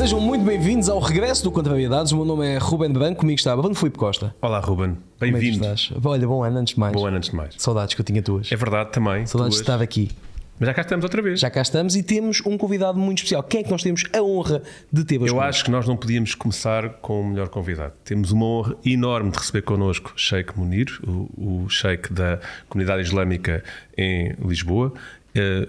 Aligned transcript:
Sejam 0.00 0.18
muito 0.18 0.42
bem-vindos 0.46 0.88
ao 0.88 0.98
regresso 0.98 1.44
do 1.44 1.52
Contrariedades. 1.52 2.10
O 2.10 2.16
meu 2.16 2.24
nome 2.24 2.46
é 2.46 2.56
Ruben 2.56 2.90
Branco, 2.90 3.20
comigo 3.20 3.38
está 3.38 3.54
Bruno 3.54 3.74
Filipe 3.74 3.98
Costa. 3.98 4.34
Olá, 4.40 4.58
Ruben. 4.58 4.96
É 5.20 5.30
Bem-vindo. 5.30 5.56
estás? 5.62 5.92
Olha, 6.02 6.26
bom 6.26 6.42
ano 6.42 6.56
antes 6.56 6.72
de 6.72 6.80
mais. 6.80 6.94
Bom 6.94 7.06
ano 7.06 7.18
antes 7.18 7.28
de 7.28 7.36
mais. 7.36 7.54
Saudades 7.58 7.94
que 7.94 8.00
eu 8.00 8.04
tinha 8.06 8.22
tuas. 8.22 8.50
É 8.50 8.56
verdade 8.56 8.92
também. 8.92 9.26
Saudades 9.26 9.56
de 9.56 9.60
estar 9.60 9.82
aqui. 9.82 10.10
Mas 10.58 10.68
já 10.68 10.74
cá 10.74 10.80
estamos 10.80 11.04
outra 11.04 11.20
vez. 11.20 11.40
Já 11.40 11.50
cá 11.50 11.60
estamos 11.60 11.96
e 11.96 12.02
temos 12.02 12.40
um 12.46 12.56
convidado 12.56 12.98
muito 12.98 13.18
especial. 13.18 13.42
Quem 13.42 13.60
é 13.60 13.62
que 13.62 13.70
nós 13.70 13.82
temos 13.82 14.04
a 14.10 14.22
honra 14.22 14.62
de 14.90 15.04
ter 15.04 15.20
hoje? 15.20 15.32
Eu 15.32 15.38
acho 15.38 15.64
que 15.64 15.70
nós 15.70 15.86
não 15.86 15.98
podíamos 15.98 16.34
começar 16.34 16.88
com 17.02 17.20
o 17.20 17.24
melhor 17.26 17.50
convidado. 17.50 17.92
Temos 18.02 18.32
uma 18.32 18.46
honra 18.46 18.76
enorme 18.84 19.30
de 19.30 19.38
receber 19.38 19.62
connosco 19.62 20.14
Sheikh 20.16 20.58
Munir, 20.58 20.98
o, 21.06 21.64
o 21.64 21.68
Sheikh 21.68 22.10
da 22.10 22.40
comunidade 22.70 23.02
islâmica 23.02 23.62
em 23.98 24.34
Lisboa. 24.42 24.94
Eh, 25.34 25.68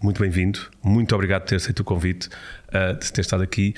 muito 0.00 0.20
bem-vindo, 0.20 0.58
muito 0.82 1.14
obrigado 1.14 1.42
por 1.42 1.48
ter 1.48 1.56
aceito 1.56 1.80
o 1.80 1.84
convite, 1.84 2.28
eh, 2.72 2.94
de 2.94 3.12
ter 3.12 3.20
estado 3.20 3.42
aqui. 3.42 3.74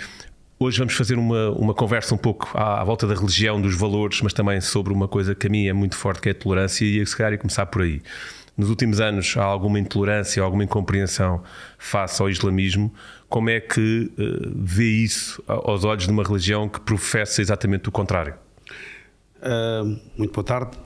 Hoje 0.58 0.78
vamos 0.78 0.94
fazer 0.94 1.16
uma, 1.16 1.50
uma 1.50 1.74
conversa 1.74 2.14
um 2.14 2.18
pouco 2.18 2.50
à, 2.54 2.80
à 2.80 2.84
volta 2.84 3.06
da 3.06 3.14
religião, 3.14 3.60
dos 3.60 3.74
valores, 3.76 4.20
mas 4.22 4.32
também 4.32 4.60
sobre 4.60 4.92
uma 4.92 5.06
coisa 5.06 5.34
que 5.34 5.46
a 5.46 5.50
mim 5.50 5.66
é 5.68 5.72
muito 5.72 5.96
forte, 5.96 6.20
que 6.20 6.28
é 6.30 6.32
a 6.32 6.34
tolerância, 6.34 6.84
e 6.84 7.04
se 7.06 7.16
calhar 7.16 7.32
ia 7.32 7.38
começar 7.38 7.66
por 7.66 7.82
aí. 7.82 8.02
Nos 8.56 8.70
últimos 8.70 9.00
anos 9.00 9.36
há 9.36 9.44
alguma 9.44 9.78
intolerância, 9.78 10.42
alguma 10.42 10.64
incompreensão 10.64 11.44
face 11.78 12.20
ao 12.20 12.28
islamismo. 12.28 12.92
Como 13.28 13.50
é 13.50 13.60
que 13.60 14.10
eh, 14.18 14.48
vê 14.56 14.88
isso 14.88 15.42
aos 15.46 15.84
olhos 15.84 16.04
de 16.06 16.10
uma 16.10 16.24
religião 16.24 16.68
que 16.68 16.80
professa 16.80 17.40
exatamente 17.40 17.88
o 17.88 17.92
contrário? 17.92 18.34
Ah, 19.40 19.82
muito 20.16 20.32
boa 20.32 20.44
tarde, 20.44 20.76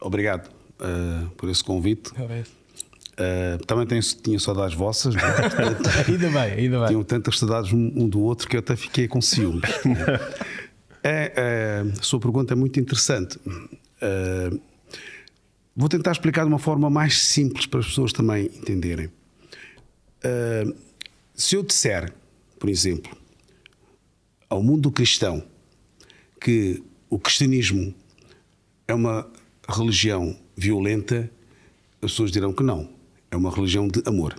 obrigado 0.00 0.50
ah, 0.80 1.26
por 1.36 1.48
esse 1.48 1.62
convite. 1.62 2.10
Ah, 3.18 3.58
também 3.66 3.86
tenho, 3.86 4.02
tinha 4.02 4.38
saudades 4.38 4.74
vossas, 4.76 5.14
é? 5.16 5.18
Portanto, 5.48 5.88
Ainda 6.08 6.28
bem, 6.30 6.52
ainda 6.52 6.78
bem. 6.80 6.88
tinham 6.88 7.02
tantas 7.04 7.38
saudades 7.38 7.72
um 7.72 7.92
um 7.96 8.08
do 8.08 8.20
outro 8.20 8.48
que 8.48 8.56
eu 8.56 8.60
até 8.60 8.76
fiquei 8.76 9.08
com 9.08 9.20
ciúmes. 9.20 9.62
É, 11.08 11.32
é, 11.36 11.84
a 12.00 12.02
sua 12.02 12.18
pergunta 12.18 12.52
é 12.52 12.56
muito 12.56 12.80
interessante. 12.80 13.38
Ah, 14.02 14.50
vou 15.76 15.88
tentar 15.88 16.10
explicar 16.10 16.42
de 16.42 16.48
uma 16.48 16.58
forma 16.58 16.90
mais 16.90 17.22
simples 17.22 17.64
para 17.64 17.78
as 17.78 17.86
pessoas 17.86 18.12
também 18.12 18.46
entenderem. 18.46 19.08
Ah, 20.24 20.74
se 21.32 21.54
eu 21.54 21.62
disser, 21.62 22.12
por 22.58 22.68
exemplo, 22.68 23.16
ao 24.50 24.60
mundo 24.64 24.90
cristão 24.90 25.44
que 26.40 26.82
o 27.08 27.20
cristianismo 27.20 27.94
é 28.88 28.94
uma 28.94 29.30
religião 29.68 30.36
violenta, 30.56 31.30
as 32.02 32.10
pessoas 32.10 32.32
dirão 32.32 32.52
que 32.52 32.64
não. 32.64 32.95
É 33.30 33.36
uma 33.36 33.50
religião 33.50 33.88
de 33.88 34.02
amor. 34.06 34.34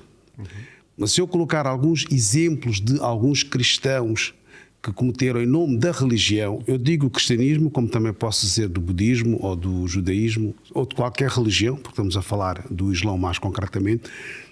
Mas 0.97 1.11
se 1.11 1.21
eu 1.21 1.27
colocar 1.27 1.67
alguns 1.67 2.05
exemplos 2.11 2.81
de 2.81 2.99
alguns 2.99 3.43
cristãos 3.43 4.33
que 4.81 4.91
cometeram 4.91 5.41
em 5.41 5.45
nome 5.45 5.77
da 5.77 5.91
religião, 5.91 6.63
eu 6.65 6.77
digo 6.77 7.09
cristianismo, 7.09 7.69
como 7.69 7.87
também 7.87 8.13
posso 8.13 8.45
dizer 8.45 8.67
do 8.67 8.79
budismo 8.79 9.37
ou 9.41 9.55
do 9.55 9.87
judaísmo 9.87 10.55
ou 10.73 10.85
de 10.85 10.95
qualquer 10.95 11.29
religião, 11.29 11.75
porque 11.75 11.89
estamos 11.89 12.15
a 12.15 12.21
falar 12.21 12.65
do 12.69 12.91
Islão 12.91 13.17
mais 13.17 13.37
concretamente, 13.37 14.03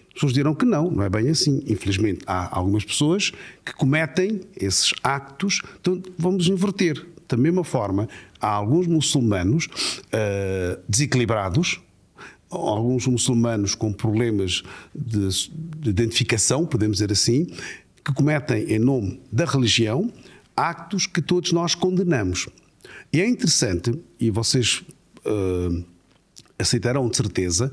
as 0.08 0.14
pessoas 0.14 0.34
dirão 0.34 0.56
que 0.56 0.66
não, 0.66 0.90
não 0.90 1.04
é 1.04 1.10
bem 1.10 1.30
assim. 1.30 1.62
Infelizmente, 1.68 2.22
há 2.26 2.58
algumas 2.58 2.86
pessoas 2.86 3.32
que 3.66 3.74
cometem 3.74 4.42
esses 4.56 4.94
actos, 5.04 5.62
então 5.80 6.02
vamos 6.18 6.48
inverter. 6.48 7.06
Da 7.28 7.36
mesma 7.36 7.64
forma, 7.64 8.08
há 8.40 8.48
alguns 8.48 8.88
muçulmanos 8.88 9.68
ah, 10.14 10.80
desequilibrados, 10.88 11.82
alguns 12.56 13.08
muçulmanos 13.08 13.76
com 13.76 13.92
problemas 13.92 14.64
de, 14.94 15.30
de 15.80 15.90
identificação, 15.90 16.66
podemos 16.66 16.98
dizer 16.98 17.12
assim, 17.12 17.48
que 18.04 18.14
cometem 18.14 18.64
em 18.72 18.80
nome 18.80 19.22
da 19.32 19.46
religião 19.46 20.12
actos 20.56 21.06
que 21.06 21.22
todos 21.22 21.52
nós 21.52 21.76
condenamos. 21.76 22.48
E 23.12 23.20
é 23.20 23.28
interessante, 23.28 23.94
e 24.20 24.30
vocês 24.30 24.84
ah, 25.26 25.84
aceitarão 26.58 27.10
de 27.10 27.18
certeza, 27.18 27.72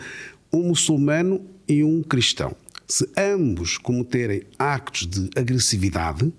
um 0.53 0.69
muçulmano 0.69 1.44
e 1.69 1.84
um 1.84 2.03
cristão. 2.03 2.54
Se 2.87 3.09
ambos 3.16 3.78
cometerem 3.78 4.43
actos 4.59 5.06
de 5.06 5.31
agressividade, 5.37 6.32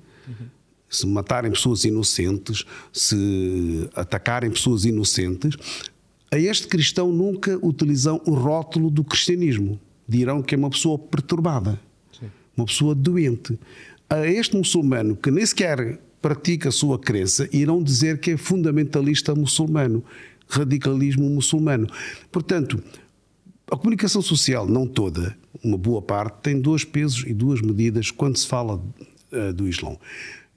se 0.90 1.08
matarem 1.08 1.52
pessoas 1.52 1.84
inocentes, 1.84 2.66
se 2.92 3.90
atacarem 3.96 4.52
pessoas 4.52 4.86
inocentes, 4.86 5.56
a 6.34 6.40
este 6.40 6.68
cristão 6.68 7.12
nunca 7.12 7.60
utilizam 7.64 8.20
o 8.26 8.32
rótulo 8.34 8.90
do 8.90 9.04
cristianismo. 9.04 9.80
Dirão 10.08 10.42
que 10.42 10.56
é 10.56 10.58
uma 10.58 10.72
pessoa 10.72 10.98
perturbada, 10.98 11.80
uma 12.58 12.66
pessoa 12.66 12.96
doente. 12.96 13.60
A 14.10 14.26
este 14.26 14.58
muçulmano 14.58 15.16
que 15.16 15.30
nem 15.30 15.46
sequer 15.46 16.00
pratica 16.20 16.70
a 16.70 16.72
sua 16.72 16.98
crença, 16.98 17.48
irão 17.54 17.84
dizer 17.84 18.20
que 18.20 18.32
é 18.32 18.38
fundamentalista 18.38 19.36
muçulmano, 19.36 20.04
radicalismo 20.48 21.30
muçulmano. 21.30 21.88
Portanto, 22.32 22.84
a 23.70 23.78
comunicação 23.78 24.24
social, 24.24 24.68
não 24.68 24.88
toda, 24.88 25.38
uma 25.64 25.78
boa 25.78 26.02
parte, 26.02 26.42
tem 26.42 26.60
dois 26.60 26.84
pesos 26.84 27.24
e 27.28 27.34
duas 27.34 27.62
medidas 27.62 28.10
quando 28.10 28.38
se 28.38 28.48
fala 28.48 28.84
eh, 29.32 29.54
do 29.54 29.68
Islão. 29.68 30.00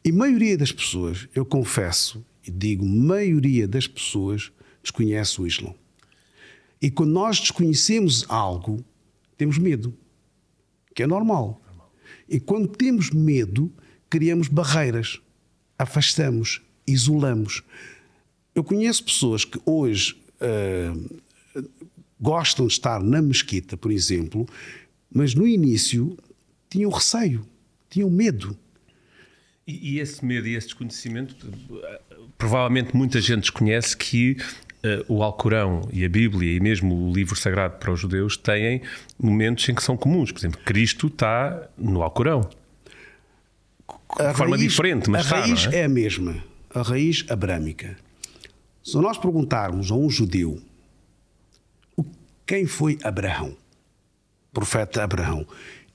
E 0.03 0.09
a 0.09 0.15
maioria 0.15 0.56
das 0.56 0.72
pessoas, 0.72 1.28
eu 1.34 1.44
confesso 1.44 2.25
e 2.47 2.50
digo, 2.50 2.86
maioria 2.86 3.69
das 3.69 3.86
pessoas 3.86 4.50
desconhece 4.86 5.41
o 5.41 5.47
Islão. 5.47 5.74
E 6.80 6.91
quando 6.91 7.12
nós 7.12 7.41
desconhecemos 7.41 8.24
algo, 8.28 8.84
temos 9.36 9.58
medo, 9.58 9.97
que 10.94 11.02
é 11.02 11.06
normal. 11.06 11.62
E 12.28 12.38
quando 12.38 12.69
temos 12.69 13.10
medo, 13.10 13.72
criamos 14.08 14.48
barreiras, 14.48 15.20
afastamos, 15.78 16.62
isolamos. 16.86 17.62
Eu 18.54 18.64
conheço 18.64 19.04
pessoas 19.04 19.44
que 19.44 19.60
hoje 19.64 20.16
ah, 20.41 20.94
gostam 22.20 22.66
de 22.66 22.72
estar 22.72 23.03
na 23.03 23.20
mesquita, 23.20 23.76
por 23.76 23.91
exemplo, 23.91 24.47
mas 25.12 25.34
no 25.34 25.47
início 25.47 26.16
tinham 26.68 26.91
receio, 26.91 27.47
tinham 27.88 28.10
medo. 28.10 28.56
E, 29.66 29.98
esse 29.98 30.24
medo 30.24 30.47
e 30.47 30.54
esse 30.54 30.68
desconhecimento, 30.68 31.53
eh, 31.82 32.00
provavelmente 32.38 32.94
muita 32.94 33.20
gente 33.20 33.41
desconhece 33.41 33.97
que 33.97 34.36
o 35.08 35.22
Alcorão 35.22 35.88
e 35.92 36.04
a 36.04 36.08
Bíblia 36.08 36.56
e 36.56 36.60
mesmo 36.60 36.94
o 37.08 37.12
livro 37.12 37.36
sagrado 37.36 37.76
para 37.78 37.92
os 37.92 38.00
judeus 38.00 38.36
têm 38.36 38.82
momentos 39.19 39.69
em 39.69 39.74
que 39.74 39.82
são 39.82 39.97
comuns. 39.97 40.32
Por 40.32 40.38
exemplo, 40.41 40.60
Cristo 40.64 41.06
está 41.08 41.69
no 41.76 42.02
Alcorão. 42.02 42.48
A 44.19 44.32
De 44.32 44.36
forma 44.38 44.56
raiz- 44.56 44.69
diferente, 44.70 45.10
mas 45.10 45.20
a 45.20 45.24
está, 45.24 45.41
raiz 45.41 45.66
é? 45.72 45.80
é 45.80 45.84
a 45.84 45.88
mesma, 45.88 46.42
a 46.74 46.82
raiz 46.82 47.24
abrâmica. 47.28 47.97
Se 48.82 48.97
nós 48.98 49.19
perguntarmos 49.19 49.91
a 49.91 49.94
um 49.94 50.08
judeu 50.08 50.60
quem 52.47 52.66
foi 52.66 52.98
Abraão, 53.03 53.56
profeta 54.53 55.03
Abraão, 55.03 55.47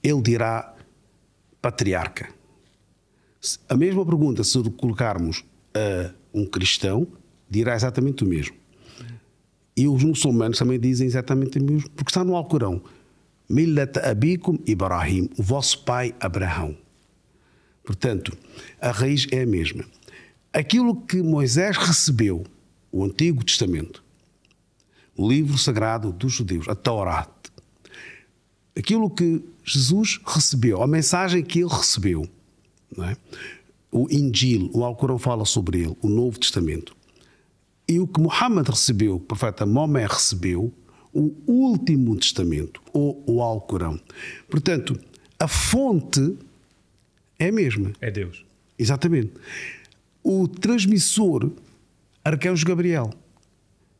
ele 0.02 0.20
dirá 0.20 0.74
patriarca. 1.60 2.28
A 3.68 3.76
mesma 3.76 4.04
pergunta, 4.04 4.44
se 4.44 4.62
colocarmos 4.72 5.44
a 5.74 6.10
um 6.34 6.44
cristão, 6.46 7.06
dirá 7.48 7.74
exatamente 7.74 8.22
o 8.24 8.26
mesmo. 8.26 8.54
E 9.76 9.88
os 9.88 10.02
muçulmanos 10.04 10.58
também 10.58 10.78
dizem 10.78 11.06
exatamente 11.06 11.58
o 11.58 11.64
mesmo, 11.64 11.88
porque 11.90 12.10
está 12.10 12.22
no 12.22 12.36
Alcorão. 12.36 12.82
Millat 13.48 13.98
abikum 13.98 14.58
Ibrahim, 14.66 15.28
o 15.38 15.42
vosso 15.42 15.84
pai 15.84 16.14
Abraão. 16.20 16.76
Portanto, 17.84 18.36
a 18.80 18.90
raiz 18.90 19.26
é 19.30 19.42
a 19.42 19.46
mesma. 19.46 19.84
Aquilo 20.52 21.00
que 21.00 21.22
Moisés 21.22 21.76
recebeu, 21.76 22.44
o 22.90 23.04
Antigo 23.04 23.44
Testamento, 23.44 24.04
o 25.16 25.28
livro 25.28 25.58
sagrado 25.58 26.12
dos 26.12 26.32
judeus, 26.32 26.68
a 26.68 26.74
Torá, 26.74 27.26
aquilo 28.76 29.10
que 29.10 29.42
Jesus 29.64 30.20
recebeu, 30.24 30.82
a 30.82 30.86
mensagem 30.86 31.42
que 31.42 31.60
ele 31.60 31.70
recebeu, 31.70 32.28
é? 32.98 33.16
o 33.90 34.06
Injil, 34.10 34.70
o 34.72 34.84
Alcorão 34.84 35.18
fala 35.18 35.44
sobre 35.44 35.80
ele, 35.80 35.96
o 36.02 36.08
Novo 36.08 36.38
Testamento. 36.38 36.96
E 37.86 37.98
o 37.98 38.06
que 38.06 38.20
Muhammad 38.20 38.68
recebeu, 38.68 39.16
o 39.16 39.20
profeta 39.20 39.66
Maomé 39.66 40.06
recebeu, 40.06 40.72
o 41.12 41.34
último 41.46 42.16
testamento, 42.16 42.80
ou 42.92 43.22
o 43.26 43.42
Alcorão. 43.42 44.00
Portanto, 44.48 44.98
a 45.38 45.46
fonte 45.46 46.36
é 47.38 47.48
a 47.48 47.52
mesma. 47.52 47.92
É 48.00 48.10
Deus. 48.10 48.44
Exatamente. 48.78 49.32
O 50.22 50.48
transmissor, 50.48 51.50
Arcanjo 52.24 52.64
Gabriel, 52.64 53.10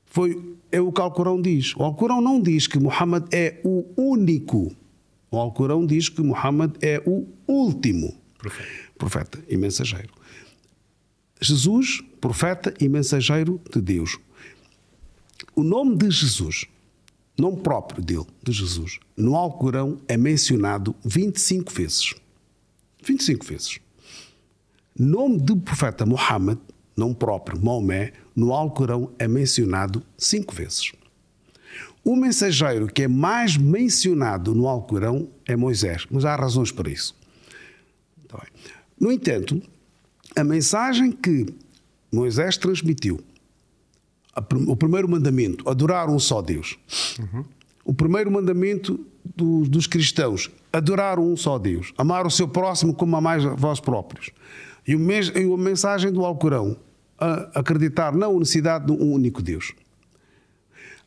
foi, 0.06 0.56
é 0.70 0.81
o 0.81 0.93
que 0.93 1.00
o 1.00 1.05
Alcorão 1.05 1.40
diz. 1.40 1.75
O 1.76 1.82
Alcorão 1.82 2.20
não 2.20 2.40
diz 2.40 2.67
que 2.67 2.79
Muhammad 2.79 3.25
é 3.32 3.61
o 3.64 3.84
único. 3.96 4.75
O 5.31 5.38
Alcorão 5.38 5.84
diz 5.84 6.08
que 6.08 6.23
Muhammad 6.23 6.76
é 6.81 7.02
o 7.06 7.26
último 7.46 8.14
Profeta. 8.38 8.69
profeta 8.96 9.44
e 9.49 9.56
mensageiro. 9.56 10.11
Jesus, 11.40 12.02
profeta 12.23 12.73
e 12.81 12.89
mensageiro 12.89 13.61
de 13.75 13.81
Deus. 13.83 14.17
O 15.57 15.65
nome 15.65 15.97
de 15.97 16.09
Jesus, 16.09 16.67
nome 17.37 17.61
próprio 17.61 18.01
dele, 18.01 18.27
de 18.41 18.53
Jesus, 18.53 19.01
no 19.17 19.35
Alcorão 19.35 20.01
é 20.07 20.17
mencionado 20.17 20.95
25 21.05 21.73
vezes. 21.73 22.15
25 23.05 23.45
vezes. 23.45 23.81
Nome 24.97 25.41
do 25.41 25.57
profeta 25.57 26.07
Muhammad, 26.07 26.59
nome 26.97 27.17
próprio, 27.17 27.61
Maomé, 27.61 28.13
no 28.37 28.55
Alcorão 28.55 29.11
é 29.19 29.27
mencionado 29.27 30.01
cinco 30.17 30.55
vezes. 30.55 30.93
O 32.05 32.15
mensageiro 32.15 32.87
que 32.87 33.03
é 33.03 33.09
mais 33.09 33.57
mencionado 33.57 34.55
no 34.55 34.69
Alcorão 34.69 35.29
é 35.45 35.57
Moisés, 35.57 36.07
mas 36.09 36.25
há 36.25 36.37
razões 36.37 36.71
para 36.71 36.89
isso. 36.89 37.17
Tá 38.29 38.47
no 39.01 39.11
entanto, 39.11 39.61
a 40.37 40.45
mensagem 40.45 41.11
que 41.11 41.47
Moisés 42.12 42.56
transmitiu, 42.56 43.20
o 44.67 44.76
primeiro 44.76 45.09
mandamento, 45.09 45.69
adorar 45.69 46.09
um 46.09 46.19
só 46.19 46.43
Deus. 46.43 46.79
Uhum. 47.19 47.44
O 47.85 47.94
primeiro 47.94 48.31
mandamento 48.31 49.05
dos, 49.25 49.69
dos 49.69 49.87
cristãos, 49.87 50.50
adorar 50.73 51.19
um 51.19 51.37
só 51.37 51.59
Deus, 51.59 51.93
amar 51.97 52.26
o 52.26 52.31
seu 52.31 52.47
próximo 52.47 52.94
como 52.94 53.17
amais 53.17 53.43
vós 53.56 53.81
próprios. 53.81 54.31
E, 54.87 54.94
o, 54.94 55.55
a 55.55 55.59
mensagem 55.59 56.12
do 56.12 56.25
Alcorão, 56.25 56.76
acreditar 57.55 58.15
na 58.15 58.29
unicidade 58.29 58.87
de 58.87 58.93
um 58.93 59.12
único 59.12 59.43
Deus. 59.43 59.73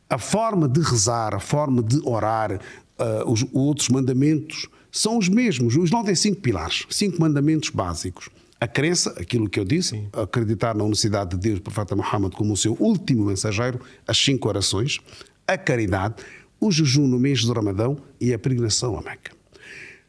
A 0.08 0.18
forma 0.18 0.68
de 0.68 0.80
rezar, 0.80 1.34
a 1.34 1.40
forma 1.40 1.82
de 1.82 2.00
orar, 2.04 2.52
uh, 2.52 3.30
os 3.30 3.44
outros 3.52 3.88
mandamentos 3.88 4.68
são 4.90 5.18
os 5.18 5.28
mesmos. 5.28 5.76
O 5.76 5.84
Islão 5.84 6.04
tem 6.04 6.14
cinco 6.14 6.40
pilares, 6.40 6.86
cinco 6.88 7.20
mandamentos 7.20 7.70
básicos. 7.70 8.30
A 8.58 8.66
crença, 8.66 9.10
aquilo 9.20 9.50
que 9.50 9.60
eu 9.60 9.64
disse, 9.64 9.90
Sim. 9.90 10.08
acreditar 10.12 10.74
na 10.74 10.82
unicidade 10.82 11.30
de 11.30 11.36
Deus, 11.36 11.58
o 11.58 11.62
profeta 11.62 11.94
Muhammad, 11.94 12.32
como 12.32 12.54
o 12.54 12.56
seu 12.56 12.74
último 12.80 13.26
mensageiro, 13.26 13.80
as 14.06 14.16
cinco 14.16 14.48
orações, 14.48 14.98
a 15.46 15.58
caridade, 15.58 16.16
o 16.58 16.72
jejum 16.72 17.06
no 17.06 17.18
mês 17.18 17.44
do 17.44 17.52
Ramadão 17.52 17.98
e 18.18 18.32
a 18.32 18.38
peregrinação 18.38 18.98
a 18.98 19.02
Meca. 19.02 19.36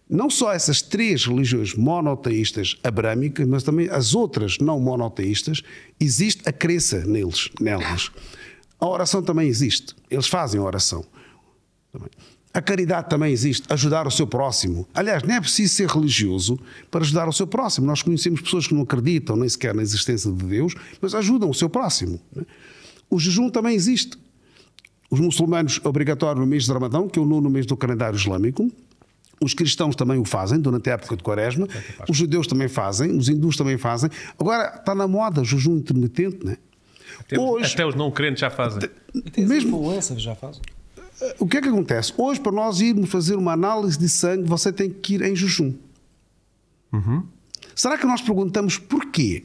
Não 0.10 0.30
só 0.30 0.54
essas 0.54 0.82
três 0.82 1.26
religiões 1.26 1.76
monoteístas 1.76 2.78
abrâmicas, 2.82 3.46
mas 3.46 3.64
também 3.64 3.90
as 3.90 4.16
outras 4.16 4.58
não 4.60 4.80
monoteístas, 4.80 5.62
existe 6.00 6.48
a 6.48 6.54
crença 6.54 7.06
neles, 7.06 7.50
nelas. 7.60 8.10
A 8.80 8.88
oração 8.88 9.22
também 9.22 9.50
existe. 9.50 9.94
Eles 10.10 10.28
fazem 10.28 10.62
a 10.62 10.64
oração. 10.64 11.06
A 12.58 12.62
caridade 12.64 13.08
também 13.08 13.32
existe, 13.32 13.72
ajudar 13.72 14.08
o 14.08 14.10
seu 14.10 14.26
próximo. 14.26 14.88
Aliás, 14.92 15.22
não 15.22 15.36
é 15.36 15.40
preciso 15.40 15.76
ser 15.76 15.88
religioso 15.88 16.60
para 16.90 17.02
ajudar 17.02 17.30
o 17.30 17.32
seu 17.32 17.46
próximo. 17.46 17.86
Nós 17.86 18.02
conhecemos 18.02 18.42
pessoas 18.42 18.66
que 18.66 18.74
não 18.74 18.82
acreditam 18.82 19.36
nem 19.36 19.48
sequer 19.48 19.76
na 19.76 19.84
existência 19.84 20.32
de 20.32 20.44
Deus, 20.44 20.74
mas 21.00 21.14
ajudam 21.14 21.52
o 21.52 21.54
seu 21.54 21.70
próximo. 21.70 22.20
O 23.12 23.20
jejum 23.20 23.52
também 23.52 23.76
existe. 23.76 24.18
Os 25.08 25.20
muçulmanos, 25.20 25.80
obrigatório 25.84 26.42
no 26.42 26.48
mês 26.48 26.66
de 26.66 26.72
Ramadão, 26.74 27.08
que 27.08 27.20
é 27.20 27.22
o 27.22 27.26
nono 27.26 27.48
mês 27.48 27.68
do 27.68 27.78
calendário 27.78 28.18
islâmico, 28.18 28.72
os 29.40 29.54
cristãos 29.54 29.96
também 29.96 30.18
o 30.18 30.26
fazem 30.26 30.60
durante 30.60 30.90
a 30.90 30.94
época 30.94 31.16
de 31.16 31.22
Quaresma, 31.22 31.68
os 32.10 32.18
judeus 32.18 32.48
também 32.48 32.68
fazem, 32.68 33.16
os 33.16 33.30
hindus 33.30 33.56
também 33.56 33.78
fazem. 33.78 34.10
Agora 34.36 34.78
está 34.80 34.96
na 34.96 35.08
moda 35.08 35.42
o 35.42 35.46
jejum 35.46 35.78
intermitente, 35.78 36.44
né? 36.44 36.58
Hoje, 37.38 37.76
até 37.76 37.86
os 37.86 37.94
não 37.94 38.10
crentes 38.10 38.42
já 38.42 38.50
fazem. 38.50 38.90
Até 39.28 39.42
mesmo 39.44 39.80
já 40.18 40.34
fazem. 40.34 40.62
O 41.40 41.48
que 41.48 41.58
é 41.58 41.62
que 41.62 41.68
acontece? 41.68 42.14
Hoje, 42.18 42.40
para 42.40 42.52
nós 42.52 42.80
irmos 42.80 43.10
fazer 43.10 43.36
uma 43.36 43.54
análise 43.54 43.98
de 43.98 44.08
sangue, 44.08 44.48
você 44.48 44.72
tem 44.72 44.90
que 44.90 45.16
ir 45.16 45.22
em 45.22 45.36
jejum. 45.36 45.74
Uhum. 46.94 47.24
Será 47.76 47.98
que 47.98 48.06
nós 48.06 48.22
perguntamos 48.22 48.78
porquê? 48.78 49.44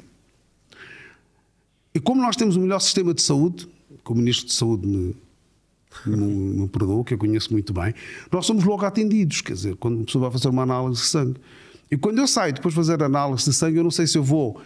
E 1.95 2.01
como 2.01 2.23
nós 2.23 2.37
temos 2.37 2.57
o 2.57 2.61
melhor 2.61 2.81
sistema 2.81 3.13
de 3.13 3.23
saúde, 3.23 3.69
que 4.05 4.13
o 4.13 4.15
Ministro 4.15 4.47
de 4.47 4.55
Saúde 4.55 4.87
me, 4.87 5.17
me, 6.07 6.17
me 6.61 6.69
perdoa, 6.69 7.05
que 7.05 7.15
eu 7.15 7.19
conheço 7.19 7.53
muito 7.53 7.73
bem, 7.73 7.95
nós 8.31 8.47
somos 8.47 8.65
logo 8.65 8.85
atendidos. 8.85 9.41
Quer 9.41 9.55
dizer, 9.55 9.77
quando 9.77 9.97
uma 9.97 10.05
pessoa 10.05 10.23
vai 10.23 10.33
fazer 10.33 10.49
uma 10.49 10.63
análise 10.63 11.01
de 11.01 11.07
sangue. 11.07 11.41
E 11.91 11.97
quando 11.97 12.19
eu 12.19 12.27
saio 12.27 12.55
depois 12.55 12.73
de 12.73 12.77
fazer 12.77 13.03
a 13.03 13.07
análise 13.07 13.45
de 13.45 13.53
sangue, 13.53 13.77
eu 13.77 13.85
não 13.85 13.91
sei 13.91 14.07
se 14.07 14.17
eu 14.17 14.25
vou 14.25 14.61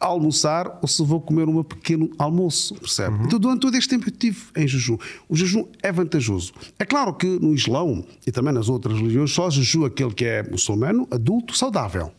almoçar 0.00 0.78
ou 0.80 0.88
se 0.88 1.02
vou 1.02 1.20
comer 1.20 1.48
um 1.48 1.62
pequeno 1.62 2.10
almoço, 2.18 2.74
percebe? 2.76 3.16
Uhum. 3.16 3.24
Então, 3.24 3.38
durante 3.38 3.60
todo 3.60 3.74
este 3.74 3.88
tempo 3.88 4.06
eu 4.08 4.12
estive 4.12 4.40
em 4.56 4.66
jejum. 4.66 4.96
O 5.28 5.36
jejum 5.36 5.66
é 5.82 5.90
vantajoso. 5.90 6.52
É 6.78 6.84
claro 6.84 7.14
que 7.14 7.26
no 7.26 7.54
Islão 7.54 8.04
e 8.26 8.30
também 8.30 8.52
nas 8.52 8.68
outras 8.68 8.96
religiões 8.96 9.32
só 9.32 9.50
jejua 9.50 9.88
aquele 9.88 10.12
que 10.12 10.24
é 10.24 10.48
muçulmano, 10.48 11.06
adulto, 11.10 11.56
saudável. 11.56 12.12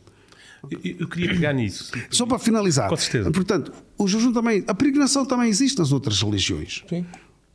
Eu, 0.70 0.80
eu 1.00 1.08
queria 1.08 1.30
pegar 1.30 1.54
nisso. 1.54 1.92
Só 2.10 2.26
para 2.26 2.38
finalizar. 2.38 2.90
Com 2.90 2.98
certeza. 2.98 3.32
Portanto, 3.32 3.72
o 3.98 4.08
jejum 4.08 4.34
também, 4.34 4.64
a 4.68 4.74
peregrinação 4.74 5.26
também 5.26 5.50
existe 5.50 5.78
nas 5.78 5.92
outras 5.92 6.22
religiões. 6.22 6.84
Sim. 6.90 7.06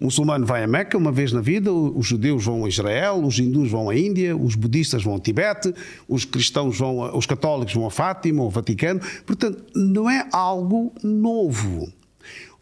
O 0.04 0.08
muçulmano 0.08 0.44
vai 0.44 0.62
a 0.62 0.66
Meca 0.66 0.98
uma 0.98 1.10
vez 1.10 1.32
na 1.32 1.40
vida, 1.40 1.72
os 1.72 2.06
judeus 2.06 2.44
vão 2.44 2.66
a 2.66 2.68
Israel, 2.68 3.24
os 3.24 3.38
hindus 3.38 3.70
vão 3.70 3.88
à 3.88 3.96
Índia, 3.96 4.36
os 4.36 4.54
budistas 4.54 5.02
vão 5.02 5.14
ao 5.14 5.18
Tibete, 5.18 5.74
os 6.06 6.26
cristãos 6.26 6.78
vão, 6.78 7.02
a, 7.02 7.16
os 7.16 7.24
católicos 7.24 7.72
vão 7.72 7.86
a 7.86 7.90
Fátima, 7.90 8.42
ao 8.42 8.50
Vaticano. 8.50 9.00
Portanto, 9.24 9.64
não 9.74 10.10
é 10.10 10.28
algo 10.30 10.94
novo. 11.02 11.90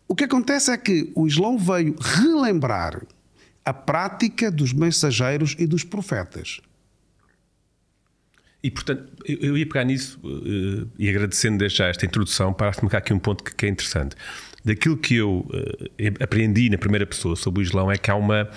O 0.06 0.14
que 0.14 0.22
acontece 0.22 0.70
é 0.70 0.76
que 0.78 1.10
o 1.16 1.26
Islão 1.26 1.58
veio 1.58 1.96
relembrar 1.98 3.02
a 3.64 3.74
prática 3.74 4.48
dos 4.48 4.72
mensageiros 4.72 5.56
e 5.58 5.66
dos 5.66 5.82
profetas. 5.82 6.60
E, 8.62 8.70
portanto, 8.70 9.12
eu 9.26 9.58
ia 9.58 9.66
pegar 9.66 9.82
nisso 9.82 10.20
eh, 10.24 10.86
e 10.96 11.08
agradecendo 11.08 11.68
já 11.68 11.88
esta 11.88 12.06
introdução, 12.06 12.52
para 12.52 12.70
marcar 12.80 12.98
aqui 12.98 13.12
um 13.12 13.18
ponto 13.18 13.42
que 13.42 13.66
é 13.66 13.68
interessante 13.68 14.14
daquilo 14.64 14.96
que 14.96 15.16
eu 15.16 15.46
uh, 15.48 16.22
aprendi 16.22 16.70
na 16.70 16.78
primeira 16.78 17.06
pessoa 17.06 17.36
sobre 17.36 17.60
o 17.60 17.62
Islão 17.62 17.90
é 17.90 17.96
que 17.96 18.10
há 18.10 18.14
uma 18.14 18.48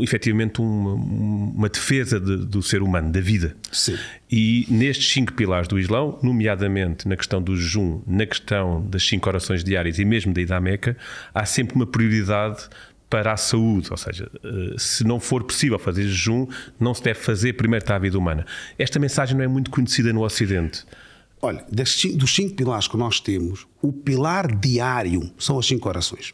efetivamente 0.00 0.60
uma, 0.60 0.94
uma 0.94 1.68
defesa 1.68 2.20
de, 2.20 2.36
do 2.46 2.62
ser 2.62 2.82
humano, 2.82 3.10
da 3.10 3.20
vida. 3.20 3.56
Sim. 3.70 3.98
E 4.30 4.66
nestes 4.68 5.12
cinco 5.12 5.32
pilares 5.32 5.68
do 5.68 5.78
Islão, 5.78 6.18
nomeadamente 6.22 7.08
na 7.08 7.16
questão 7.16 7.42
do 7.42 7.56
jejum, 7.56 8.00
na 8.06 8.26
questão 8.26 8.86
das 8.88 9.02
cinco 9.02 9.28
orações 9.28 9.64
diárias 9.64 9.98
e 9.98 10.04
mesmo 10.04 10.32
da 10.32 10.40
ida 10.40 10.56
à 10.56 10.60
Meca, 10.60 10.96
há 11.34 11.44
sempre 11.44 11.74
uma 11.74 11.86
prioridade 11.86 12.68
para 13.10 13.32
a 13.32 13.36
saúde, 13.36 13.88
ou 13.90 13.96
seja, 13.96 14.30
eh, 14.42 14.74
se 14.78 15.04
não 15.04 15.20
for 15.20 15.44
possível 15.44 15.78
fazer 15.78 16.04
jejum, 16.04 16.46
não 16.80 16.94
se 16.94 17.02
deve 17.02 17.18
fazer 17.18 17.52
primeiro 17.52 17.84
está 17.84 17.96
a 17.96 17.98
vida 17.98 18.16
humana. 18.16 18.46
Esta 18.78 18.98
mensagem 18.98 19.36
não 19.36 19.44
é 19.44 19.48
muito 19.48 19.70
conhecida 19.70 20.14
no 20.14 20.22
Ocidente. 20.22 20.84
Olha, 21.44 21.66
dos 21.68 22.34
cinco 22.34 22.54
pilares 22.54 22.86
que 22.86 22.96
nós 22.96 23.18
temos, 23.18 23.66
o 23.82 23.92
pilar 23.92 24.54
diário 24.54 25.28
são 25.36 25.58
as 25.58 25.66
cinco 25.66 25.88
orações. 25.88 26.32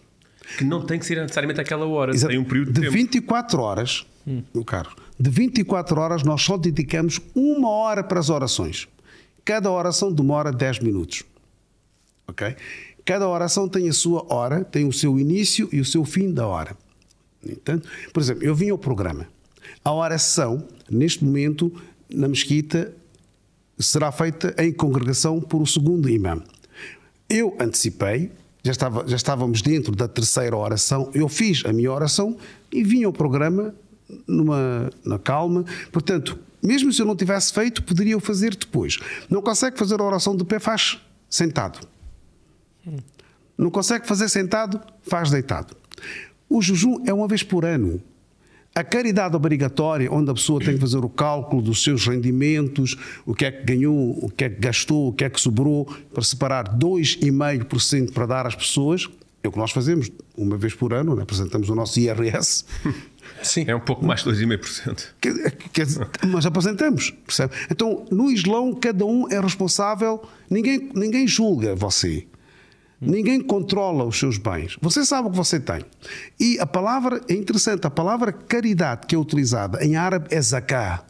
Que 0.58 0.64
não 0.64 0.84
tem 0.84 0.98
que 0.98 1.06
ser 1.06 1.20
necessariamente 1.22 1.60
aquela 1.60 1.86
hora, 1.86 2.12
Exato. 2.14 2.30
tem 2.30 2.38
um 2.38 2.44
período 2.44 2.72
de, 2.72 2.74
de 2.74 2.80
tempo. 2.82 2.92
24 2.92 3.60
horas, 3.60 4.06
hum. 4.26 4.42
meu 4.54 4.64
caro, 4.64 4.94
de 5.18 5.30
24 5.30 5.98
horas 5.98 6.22
nós 6.22 6.42
só 6.42 6.58
dedicamos 6.58 7.20
uma 7.34 7.70
hora 7.70 8.04
para 8.04 8.20
as 8.20 8.28
orações. 8.28 8.86
Cada 9.44 9.70
oração 9.70 10.12
demora 10.12 10.52
10 10.52 10.80
minutos. 10.80 11.22
Ok? 12.26 12.54
Cada 13.02 13.26
oração 13.26 13.66
tem 13.66 13.88
a 13.88 13.92
sua 13.94 14.26
hora, 14.32 14.62
tem 14.62 14.86
o 14.86 14.92
seu 14.92 15.18
início 15.18 15.70
e 15.72 15.80
o 15.80 15.84
seu 15.86 16.04
fim 16.04 16.30
da 16.30 16.46
hora. 16.46 16.76
Entanto, 17.46 17.88
por 18.12 18.22
exemplo, 18.22 18.44
eu 18.44 18.54
vim 18.54 18.68
ao 18.68 18.76
programa. 18.76 19.26
A 19.82 19.90
oração, 19.90 20.68
neste 20.90 21.24
momento, 21.24 21.72
na 22.10 22.28
mesquita, 22.28 22.92
será 23.78 24.10
feita 24.10 24.54
em 24.58 24.72
congregação 24.72 25.40
por 25.40 25.62
o 25.62 25.66
segundo 25.66 26.08
imã. 26.08 26.42
Eu 27.28 27.56
antecipei, 27.60 28.32
já, 28.64 28.72
estava, 28.72 29.06
já 29.06 29.16
estávamos 29.16 29.62
dentro 29.62 29.94
da 29.94 30.08
terceira 30.08 30.56
oração, 30.56 31.10
eu 31.14 31.28
fiz 31.28 31.62
a 31.64 31.72
minha 31.72 31.92
oração 31.92 32.36
e 32.72 32.82
vim 32.82 33.04
ao 33.04 33.12
programa 33.12 33.74
numa 34.26 34.90
na 35.04 35.18
calma. 35.18 35.64
Portanto, 35.92 36.38
mesmo 36.62 36.92
se 36.92 37.00
eu 37.00 37.06
não 37.06 37.14
tivesse 37.14 37.52
feito, 37.52 37.82
poderia 37.82 38.12
eu 38.12 38.20
fazer 38.20 38.56
depois. 38.56 38.98
Não 39.28 39.42
consegue 39.42 39.78
fazer 39.78 40.00
a 40.00 40.04
oração 40.04 40.36
de 40.36 40.44
pé, 40.44 40.58
faz 40.58 40.98
sentado. 41.28 41.86
Não 43.56 43.70
consegue 43.70 44.06
fazer 44.06 44.28
sentado, 44.28 44.80
faz 45.02 45.30
deitado. 45.30 45.76
O 46.48 46.62
jejum 46.62 47.02
é 47.06 47.12
uma 47.12 47.28
vez 47.28 47.42
por 47.42 47.64
ano. 47.64 48.00
A 48.78 48.84
caridade 48.84 49.34
obrigatória, 49.34 50.08
onde 50.08 50.30
a 50.30 50.34
pessoa 50.34 50.60
tem 50.60 50.74
que 50.74 50.80
fazer 50.80 50.98
o 50.98 51.08
cálculo 51.08 51.60
dos 51.60 51.82
seus 51.82 52.06
rendimentos, 52.06 52.96
o 53.26 53.34
que 53.34 53.44
é 53.44 53.50
que 53.50 53.64
ganhou, 53.64 54.16
o 54.24 54.30
que 54.30 54.44
é 54.44 54.48
que 54.48 54.60
gastou, 54.60 55.08
o 55.08 55.12
que 55.12 55.24
é 55.24 55.28
que 55.28 55.40
sobrou, 55.40 55.84
para 56.14 56.22
separar 56.22 56.78
2,5% 56.78 58.12
para 58.12 58.24
dar 58.24 58.46
às 58.46 58.54
pessoas, 58.54 59.08
é 59.42 59.48
o 59.48 59.50
que 59.50 59.58
nós 59.58 59.72
fazemos 59.72 60.12
uma 60.36 60.56
vez 60.56 60.74
por 60.74 60.92
ano, 60.94 61.16
né? 61.16 61.24
apresentamos 61.24 61.68
o 61.68 61.74
nosso 61.74 61.98
IRS. 61.98 62.64
Sim. 63.42 63.64
É 63.66 63.74
um 63.74 63.80
pouco 63.80 64.06
mais 64.06 64.22
de 64.22 64.30
2,5%. 64.30 65.06
mas 66.28 66.46
apresentamos, 66.46 67.10
percebe? 67.26 67.52
Então, 67.68 68.06
no 68.12 68.30
Islão, 68.30 68.72
cada 68.74 69.04
um 69.04 69.28
é 69.28 69.40
responsável, 69.40 70.22
ninguém, 70.48 70.88
ninguém 70.94 71.26
julga 71.26 71.74
você. 71.74 72.27
Ninguém 73.00 73.40
controla 73.40 74.04
os 74.04 74.18
seus 74.18 74.38
bens. 74.38 74.76
Você 74.80 75.04
sabe 75.04 75.28
o 75.28 75.30
que 75.30 75.36
você 75.36 75.60
tem. 75.60 75.84
E 76.38 76.58
a 76.58 76.66
palavra 76.66 77.20
é 77.28 77.34
interessante, 77.34 77.86
a 77.86 77.90
palavra 77.90 78.32
caridade 78.32 79.06
que 79.06 79.14
é 79.14 79.18
utilizada 79.18 79.84
em 79.84 79.94
árabe 79.94 80.26
é 80.30 80.40
zakah. 80.40 81.04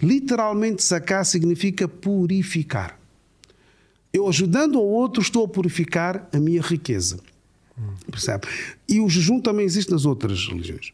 Literalmente, 0.00 0.82
zakah 0.82 1.24
significa 1.24 1.86
purificar. 1.86 2.98
Eu 4.12 4.26
ajudando 4.28 4.78
ao 4.78 4.84
outro 4.86 5.20
estou 5.20 5.44
a 5.44 5.48
purificar 5.48 6.26
a 6.32 6.38
minha 6.38 6.62
riqueza. 6.62 7.18
Percebe? 8.10 8.46
E 8.88 9.00
o 9.00 9.08
jejum 9.08 9.38
também 9.38 9.66
existe 9.66 9.92
nas 9.92 10.06
outras 10.06 10.46
religiões. 10.48 10.92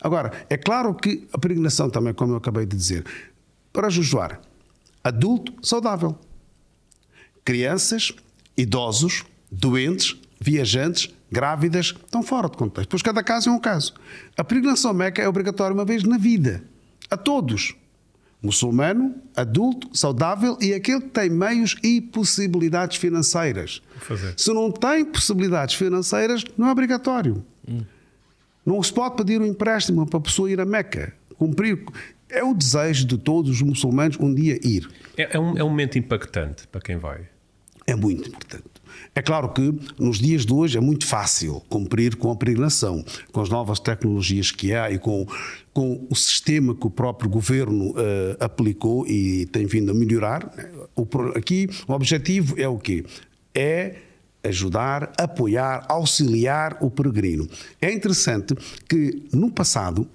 Agora, 0.00 0.46
é 0.48 0.56
claro 0.56 0.94
que 0.94 1.26
a 1.32 1.38
peregrinação 1.38 1.90
também, 1.90 2.14
como 2.14 2.34
eu 2.34 2.36
acabei 2.36 2.64
de 2.64 2.76
dizer, 2.76 3.04
para 3.72 3.88
jejuar, 3.88 4.40
adulto, 5.02 5.52
saudável. 5.66 6.16
crianças, 7.44 8.12
idosos, 8.56 9.24
doentes, 9.54 10.16
viajantes, 10.40 11.10
grávidas, 11.30 11.86
estão 11.86 12.22
fora 12.22 12.48
de 12.48 12.56
contexto. 12.56 12.90
Pois 12.90 13.02
cada 13.02 13.22
caso 13.22 13.48
é 13.48 13.52
um 13.52 13.58
caso. 13.58 13.94
A 14.36 14.44
peregrinação 14.44 14.92
Meca 14.92 15.22
é 15.22 15.28
obrigatória 15.28 15.74
uma 15.74 15.84
vez 15.84 16.02
na 16.04 16.18
vida. 16.18 16.62
A 17.10 17.16
todos. 17.16 17.74
Muçulmano, 18.42 19.14
adulto, 19.34 19.88
saudável 19.96 20.58
e 20.60 20.74
aquele 20.74 21.00
que 21.00 21.08
tem 21.08 21.30
meios 21.30 21.76
e 21.82 22.00
possibilidades 22.00 22.98
financeiras. 22.98 23.80
Se 24.36 24.52
não 24.52 24.70
tem 24.70 25.02
possibilidades 25.04 25.76
financeiras, 25.76 26.44
não 26.56 26.68
é 26.68 26.72
obrigatório. 26.72 27.42
Não 28.66 28.82
se 28.82 28.92
pode 28.92 29.16
pedir 29.16 29.40
um 29.40 29.46
empréstimo 29.46 30.06
para 30.06 30.18
a 30.18 30.22
pessoa 30.22 30.50
ir 30.50 30.60
a 30.60 30.66
Meca. 30.66 31.14
Cumprir. 31.38 31.84
É 32.28 32.42
o 32.42 32.54
desejo 32.54 33.06
de 33.06 33.16
todos 33.16 33.50
os 33.50 33.62
muçulmanos 33.62 34.18
um 34.18 34.34
dia 34.34 34.58
ir. 34.62 34.88
É, 35.16 35.36
é 35.36 35.40
um, 35.40 35.56
é 35.56 35.64
um 35.64 35.68
momento 35.68 35.98
impactante 35.98 36.66
para 36.68 36.80
quem 36.80 36.96
vai. 36.96 37.28
É 37.86 37.94
muito 37.94 38.28
importante. 38.28 38.73
É 39.16 39.22
claro 39.22 39.50
que 39.50 39.72
nos 39.96 40.18
dias 40.18 40.44
de 40.44 40.52
hoje 40.52 40.76
é 40.76 40.80
muito 40.80 41.06
fácil 41.06 41.62
cumprir 41.68 42.16
com 42.16 42.32
a 42.32 42.36
peregrinação, 42.36 43.04
com 43.30 43.40
as 43.40 43.48
novas 43.48 43.78
tecnologias 43.78 44.50
que 44.50 44.74
há 44.74 44.90
e 44.90 44.98
com, 44.98 45.24
com 45.72 46.04
o 46.10 46.16
sistema 46.16 46.74
que 46.74 46.84
o 46.86 46.90
próprio 46.90 47.30
governo 47.30 47.94
eh, 47.96 48.36
aplicou 48.40 49.06
e 49.06 49.46
tem 49.46 49.66
vindo 49.66 49.92
a 49.92 49.94
melhorar. 49.94 50.52
O 50.96 51.06
pro- 51.06 51.36
aqui 51.38 51.68
o 51.86 51.92
objetivo 51.92 52.54
é 52.60 52.66
o 52.66 52.76
quê? 52.76 53.04
É 53.54 53.96
ajudar, 54.42 55.12
apoiar, 55.16 55.86
auxiliar 55.88 56.76
o 56.80 56.90
peregrino. 56.90 57.48
É 57.80 57.92
interessante 57.92 58.54
que 58.88 59.22
no 59.32 59.48
passado 59.48 60.08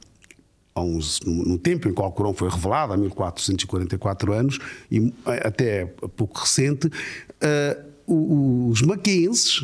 uns, 0.76 1.20
no, 1.26 1.58
tempo 1.58 1.90
em 1.90 1.94
que 1.94 2.00
o 2.00 2.04
Alcorão 2.04 2.34
foi 2.34 2.50
revelado, 2.50 2.94
há 2.94 2.98
1444 2.98 4.32
anos, 4.34 4.60
e 4.92 5.14
eh, 5.26 5.42
até 5.48 5.86
pouco 6.16 6.40
recente, 6.40 6.88
o- 6.88 6.92
o- 6.92 7.89
os 8.14 8.82
maquenses, 8.82 9.62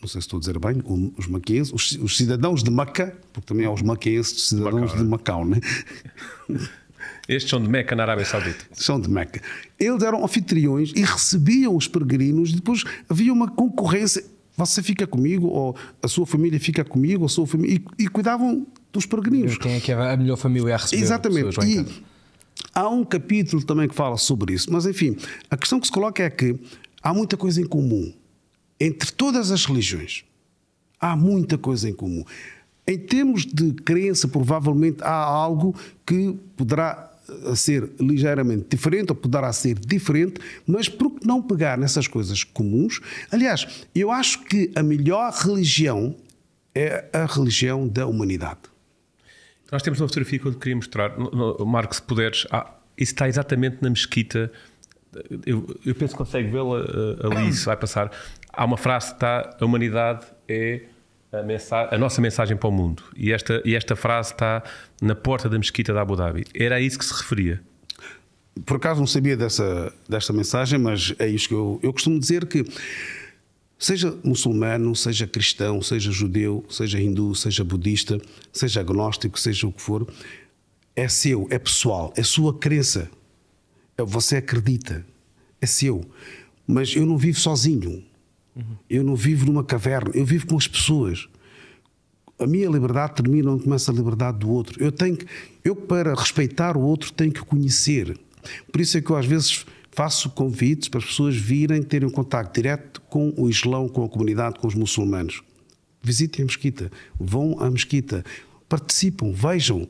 não 0.00 0.08
sei 0.08 0.20
se 0.20 0.26
estou 0.26 0.38
a 0.38 0.40
dizer 0.40 0.58
bem, 0.58 0.80
o- 0.84 1.12
os 1.18 1.26
maquenses, 1.26 1.72
os, 1.72 1.92
os 2.02 2.16
cidadãos 2.16 2.62
de 2.62 2.70
Meca, 2.70 3.16
porque 3.32 3.46
também 3.46 3.66
há 3.66 3.70
os 3.70 3.82
maquenses, 3.82 4.48
cidadãos 4.48 4.92
Macau, 4.94 4.96
de 4.96 5.02
é. 5.02 5.04
Macau, 5.06 5.44
né? 5.44 5.60
Estes 7.28 7.48
são 7.50 7.62
de 7.62 7.68
Meca, 7.68 7.94
na 7.94 8.02
Arábia 8.02 8.24
Saudita. 8.24 8.64
são 8.72 9.00
de 9.00 9.08
Meca. 9.08 9.40
Eles 9.78 10.02
eram 10.02 10.24
anfitriões 10.24 10.92
e 10.96 11.02
recebiam 11.02 11.76
os 11.76 11.86
peregrinos, 11.86 12.50
e 12.50 12.54
depois 12.56 12.82
havia 13.08 13.32
uma 13.32 13.48
concorrência. 13.48 14.24
Você 14.56 14.82
fica 14.82 15.06
comigo, 15.06 15.46
ou 15.46 15.76
a 16.02 16.08
sua 16.08 16.26
família 16.26 16.58
fica 16.58 16.84
comigo, 16.84 17.20
ou 17.22 17.26
a 17.26 17.28
sua 17.28 17.46
família. 17.46 17.80
E, 17.98 18.02
e 18.04 18.08
cuidavam 18.08 18.66
dos 18.92 19.06
peregrinos. 19.06 19.56
Quem 19.58 19.74
é 19.76 19.80
que 19.80 19.92
é 19.92 19.94
a 19.94 20.16
melhor 20.16 20.36
família 20.36 20.74
a 20.74 20.78
receber? 20.78 21.02
Exatamente. 21.02 21.60
E 21.64 21.86
há 22.74 22.88
um 22.88 23.04
capítulo 23.04 23.62
também 23.64 23.88
que 23.88 23.94
fala 23.94 24.16
sobre 24.16 24.52
isso. 24.52 24.70
Mas, 24.72 24.84
enfim, 24.84 25.16
a 25.48 25.56
questão 25.56 25.78
que 25.80 25.86
se 25.86 25.92
coloca 25.92 26.22
é 26.22 26.28
que 26.28 26.58
há 27.02 27.14
muita 27.14 27.36
coisa 27.36 27.60
em 27.60 27.66
comum 27.66 28.12
entre 28.78 29.12
todas 29.12 29.50
as 29.50 29.66
religiões. 29.66 30.24
Há 30.98 31.14
muita 31.14 31.58
coisa 31.58 31.88
em 31.88 31.94
comum. 31.94 32.24
Em 32.86 32.98
termos 32.98 33.44
de 33.44 33.72
crença, 33.72 34.26
provavelmente 34.26 35.02
há 35.02 35.14
algo 35.14 35.74
que 36.04 36.36
poderá 36.56 37.10
eh, 37.28 37.54
ser 37.54 37.90
ligeiramente 38.00 38.66
diferente 38.70 39.10
ou 39.10 39.14
poderá 39.14 39.52
ser 39.52 39.78
diferente, 39.78 40.40
mas 40.66 40.88
por 40.88 41.10
que 41.10 41.26
não 41.26 41.42
pegar 41.42 41.78
nessas 41.78 42.08
coisas 42.08 42.42
comuns? 42.42 43.00
Aliás, 43.30 43.86
eu 43.94 44.10
acho 44.10 44.42
que 44.44 44.70
a 44.74 44.82
melhor 44.82 45.30
religião 45.32 46.16
é 46.74 47.04
a 47.12 47.26
religião 47.26 47.86
da 47.86 48.06
humanidade. 48.06 48.60
Nós 49.70 49.82
temos 49.82 50.00
uma 50.00 50.08
fotografia 50.08 50.38
que 50.38 50.46
eu 50.46 50.54
queria 50.54 50.76
mostrar. 50.76 51.12
Marco, 51.64 51.94
se 51.94 52.02
puderes. 52.02 52.46
Ah, 52.50 52.74
isso 52.96 53.12
está 53.12 53.28
exatamente 53.28 53.78
na 53.80 53.90
mesquita. 53.90 54.50
Eu, 55.44 55.76
eu 55.84 55.94
penso 55.94 56.14
que 56.14 56.18
consegue 56.18 56.48
vê-la 56.48 56.78
ah, 56.78 57.26
ali, 57.26 57.52
se 57.52 57.66
vai 57.66 57.76
passar. 57.76 58.10
Há 58.52 58.64
uma 58.64 58.76
frase 58.76 59.08
que 59.08 59.14
está: 59.14 59.56
a 59.60 59.64
humanidade 59.64 60.26
é 60.48 60.82
a, 61.32 61.94
a 61.94 61.98
nossa 61.98 62.20
mensagem 62.20 62.56
para 62.56 62.68
o 62.68 62.72
mundo. 62.72 63.02
E 63.16 63.32
esta, 63.32 63.62
e 63.64 63.74
esta 63.74 63.96
frase 63.96 64.32
está 64.32 64.62
na 65.00 65.14
porta 65.14 65.48
da 65.48 65.58
mesquita 65.58 65.92
de 65.92 65.98
Abu 65.98 66.16
Dhabi. 66.16 66.44
Era 66.54 66.76
a 66.76 66.80
isso 66.80 66.98
que 66.98 67.04
se 67.04 67.14
referia. 67.14 67.60
Por 68.66 68.76
acaso 68.76 69.00
não 69.00 69.06
sabia 69.06 69.36
dessa, 69.36 69.92
desta 70.08 70.32
mensagem, 70.32 70.78
mas 70.78 71.14
é 71.18 71.26
isto 71.26 71.48
que 71.48 71.54
eu, 71.54 71.80
eu 71.82 71.92
costumo 71.92 72.18
dizer 72.18 72.46
que 72.46 72.64
seja 73.78 74.14
muçulmano, 74.22 74.94
seja 74.94 75.26
cristão, 75.26 75.80
seja 75.80 76.10
judeu, 76.10 76.64
seja 76.68 77.00
hindu, 77.00 77.34
seja 77.34 77.64
budista, 77.64 78.20
seja 78.52 78.80
agnóstico, 78.80 79.38
seja 79.38 79.66
o 79.66 79.72
que 79.72 79.80
for, 79.80 80.06
é 80.94 81.08
seu, 81.08 81.46
é 81.50 81.58
pessoal, 81.58 82.12
é 82.16 82.22
sua 82.22 82.58
crença. 82.58 83.08
Você 84.04 84.36
acredita, 84.36 85.04
é 85.60 85.66
seu. 85.66 86.04
Mas 86.66 86.94
eu 86.94 87.04
não 87.06 87.16
vivo 87.16 87.38
sozinho. 87.38 88.04
Eu 88.88 89.02
não 89.04 89.14
vivo 89.14 89.46
numa 89.46 89.64
caverna, 89.64 90.10
eu 90.14 90.24
vivo 90.24 90.46
com 90.46 90.56
as 90.56 90.66
pessoas. 90.66 91.28
A 92.38 92.46
minha 92.46 92.68
liberdade 92.68 93.14
termina 93.14 93.52
onde 93.52 93.64
começa 93.64 93.90
a 93.90 93.94
liberdade 93.94 94.38
do 94.38 94.50
outro. 94.50 94.82
Eu 94.82 94.90
tenho 94.90 95.16
que, 95.16 95.26
eu 95.64 95.76
para 95.76 96.14
respeitar 96.14 96.76
o 96.76 96.80
outro 96.80 97.12
tenho 97.12 97.32
que 97.32 97.40
conhecer. 97.40 98.18
Por 98.72 98.80
isso 98.80 98.98
é 98.98 99.00
que 99.00 99.10
eu 99.10 99.16
às 99.16 99.26
vezes 99.26 99.64
faço 99.90 100.30
convites 100.30 100.88
para 100.88 100.98
as 100.98 101.04
pessoas 101.04 101.36
virem 101.36 101.82
terem 101.82 102.08
um 102.08 102.12
contacto 102.12 102.54
direto 102.54 103.00
com 103.02 103.32
o 103.36 103.48
Islão, 103.48 103.88
com 103.88 104.04
a 104.04 104.08
comunidade, 104.08 104.58
com 104.58 104.66
os 104.66 104.74
muçulmanos. 104.74 105.42
Visitem 106.02 106.42
a 106.42 106.46
mesquita, 106.46 106.90
vão 107.18 107.58
à 107.60 107.70
mesquita, 107.70 108.24
participam, 108.68 109.32
vejam, 109.32 109.86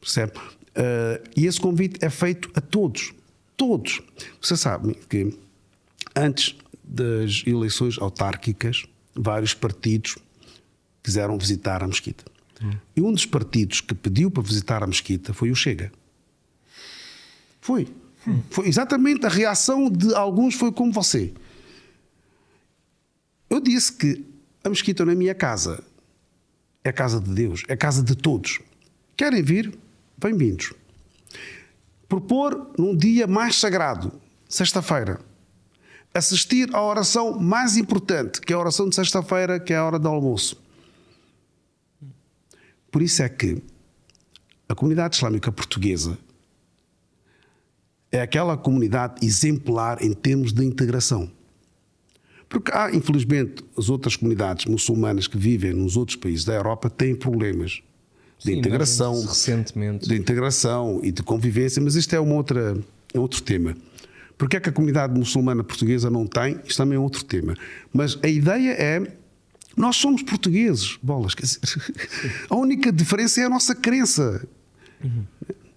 percebe? 0.00 0.32
Ah, 0.74 1.20
e 1.36 1.46
esse 1.46 1.60
convite 1.60 2.04
é 2.04 2.10
feito 2.10 2.50
a 2.54 2.60
todos, 2.60 3.12
todos. 3.60 4.00
Você 4.40 4.56
sabe 4.56 4.94
que 5.06 5.38
antes 6.16 6.56
das 6.82 7.42
eleições 7.46 7.98
autárquicas, 7.98 8.86
vários 9.14 9.52
partidos 9.52 10.16
quiseram 11.02 11.36
visitar 11.36 11.84
a 11.84 11.86
mesquita. 11.86 12.24
E 12.96 13.02
um 13.02 13.12
dos 13.12 13.26
partidos 13.26 13.82
que 13.82 13.94
pediu 13.94 14.30
para 14.30 14.42
visitar 14.42 14.82
a 14.82 14.86
mesquita 14.86 15.34
foi 15.34 15.50
o 15.50 15.54
Chega. 15.54 15.92
Foi. 17.60 17.86
Foi 18.48 18.66
exatamente 18.66 19.26
a 19.26 19.28
reação 19.28 19.90
de 19.90 20.14
alguns 20.14 20.54
foi 20.54 20.72
como 20.72 20.90
você. 20.90 21.34
Eu 23.50 23.60
disse 23.60 23.92
que 23.92 24.24
a 24.64 24.70
mesquita 24.70 25.04
não 25.04 25.12
é 25.12 25.14
minha 25.14 25.34
casa. 25.34 25.84
É 26.82 26.88
a 26.88 26.92
casa 26.94 27.20
de 27.20 27.30
Deus, 27.30 27.62
é 27.68 27.74
a 27.74 27.76
casa 27.76 28.02
de 28.02 28.14
todos. 28.14 28.58
Querem 29.18 29.42
vir? 29.42 29.78
Bem-vindos. 30.16 30.72
Propor 32.10 32.72
num 32.76 32.96
dia 32.96 33.28
mais 33.28 33.54
sagrado, 33.54 34.10
sexta-feira, 34.48 35.20
assistir 36.12 36.68
à 36.74 36.82
oração 36.82 37.38
mais 37.38 37.76
importante, 37.76 38.40
que 38.40 38.52
é 38.52 38.56
a 38.56 38.58
oração 38.58 38.88
de 38.88 38.96
sexta-feira, 38.96 39.60
que 39.60 39.72
é 39.72 39.76
a 39.76 39.84
hora 39.84 39.96
do 39.96 40.08
almoço. 40.08 40.60
Por 42.90 43.00
isso 43.00 43.22
é 43.22 43.28
que 43.28 43.62
a 44.68 44.74
comunidade 44.74 45.14
islâmica 45.14 45.52
portuguesa 45.52 46.18
é 48.10 48.20
aquela 48.20 48.56
comunidade 48.56 49.24
exemplar 49.24 50.02
em 50.02 50.12
termos 50.12 50.52
de 50.52 50.64
integração. 50.64 51.30
Porque 52.48 52.72
há, 52.74 52.92
infelizmente, 52.92 53.64
as 53.78 53.88
outras 53.88 54.16
comunidades 54.16 54.66
muçulmanas 54.66 55.28
que 55.28 55.38
vivem 55.38 55.72
nos 55.74 55.96
outros 55.96 56.16
países 56.16 56.44
da 56.44 56.54
Europa 56.54 56.90
têm 56.90 57.14
problemas 57.14 57.84
de 58.42 58.52
Sim, 58.52 58.58
integração, 58.58 59.20
recentemente. 59.20 60.08
de 60.08 60.14
integração 60.16 61.00
e 61.02 61.12
de 61.12 61.22
convivência, 61.22 61.80
mas 61.82 61.94
isto 61.94 62.14
é 62.14 62.20
uma 62.20 62.34
outra, 62.34 62.76
outro 63.14 63.42
tema. 63.42 63.76
Porque 64.38 64.56
é 64.56 64.60
que 64.60 64.70
a 64.70 64.72
comunidade 64.72 65.12
muçulmana 65.12 65.62
portuguesa 65.62 66.08
não 66.08 66.26
tem? 66.26 66.58
Isto 66.64 66.78
também 66.78 66.96
é 66.96 66.98
outro 66.98 67.22
tema. 67.22 67.54
Mas 67.92 68.18
a 68.22 68.28
ideia 68.28 68.72
é. 68.72 69.16
Nós 69.76 69.96
somos 69.96 70.22
portugueses, 70.22 70.98
bolas. 71.02 71.34
Quer 71.34 71.42
dizer, 71.42 71.60
a 72.48 72.56
única 72.56 72.90
diferença 72.90 73.40
é 73.40 73.44
a 73.44 73.48
nossa 73.50 73.74
crença. 73.74 74.46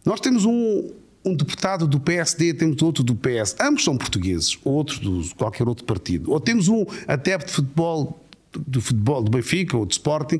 Nós 0.05 0.21
temos 0.21 0.45
um, 0.45 0.91
um 1.25 1.35
deputado 1.35 1.85
do 1.85 1.99
PSD, 1.99 2.53
temos 2.53 2.81
outro 2.81 3.03
do 3.03 3.15
PS. 3.15 3.55
Ambos 3.59 3.83
são 3.83 3.97
portugueses, 3.97 4.57
ou 4.63 4.73
outros 4.73 4.99
de 4.99 5.35
qualquer 5.35 5.67
outro 5.67 5.83
partido. 5.83 6.31
Ou 6.31 6.39
temos 6.39 6.69
um 6.69 6.85
adepto 7.05 7.47
de 7.47 7.53
futebol, 7.53 8.25
do 8.65 8.81
futebol 8.81 9.21
do 9.21 9.29
Benfica 9.29 9.75
ou 9.75 9.85
de 9.85 9.93
Sporting. 9.93 10.39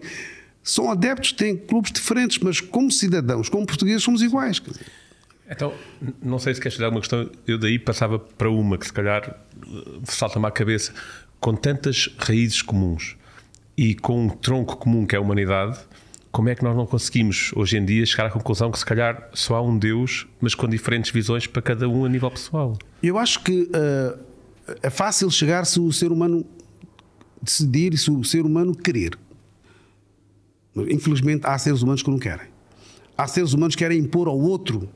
São 0.64 0.90
adeptos, 0.90 1.34
têm 1.34 1.58
clubes 1.58 1.92
diferentes, 1.92 2.40
mas 2.40 2.62
como 2.62 2.90
cidadãos, 2.90 3.50
como 3.50 3.66
portugueses, 3.66 4.04
somos 4.04 4.22
iguais. 4.22 4.62
Então, 5.50 5.74
não 6.22 6.40
sei 6.40 6.54
se 6.54 6.62
queres 6.62 6.76
tirar 6.76 6.90
uma 6.90 7.00
questão, 7.00 7.30
eu 7.46 7.58
daí 7.58 7.78
passava 7.78 8.18
para 8.18 8.50
uma 8.50 8.78
que 8.78 8.86
se 8.86 8.94
calhar 8.94 9.24
eh, 9.30 10.00
salta-me 10.06 10.46
à 10.46 10.52
cabeça. 10.52 10.94
Com 11.40 11.54
tantas 11.54 12.10
raízes 12.18 12.62
comuns 12.62 13.18
e 13.76 13.94
com 13.94 14.26
um 14.26 14.30
tronco 14.30 14.78
comum 14.78 15.06
que 15.06 15.16
é 15.16 15.18
a 15.18 15.22
humanidade, 15.22 15.78
como 16.32 16.48
é 16.48 16.56
que 16.56 16.64
nós 16.64 16.76
não 16.76 16.86
conseguimos 16.86 17.52
hoje 17.56 17.78
em 17.78 17.86
dia 17.86 18.06
chegar 18.06 18.28
à 18.28 18.30
conclusão 18.30 18.72
que 18.72 18.80
se 18.80 18.86
calhar 18.86 19.30
só 19.34 19.56
há 19.56 19.62
um 19.62 19.78
Deus, 19.78 20.26
mas 20.40 20.56
com 20.56 20.68
diferentes 20.68 21.12
visões 21.12 21.46
para 21.46 21.62
cada 21.62 21.88
um 21.88 22.06
a 22.06 22.10
nível 22.10 22.32
pessoal? 22.32 22.78
Eu 23.04 23.18
acho 23.20 23.44
que 23.44 23.70
ah, 23.74 24.18
é 24.82 24.90
fácil 24.90 25.30
chegar 25.30 25.66
se 25.66 25.80
o 25.80 25.92
ser 25.92 26.12
humano 26.12 26.46
decidir 27.42 27.94
e 27.94 27.98
se 27.98 28.10
o 28.10 28.24
ser 28.24 28.46
humano 28.46 28.76
querer. 28.76 29.18
Infelizmente, 30.76 31.46
há 31.46 31.58
seres 31.58 31.82
humanos 31.82 32.02
que 32.02 32.10
não 32.10 32.18
querem. 32.18 32.48
Há 33.18 33.28
seres 33.28 33.54
humanos 33.54 33.76
que 33.76 33.84
querem 33.84 34.00
impor 34.00 34.28
ao 34.28 34.40
outro. 34.40 34.90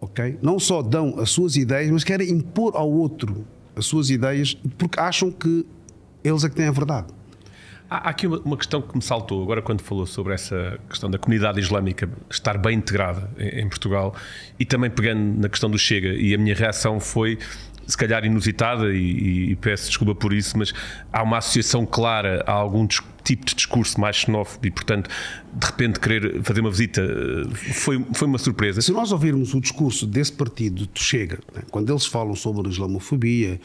Ok? 0.00 0.38
Não 0.42 0.58
só 0.58 0.82
dão 0.82 1.20
as 1.20 1.30
suas 1.30 1.56
ideias, 1.56 1.90
mas 1.90 2.02
querem 2.02 2.28
impor 2.30 2.76
ao 2.76 2.90
outro. 2.90 3.46
as 3.76 3.86
suas 3.86 4.10
ideias 4.10 4.54
porque 4.76 4.98
acham 4.98 5.30
que 5.30 5.64
eles 6.24 6.44
é 6.44 6.48
que 6.48 6.56
têm 6.56 6.66
a 6.66 6.72
verdade. 6.72 7.06
Há 7.88 8.08
aqui 8.08 8.26
uma, 8.26 8.38
uma, 8.38 8.56
questão 8.56 8.80
que 8.80 8.96
me 8.96 9.02
saltou 9.02 9.42
agora 9.42 9.60
quando 9.60 9.82
falou 9.82 10.06
sobre 10.06 10.32
essa 10.32 10.78
questão 10.88 11.10
da 11.10 11.18
comunidade 11.18 11.60
islâmica 11.60 12.08
estar 12.30 12.56
bem 12.56 12.78
integrada 12.78 13.30
em, 13.38 13.60
em, 13.60 13.68
Portugal 13.68 14.14
e 14.58 14.64
também 14.64 14.88
pegando 14.88 15.38
na 15.38 15.48
questão 15.48 15.70
do 15.70 15.78
Chega. 15.78 16.08
E 16.08 16.34
a 16.34 16.38
minha 16.38 16.54
reação 16.54 16.98
foi, 16.98 17.38
se 17.92 17.96
calhar, 17.96 18.24
inusitada, 18.24 18.92
e, 18.92 19.52
e 19.52 19.56
peço 19.56 19.88
desculpa 19.88 20.14
por 20.14 20.32
isso, 20.32 20.58
mas 20.58 20.72
há 21.12 21.22
uma 21.22 21.38
associação 21.38 21.86
clara 21.86 22.42
a 22.46 22.52
algum 22.52 22.86
tipo 22.86 23.44
de 23.44 23.54
discurso 23.54 24.00
mais 24.00 24.16
xenófobo 24.16 24.66
e, 24.66 24.70
portanto, 24.70 25.08
de 25.52 25.66
repente 25.66 26.00
querer 26.00 26.42
fazer 26.42 26.60
uma 26.60 26.70
visita 26.70 27.02
foi, 27.74 28.04
foi 28.12 28.28
uma 28.28 28.38
surpresa. 28.38 28.80
Se 28.82 28.92
nós 28.92 29.12
ouvirmos 29.12 29.54
o 29.54 29.60
discurso 29.60 30.06
desse 30.06 30.32
partido 30.32 30.86
do 30.86 30.98
Chega, 30.98 31.38
né, 31.54 31.62
quando 31.70 31.92
eles 31.92 32.06
falam 32.06 32.34
sobre 32.34 32.66
a 32.66 32.70
islamofobia, 32.70 33.60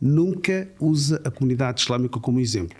nunca 0.00 0.68
usa 0.78 1.20
a 1.24 1.30
comunidade 1.30 1.80
islâmica 1.80 2.18
como 2.18 2.40
exemplo 2.40 2.76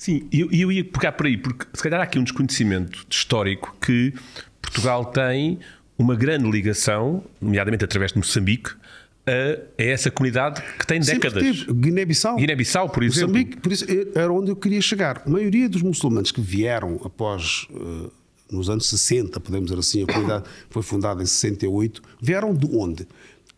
Sim, 0.00 0.26
e 0.32 0.40
eu, 0.40 0.48
eu 0.50 0.72
ia 0.72 0.82
pegar 0.82 1.12
por 1.12 1.26
aí, 1.26 1.36
porque 1.36 1.66
se 1.74 1.82
calhar 1.82 2.00
há 2.00 2.04
aqui 2.04 2.18
um 2.18 2.24
desconhecimento 2.24 3.06
histórico 3.10 3.76
que 3.82 4.14
Portugal 4.62 5.04
tem 5.04 5.58
uma 5.98 6.16
grande 6.16 6.50
ligação, 6.50 7.22
nomeadamente 7.38 7.84
através 7.84 8.10
de 8.10 8.16
Moçambique, 8.16 8.70
a, 9.30 9.82
a 9.82 9.84
essa 9.84 10.10
comunidade 10.10 10.60
que 10.78 10.86
tem 10.86 11.00
décadas. 11.00 11.64
Guiné-Bissau. 11.64 12.36
Guiné-Bissau, 12.36 12.88
por 12.88 13.02
exemplo. 13.02 13.28
Moçambique, 13.28 13.56
por 13.58 13.72
isso 13.72 13.84
era 14.14 14.32
onde 14.32 14.50
eu 14.50 14.56
queria 14.56 14.80
chegar. 14.80 15.22
A 15.24 15.30
maioria 15.30 15.68
dos 15.68 15.82
muçulmanos 15.82 16.32
que 16.32 16.40
vieram 16.40 17.00
após. 17.04 17.66
Uh, 17.70 18.10
nos 18.50 18.68
anos 18.68 18.88
60, 18.88 19.38
podemos 19.38 19.68
dizer 19.68 19.78
assim, 19.78 20.02
a 20.02 20.06
comunidade 20.06 20.44
foi 20.70 20.82
fundada 20.82 21.22
em 21.22 21.26
68, 21.26 22.02
vieram 22.20 22.52
de 22.52 22.66
onde? 22.66 23.06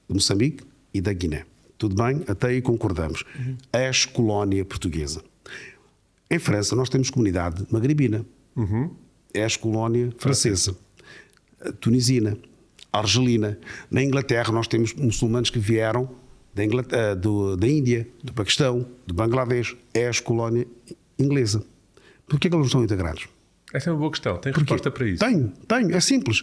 De 0.07 0.15
Moçambique 0.15 0.65
e 0.93 1.01
da 1.01 1.15
Guiné. 1.15 1.47
Tudo 1.79 1.95
bem? 1.95 2.23
Até 2.29 2.49
aí 2.49 2.61
concordamos. 2.61 3.25
Uhum. 3.35 3.57
Ex-colónia 3.73 4.67
portuguesa. 4.67 5.25
Em 6.31 6.39
França, 6.39 6.77
nós 6.77 6.91
temos 6.91 7.09
comunidade 7.09 7.67
magribina, 7.71 8.25
uhum. 8.55 8.91
é 9.33 9.45
a 9.45 9.59
colónia 9.59 10.11
francesa, 10.19 10.77
tunisina, 11.81 12.37
argelina. 12.93 13.59
Na 13.91 14.03
Inglaterra, 14.03 14.53
nós 14.53 14.69
temos 14.69 14.93
muçulmanos 14.95 15.51
que 15.51 15.59
vieram 15.59 16.09
da, 16.55 16.65
Inglaterra, 16.65 17.15
do, 17.15 17.57
da 17.57 17.67
Índia, 17.67 18.07
do 18.23 18.33
Paquistão, 18.33 18.87
do 19.07 19.15
Bangladesh, 19.15 19.77
é 19.95 20.09
a 20.09 20.23
colónia 20.23 20.67
inglesa. 21.19 21.65
Por 22.27 22.39
que, 22.39 22.49
é 22.49 22.51
que 22.51 22.57
eles 22.57 22.65
não 22.65 22.67
estão 22.67 22.85
integrados? 22.85 23.29
Essa 23.73 23.89
é 23.89 23.93
uma 23.93 23.99
boa 24.01 24.11
questão. 24.11 24.37
Tem 24.37 24.53
resposta 24.53 24.91
para 24.91 25.09
isso? 25.09 25.25
Tenho, 25.25 25.51
tenho. 25.67 25.97
É 25.97 26.01
simples. 26.01 26.43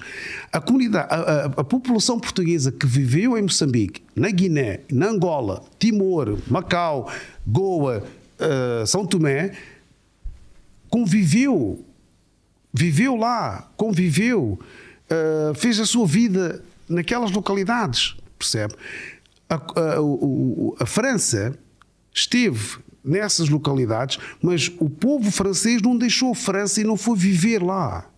A 0.52 0.60
comunidade, 0.60 1.08
a, 1.14 1.16
a, 1.16 1.46
a, 1.46 1.64
população 1.64 2.20
portuguesa 2.20 2.72
que 2.72 2.88
viveu 2.88 3.38
em 3.38 3.44
Moçambique, 3.44 4.02
na 4.16 4.32
Guiné, 4.32 4.80
na 4.92 5.10
Angola, 5.10 5.64
Timor, 5.78 6.40
Macau, 6.48 7.12
Goa, 7.46 8.04
uh, 8.40 8.88
São 8.88 9.06
Tomé, 9.06 9.52
conviveu, 10.90 11.86
viveu 12.74 13.16
lá, 13.16 13.72
conviveu, 13.78 14.60
uh, 15.12 15.54
fez 15.56 15.80
a 15.80 15.86
sua 15.86 16.06
vida 16.06 16.64
naquelas 16.88 17.32
localidades, 17.32 18.16
percebe? 18.38 18.74
A, 19.50 19.56
a, 19.56 20.84
a 20.84 20.86
França 20.86 21.58
esteve 22.14 22.78
nessas 23.04 23.50
localidades, 23.50 24.18
mas 24.42 24.72
o 24.80 24.90
povo 24.90 25.32
francês 25.32 25.82
não 25.82 25.98
deixou 25.98 26.32
a 26.32 26.36
França 26.36 26.82
e 26.82 26.84
não 26.84 26.98
foi 26.98 27.18
viver 27.18 27.64
lá. 27.64 28.09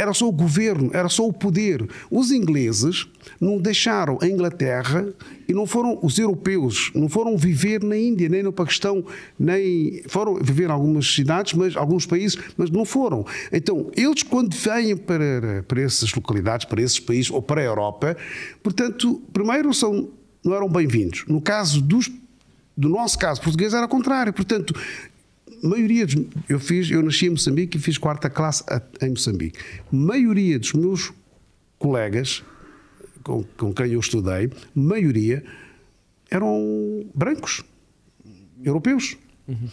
Era 0.00 0.14
só 0.14 0.28
o 0.28 0.32
governo, 0.32 0.92
era 0.94 1.08
só 1.08 1.26
o 1.26 1.32
poder. 1.32 1.84
Os 2.08 2.30
ingleses 2.30 3.08
não 3.40 3.58
deixaram 3.58 4.16
a 4.22 4.28
Inglaterra 4.28 5.12
e 5.48 5.52
não 5.52 5.66
foram 5.66 5.98
os 6.00 6.20
europeus, 6.20 6.92
não 6.94 7.08
foram 7.08 7.36
viver 7.36 7.82
na 7.82 7.96
Índia, 7.96 8.28
nem 8.28 8.40
no 8.40 8.52
Paquistão, 8.52 9.04
nem 9.36 10.00
foram 10.06 10.36
viver 10.36 10.68
em 10.68 10.70
algumas 10.70 11.12
cidades, 11.12 11.54
mas 11.54 11.76
alguns 11.76 12.06
países, 12.06 12.38
mas 12.56 12.70
não 12.70 12.84
foram. 12.84 13.26
Então, 13.52 13.90
eles 13.96 14.22
quando 14.22 14.54
vêm 14.54 14.96
para, 14.96 15.64
para 15.66 15.82
essas 15.82 16.14
localidades, 16.14 16.64
para 16.64 16.80
esses 16.80 17.00
países 17.00 17.28
ou 17.28 17.42
para 17.42 17.60
a 17.60 17.64
Europa, 17.64 18.16
portanto, 18.62 19.20
primeiro 19.32 19.74
são 19.74 20.10
não 20.44 20.54
eram 20.54 20.68
bem-vindos. 20.68 21.24
No 21.26 21.40
caso 21.40 21.82
dos 21.82 22.08
do 22.76 22.88
nosso 22.88 23.18
caso 23.18 23.40
português 23.42 23.74
era 23.74 23.86
o 23.86 23.88
contrário. 23.88 24.32
Portanto, 24.32 24.72
maioria 25.62 26.06
dos, 26.06 26.16
eu 26.48 26.58
fiz, 26.58 26.90
eu 26.90 27.02
nasci 27.02 27.26
em 27.26 27.30
Moçambique 27.30 27.76
e 27.76 27.80
fiz 27.80 27.98
quarta 27.98 28.28
classe 28.30 28.64
em 29.02 29.10
Moçambique. 29.10 29.58
Maioria 29.90 30.58
dos 30.58 30.72
meus 30.72 31.12
colegas 31.78 32.42
com, 33.22 33.44
com 33.56 33.72
quem 33.74 33.92
eu 33.92 34.00
estudei, 34.00 34.50
maioria 34.74 35.44
eram 36.30 37.06
brancos, 37.14 37.62
europeus. 38.64 39.16
Uhum. 39.46 39.68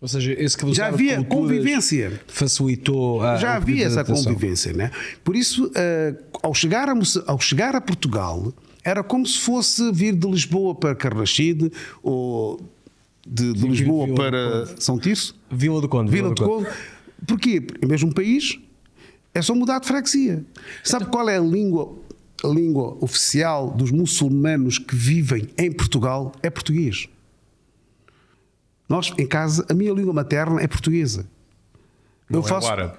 Ou 0.00 0.08
seja, 0.08 0.32
esse 0.32 0.56
que 0.56 0.74
já 0.74 0.88
havia 0.88 1.24
convivência. 1.24 2.20
Facilitou 2.26 3.22
a 3.22 3.36
Já 3.36 3.56
havia 3.56 3.86
essa 3.86 4.04
convivência, 4.04 4.72
né? 4.72 4.90
Por 5.24 5.34
isso, 5.34 5.66
uh, 5.66 6.38
ao, 6.42 6.54
chegar 6.54 6.88
a, 6.88 6.94
ao 7.26 7.40
chegar 7.40 7.74
a 7.74 7.80
Portugal, 7.80 8.52
era 8.84 9.02
como 9.02 9.26
se 9.26 9.40
fosse 9.40 9.90
vir 9.92 10.14
de 10.14 10.28
Lisboa 10.28 10.74
para 10.74 10.94
Carrachide 10.94 11.72
ou 12.02 12.60
de, 13.26 13.52
de 13.52 13.66
Lisboa 13.66 14.06
Vila 14.06 14.16
para 14.16 14.66
São 14.78 14.98
Tirso? 14.98 15.34
Vila 15.50 15.80
do 15.80 15.88
Conde. 15.88 16.10
Vila, 16.10 16.28
Vila 16.28 16.34
do 16.34 16.44
Conde. 16.44 16.64
Conde. 16.66 16.76
Porquê? 17.26 17.66
Em 17.82 17.86
mesmo 17.86 18.14
país, 18.14 18.58
é 19.34 19.42
só 19.42 19.54
mudar 19.54 19.80
de 19.80 19.86
freguesia. 19.86 20.44
Sabe 20.84 21.06
qual 21.06 21.28
é 21.28 21.36
a 21.36 21.40
língua, 21.40 21.96
a 22.44 22.48
língua 22.48 22.96
oficial 23.00 23.70
dos 23.70 23.90
muçulmanos 23.90 24.78
que 24.78 24.94
vivem 24.94 25.48
em 25.58 25.72
Portugal? 25.72 26.32
É 26.42 26.50
português. 26.50 27.08
Nós, 28.88 29.12
em 29.18 29.26
casa, 29.26 29.66
a 29.68 29.74
minha 29.74 29.92
língua 29.92 30.12
materna 30.12 30.60
é 30.60 30.68
portuguesa. 30.68 31.26
Não 32.30 32.40
eu 32.40 32.46
é 32.46 32.48
faço. 32.48 32.68
O 32.68 32.70
árabe. 32.70 32.98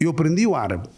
Eu 0.00 0.10
aprendi 0.10 0.46
o 0.46 0.54
árabe 0.54 0.88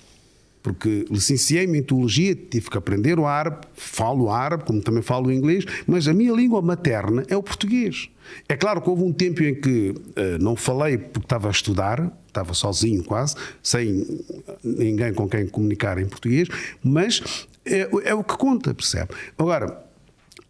porque 0.63 1.05
licenciei-me 1.11 1.79
em 1.79 1.83
teologia, 1.83 2.35
tive 2.35 2.71
que 2.71 2.77
aprender 2.77 3.19
o 3.19 3.27
árabe, 3.27 3.67
falo 3.75 4.31
árabe, 4.31 4.65
como 4.65 4.81
também 4.81 5.03
falo 5.03 5.33
inglês, 5.33 5.65
mas 5.87 6.09
a 6.09 6.15
minha 6.15 6.33
língua 6.33 6.61
materna 6.61 7.25
é 7.29 7.37
o 7.37 7.43
português. 7.43 8.11
É 8.49 8.57
claro 8.57 8.83
que 8.83 8.91
houve 8.91 9.03
um 9.03 9.13
tempo 9.13 9.43
em 9.43 9.55
que 9.55 9.91
uh, 9.91 10.43
não 10.43 10.55
falei 10.57 10.99
porque 10.99 11.27
estava 11.27 11.49
a 11.49 11.51
estudar, 11.51 12.13
estava 12.27 12.53
sozinho 12.55 13.03
quase, 13.03 13.35
sem 13.63 14.07
ninguém 14.63 15.15
com 15.15 15.29
quem 15.29 15.47
comunicar 15.47 15.99
em 15.99 16.07
português, 16.07 16.49
mas 16.83 17.47
é, 17.65 17.89
é 18.05 18.15
o 18.15 18.23
que 18.23 18.37
conta, 18.37 18.75
percebe? 18.75 19.11
Agora, 19.37 19.85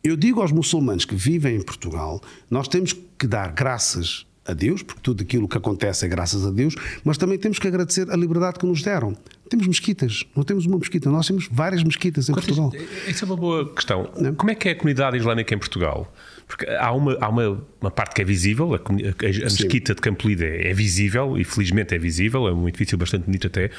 eu 0.02 0.16
digo 0.16 0.40
aos 0.40 0.52
muçulmanos 0.52 1.04
que 1.04 1.14
vivem 1.14 1.56
em 1.56 1.62
Portugal, 1.62 2.20
nós 2.50 2.68
temos 2.68 2.92
que 2.92 3.26
dar 3.26 3.52
graças 3.52 4.26
a 4.48 4.54
Deus, 4.54 4.82
porque 4.82 5.02
tudo 5.02 5.22
aquilo 5.22 5.46
que 5.46 5.58
acontece 5.58 6.06
é 6.06 6.08
graças 6.08 6.46
a 6.46 6.50
Deus, 6.50 6.74
mas 7.04 7.18
também 7.18 7.38
temos 7.38 7.58
que 7.58 7.68
agradecer 7.68 8.10
a 8.10 8.16
liberdade 8.16 8.58
que 8.58 8.64
nos 8.64 8.82
deram. 8.82 9.14
Temos 9.48 9.66
mesquitas, 9.66 10.24
não 10.36 10.42
temos 10.42 10.66
uma 10.66 10.78
mesquita, 10.78 11.10
nós 11.10 11.26
temos 11.26 11.48
várias 11.50 11.82
mesquitas 11.82 12.28
em 12.28 12.32
Quanto 12.32 12.46
Portugal. 12.46 12.72
Essa 13.06 13.24
é 13.24 13.26
uma 13.26 13.36
boa 13.36 13.72
questão. 13.72 14.10
Não? 14.18 14.34
Como 14.34 14.50
é 14.50 14.54
que 14.54 14.68
é 14.68 14.72
a 14.72 14.74
comunidade 14.74 15.16
islâmica 15.16 15.54
em 15.54 15.58
Portugal? 15.58 16.12
Porque 16.46 16.66
há 16.66 16.92
uma, 16.92 17.16
há 17.20 17.28
uma, 17.28 17.62
uma 17.80 17.90
parte 17.90 18.14
que 18.14 18.22
é 18.22 18.24
visível, 18.24 18.74
a, 18.74 18.78
a, 18.78 18.80
a 18.80 19.44
mesquita 19.44 19.94
de 19.94 20.00
Campolide 20.00 20.44
é, 20.44 20.70
é, 20.70 20.74
visível, 20.74 21.38
e 21.38 21.44
felizmente 21.44 21.94
é 21.94 21.98
visível, 21.98 22.48
é 22.48 22.52
um 22.52 22.68
edifício 22.68 22.96
bastante 22.96 23.24
bonito 23.24 23.46
até, 23.46 23.70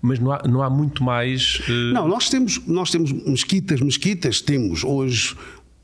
mas 0.00 0.18
não 0.18 0.32
há, 0.32 0.42
não 0.48 0.62
há 0.62 0.70
muito 0.70 1.04
mais. 1.04 1.60
Uh... 1.68 1.92
Não, 1.92 2.08
nós 2.08 2.30
temos, 2.30 2.66
nós 2.66 2.90
temos 2.90 3.12
mesquitas, 3.12 3.80
mesquitas, 3.80 4.40
temos 4.40 4.84
hoje 4.84 5.34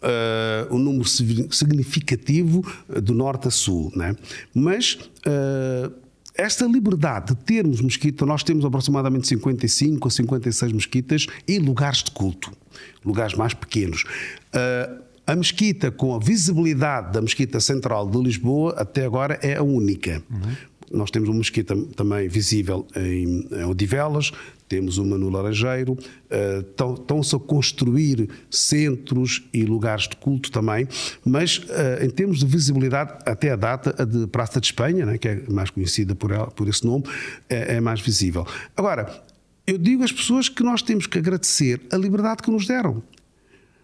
uh, 0.02 0.74
um 0.74 0.78
número 0.78 1.06
significativo 1.06 2.64
do 3.02 3.14
norte 3.14 3.48
a 3.48 3.50
sul, 3.50 3.92
né? 3.94 4.16
mas. 4.54 4.98
Uh, 5.26 6.09
esta 6.40 6.64
liberdade 6.64 7.34
de 7.34 7.40
termos 7.42 7.82
mesquita, 7.82 8.24
nós 8.24 8.42
temos 8.42 8.64
aproximadamente 8.64 9.28
55 9.28 10.08
a 10.08 10.10
56 10.10 10.72
mesquitas 10.72 11.26
e 11.46 11.58
lugares 11.58 12.02
de 12.02 12.10
culto, 12.10 12.50
lugares 13.04 13.34
mais 13.34 13.52
pequenos. 13.52 14.04
Uh, 14.54 15.02
a 15.26 15.36
mesquita, 15.36 15.90
com 15.90 16.14
a 16.14 16.18
visibilidade 16.18 17.12
da 17.12 17.20
mesquita 17.20 17.60
central 17.60 18.08
de 18.08 18.18
Lisboa, 18.18 18.74
até 18.78 19.04
agora 19.04 19.38
é 19.42 19.56
a 19.56 19.62
única. 19.62 20.22
Uhum. 20.30 20.98
Nós 20.98 21.10
temos 21.10 21.28
uma 21.28 21.38
mesquita 21.38 21.76
também 21.94 22.26
visível 22.26 22.86
em, 22.96 23.46
em 23.52 23.64
Odivelas, 23.64 24.32
temos 24.70 24.98
uma 24.98 25.18
no 25.18 25.28
Laranjeiro, 25.28 25.98
estão-se 26.70 27.34
a 27.34 27.40
construir 27.40 28.30
centros 28.48 29.42
e 29.52 29.64
lugares 29.64 30.08
de 30.08 30.14
culto 30.14 30.52
também, 30.52 30.86
mas 31.24 31.58
uh, 31.58 32.04
em 32.04 32.08
termos 32.08 32.38
de 32.38 32.46
visibilidade, 32.46 33.18
até 33.26 33.50
a 33.50 33.56
data, 33.56 33.94
a 34.00 34.04
de 34.04 34.28
Praça 34.28 34.60
de 34.60 34.68
Espanha, 34.68 35.04
né, 35.04 35.18
que 35.18 35.26
é 35.26 35.42
mais 35.50 35.70
conhecida 35.70 36.14
por, 36.14 36.30
ela, 36.30 36.46
por 36.46 36.68
esse 36.68 36.86
nome, 36.86 37.04
é, 37.48 37.76
é 37.76 37.80
mais 37.80 38.00
visível. 38.00 38.46
Agora, 38.76 39.24
eu 39.66 39.76
digo 39.76 40.04
às 40.04 40.12
pessoas 40.12 40.48
que 40.48 40.62
nós 40.62 40.82
temos 40.82 41.08
que 41.08 41.18
agradecer 41.18 41.80
a 41.90 41.96
liberdade 41.96 42.40
que 42.40 42.50
nos 42.50 42.64
deram 42.64 43.02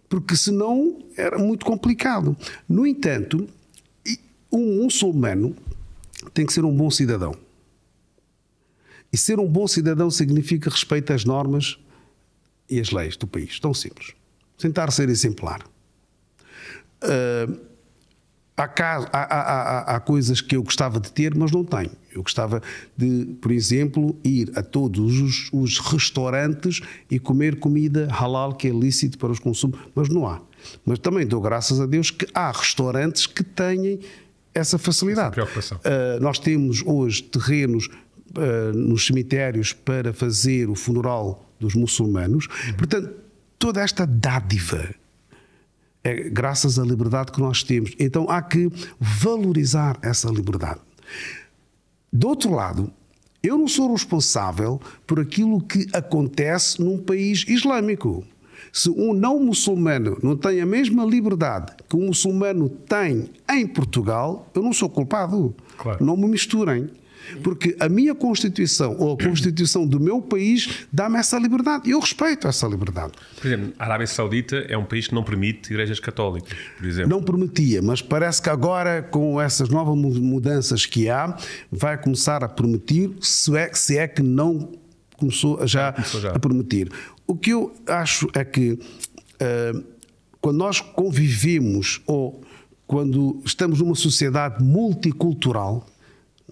porque 0.08 0.36
senão 0.36 1.02
era 1.16 1.36
muito 1.36 1.66
complicado. 1.66 2.36
No 2.68 2.86
entanto, 2.86 3.48
um 4.52 4.84
muçulmano 4.84 5.56
tem 6.32 6.46
que 6.46 6.52
ser 6.52 6.64
um 6.64 6.72
bom 6.72 6.88
cidadão. 6.92 7.34
E 9.12 9.16
ser 9.16 9.38
um 9.38 9.48
bom 9.48 9.66
cidadão 9.66 10.10
significa 10.10 10.70
respeito 10.70 11.12
às 11.12 11.24
normas 11.24 11.78
e 12.68 12.80
às 12.80 12.90
leis 12.90 13.16
do 13.16 13.26
país. 13.26 13.58
Tão 13.60 13.72
simples. 13.72 14.12
Tentar 14.58 14.90
ser 14.90 15.08
exemplar. 15.08 15.62
Uh, 17.02 17.60
há, 18.56 18.64
há, 18.64 19.08
há, 19.12 19.96
há, 19.96 20.00
coisas 20.00 20.40
que 20.40 20.56
eu 20.56 20.62
gostava 20.62 20.98
de 20.98 21.12
ter, 21.12 21.34
mas 21.34 21.52
não 21.52 21.64
tenho. 21.64 21.90
Eu 22.10 22.22
gostava 22.22 22.62
de, 22.96 23.36
por 23.40 23.52
exemplo, 23.52 24.18
ir 24.24 24.50
a 24.56 24.62
todos 24.62 25.20
os, 25.20 25.50
os 25.52 25.78
restaurantes 25.78 26.80
e 27.10 27.18
comer 27.18 27.58
comida 27.58 28.08
halal, 28.10 28.54
que 28.54 28.68
é 28.68 28.70
lícito 28.70 29.18
para 29.18 29.30
os 29.30 29.38
consumos, 29.38 29.78
mas 29.94 30.08
não 30.08 30.26
há. 30.26 30.40
Mas 30.84 30.98
também 30.98 31.26
dou 31.26 31.40
graças 31.40 31.80
a 31.80 31.86
Deus 31.86 32.10
que 32.10 32.26
há 32.34 32.50
restaurantes 32.50 33.26
que 33.26 33.44
têm 33.44 34.00
essa 34.54 34.78
facilidade. 34.78 35.38
Essa 35.38 35.74
uh, 35.76 35.78
nós 36.20 36.38
temos 36.38 36.82
hoje 36.84 37.22
terrenos 37.22 37.90
nos 38.74 39.06
cemitérios 39.06 39.72
para 39.72 40.12
fazer 40.12 40.68
o 40.68 40.74
funeral 40.74 41.50
dos 41.58 41.74
muçulmanos. 41.74 42.46
Portanto, 42.76 43.10
toda 43.58 43.80
esta 43.80 44.06
dádiva 44.06 44.94
é 46.04 46.28
graças 46.30 46.78
à 46.78 46.84
liberdade 46.84 47.32
que 47.32 47.40
nós 47.40 47.62
temos. 47.62 47.92
Então 47.98 48.26
há 48.28 48.40
que 48.40 48.70
valorizar 49.00 49.98
essa 50.02 50.30
liberdade. 50.30 50.80
Do 52.12 52.28
outro 52.28 52.54
lado, 52.54 52.92
eu 53.42 53.58
não 53.58 53.68
sou 53.68 53.92
responsável 53.92 54.80
por 55.06 55.20
aquilo 55.20 55.60
que 55.60 55.86
acontece 55.92 56.80
num 56.80 56.98
país 56.98 57.44
islâmico. 57.48 58.24
Se 58.72 58.90
um 58.90 59.12
não 59.12 59.40
muçulmano 59.40 60.18
não 60.22 60.36
tem 60.36 60.60
a 60.60 60.66
mesma 60.66 61.04
liberdade 61.04 61.72
que 61.88 61.96
um 61.96 62.06
muçulmano 62.06 62.68
tem 62.68 63.30
em 63.50 63.66
Portugal, 63.66 64.50
eu 64.54 64.62
não 64.62 64.72
sou 64.72 64.88
culpado. 64.88 65.54
Claro. 65.78 66.04
Não 66.04 66.16
me 66.16 66.28
misturem. 66.28 66.88
Porque 67.42 67.76
a 67.80 67.88
minha 67.88 68.14
Constituição 68.14 68.96
ou 68.98 69.14
a 69.14 69.16
Constituição 69.16 69.86
do 69.86 70.00
meu 70.00 70.20
país 70.20 70.86
dá-me 70.92 71.18
essa 71.18 71.38
liberdade. 71.38 71.88
E 71.88 71.92
eu 71.92 72.00
respeito 72.00 72.46
essa 72.48 72.66
liberdade. 72.66 73.12
Por 73.40 73.46
exemplo, 73.46 73.72
a 73.78 73.84
Arábia 73.84 74.06
Saudita 74.06 74.56
é 74.68 74.76
um 74.76 74.84
país 74.84 75.08
que 75.08 75.14
não 75.14 75.22
permite 75.22 75.72
igrejas 75.72 76.00
católicas, 76.00 76.56
por 76.76 76.86
exemplo. 76.86 77.10
Não 77.10 77.22
permitia, 77.22 77.82
mas 77.82 78.02
parece 78.02 78.40
que 78.40 78.50
agora, 78.50 79.02
com 79.02 79.40
essas 79.40 79.68
novas 79.68 79.96
mudanças 79.96 80.86
que 80.86 81.08
há, 81.08 81.36
vai 81.70 81.98
começar 81.98 82.42
a 82.44 82.48
permitir, 82.48 83.10
se 83.20 83.56
é, 83.56 83.72
se 83.72 83.98
é 83.98 84.08
que 84.08 84.22
não 84.22 84.72
começou 85.16 85.66
já, 85.66 85.92
começou 85.92 86.20
já. 86.20 86.32
a 86.32 86.38
permitir. 86.38 86.90
O 87.26 87.34
que 87.34 87.50
eu 87.50 87.74
acho 87.86 88.28
é 88.34 88.44
que 88.44 88.72
uh, 88.72 89.84
quando 90.40 90.58
nós 90.58 90.80
convivemos 90.80 92.00
ou 92.06 92.42
quando 92.86 93.42
estamos 93.44 93.80
numa 93.80 93.96
sociedade 93.96 94.62
multicultural, 94.62 95.86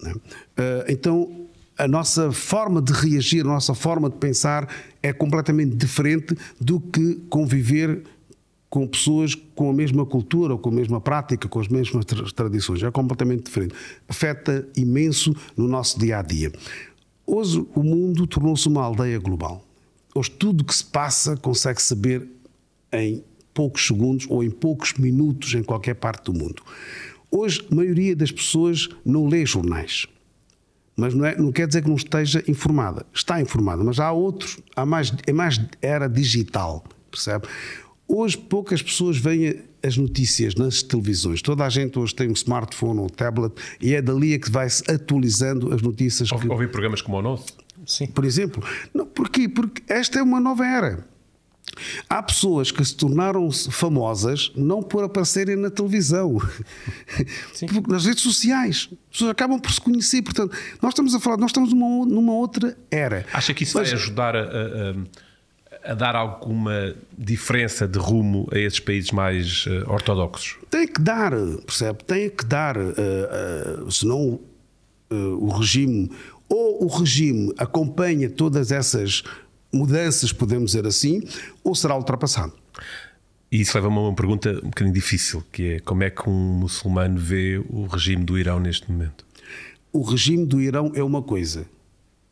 né? 0.01 0.13
Uh, 0.57 0.85
então, 0.87 1.47
a 1.77 1.87
nossa 1.87 2.31
forma 2.31 2.81
de 2.81 2.93
reagir, 2.93 3.41
a 3.41 3.49
nossa 3.49 3.73
forma 3.73 4.09
de 4.09 4.15
pensar 4.17 4.67
é 5.03 5.11
completamente 5.11 5.75
diferente 5.75 6.35
do 6.59 6.79
que 6.79 7.15
conviver 7.29 8.03
com 8.69 8.87
pessoas 8.87 9.35
com 9.35 9.69
a 9.69 9.73
mesma 9.73 10.05
cultura, 10.05 10.53
ou 10.53 10.59
com 10.59 10.69
a 10.69 10.73
mesma 10.73 10.99
prática, 10.99 11.47
com 11.47 11.59
as 11.59 11.67
mesmas 11.67 12.05
tradições. 12.33 12.83
É 12.83 12.91
completamente 12.91 13.43
diferente. 13.43 13.73
Afeta 14.07 14.67
imenso 14.75 15.33
no 15.55 15.67
nosso 15.67 15.99
dia 15.99 16.19
a 16.19 16.21
dia. 16.21 16.51
Hoje 17.25 17.65
o 17.73 17.83
mundo 17.83 18.27
tornou-se 18.27 18.67
uma 18.67 18.83
aldeia 18.83 19.17
global. 19.19 19.65
Hoje 20.13 20.31
tudo 20.31 20.61
o 20.61 20.63
que 20.65 20.75
se 20.75 20.85
passa 20.85 21.35
consegue 21.37 21.81
saber 21.81 22.27
em 22.91 23.23
poucos 23.53 23.87
segundos 23.87 24.27
ou 24.29 24.43
em 24.43 24.51
poucos 24.51 24.93
minutos 24.93 25.53
em 25.53 25.63
qualquer 25.63 25.95
parte 25.95 26.25
do 26.25 26.33
mundo. 26.33 26.61
Hoje, 27.31 27.65
a 27.71 27.75
maioria 27.75 28.15
das 28.15 28.31
pessoas 28.31 28.89
não 29.05 29.27
lê 29.27 29.45
jornais. 29.45 30.05
Mas 30.95 31.13
não, 31.13 31.25
é, 31.25 31.35
não 31.37 31.51
quer 31.51 31.67
dizer 31.67 31.81
que 31.81 31.89
não 31.89 31.95
esteja 31.95 32.43
informada. 32.47 33.05
Está 33.13 33.41
informada, 33.41 33.83
mas 33.83 33.99
há 33.99 34.11
outros, 34.11 34.59
há 34.75 34.85
mais, 34.85 35.13
é 35.27 35.33
mais 35.33 35.59
era 35.81 36.07
digital, 36.07 36.83
percebe? 37.11 37.47
Hoje 38.07 38.37
poucas 38.37 38.81
pessoas 38.81 39.17
veem 39.17 39.63
as 39.83 39.97
notícias 39.97 40.55
nas 40.55 40.81
televisões. 40.81 41.41
Toda 41.41 41.65
a 41.65 41.69
gente 41.69 41.97
hoje 41.99 42.13
tem 42.15 42.29
um 42.29 42.33
smartphone 42.33 42.99
ou 42.99 43.09
tablet 43.09 43.53
e 43.81 43.93
é 43.93 44.01
dali 44.01 44.37
que 44.39 44.49
vai-se 44.49 44.83
atualizando 44.89 45.73
as 45.73 45.81
notícias. 45.81 46.31
Ouvi, 46.31 46.47
que... 46.47 46.51
Ouvir 46.51 46.71
programas 46.71 47.01
como 47.01 47.17
o 47.17 47.21
nosso? 47.21 47.45
Sim. 47.85 48.07
Por 48.07 48.25
exemplo. 48.25 48.63
Não, 48.93 49.05
porquê? 49.05 49.49
Porque 49.49 49.81
esta 49.87 50.19
é 50.19 50.23
uma 50.23 50.39
nova 50.39 50.65
era. 50.65 51.14
Há 52.09 52.23
pessoas 52.23 52.71
que 52.71 52.83
se 52.83 52.95
tornaram 52.95 53.49
famosas 53.51 54.51
não 54.55 54.81
por 54.81 55.03
aparecerem 55.03 55.55
na 55.55 55.69
televisão, 55.69 56.37
nas 57.87 58.05
redes 58.05 58.23
sociais. 58.23 58.89
As 58.91 59.11
pessoas 59.11 59.31
acabam 59.31 59.59
por 59.59 59.71
se 59.71 59.81
conhecer. 59.81 60.21
Portanto, 60.21 60.55
nós 60.81 60.91
estamos 60.91 61.13
a 61.13 61.19
falar, 61.19 61.37
nós 61.37 61.49
estamos 61.49 61.73
numa, 61.73 62.05
numa 62.05 62.33
outra 62.33 62.77
era. 62.89 63.25
Acha 63.33 63.53
que 63.53 63.63
isso 63.63 63.77
Mas, 63.77 63.89
vai 63.89 63.99
ajudar 63.99 64.35
a, 64.35 64.41
a, 64.41 65.91
a, 65.91 65.93
dar 65.93 66.15
alguma 66.15 66.95
diferença 67.17 67.87
de 67.87 67.99
rumo 67.99 68.47
a 68.51 68.57
esses 68.57 68.79
países 68.79 69.11
mais 69.11 69.65
uh, 69.65 69.91
ortodoxos? 69.91 70.57
Tem 70.69 70.87
que 70.87 71.01
dar, 71.01 71.31
percebe? 71.65 72.03
Tem 72.03 72.29
que 72.29 72.45
dar, 72.45 72.77
uh, 72.77 73.85
uh, 73.85 73.91
senão 73.91 74.39
o 75.07 75.49
regime 75.49 76.11
ou 76.49 76.83
o 76.83 76.87
regime 76.87 77.53
acompanha 77.57 78.29
todas 78.29 78.71
essas 78.71 79.23
mudanças, 79.75 80.31
podemos 80.31 80.71
dizer 80.71 80.87
assim, 80.87 81.21
ou 81.63 81.75
será 81.75 81.95
ultrapassado? 81.95 82.53
E 83.51 83.61
isso 83.61 83.77
leva-me 83.77 83.97
a 83.97 84.01
uma 84.01 84.15
pergunta 84.15 84.51
um 84.63 84.69
bocadinho 84.69 84.93
difícil, 84.93 85.43
que 85.51 85.73
é 85.73 85.79
como 85.79 86.03
é 86.03 86.09
que 86.09 86.29
um 86.29 86.53
muçulmano 86.53 87.19
vê 87.19 87.63
o 87.69 87.85
regime 87.85 88.23
do 88.23 88.37
Irão 88.37 88.59
neste 88.59 88.91
momento? 88.91 89.25
O 89.93 90.01
regime 90.01 90.45
do 90.45 90.61
Irão 90.61 90.91
é 90.95 91.03
uma 91.03 91.21
coisa, 91.21 91.65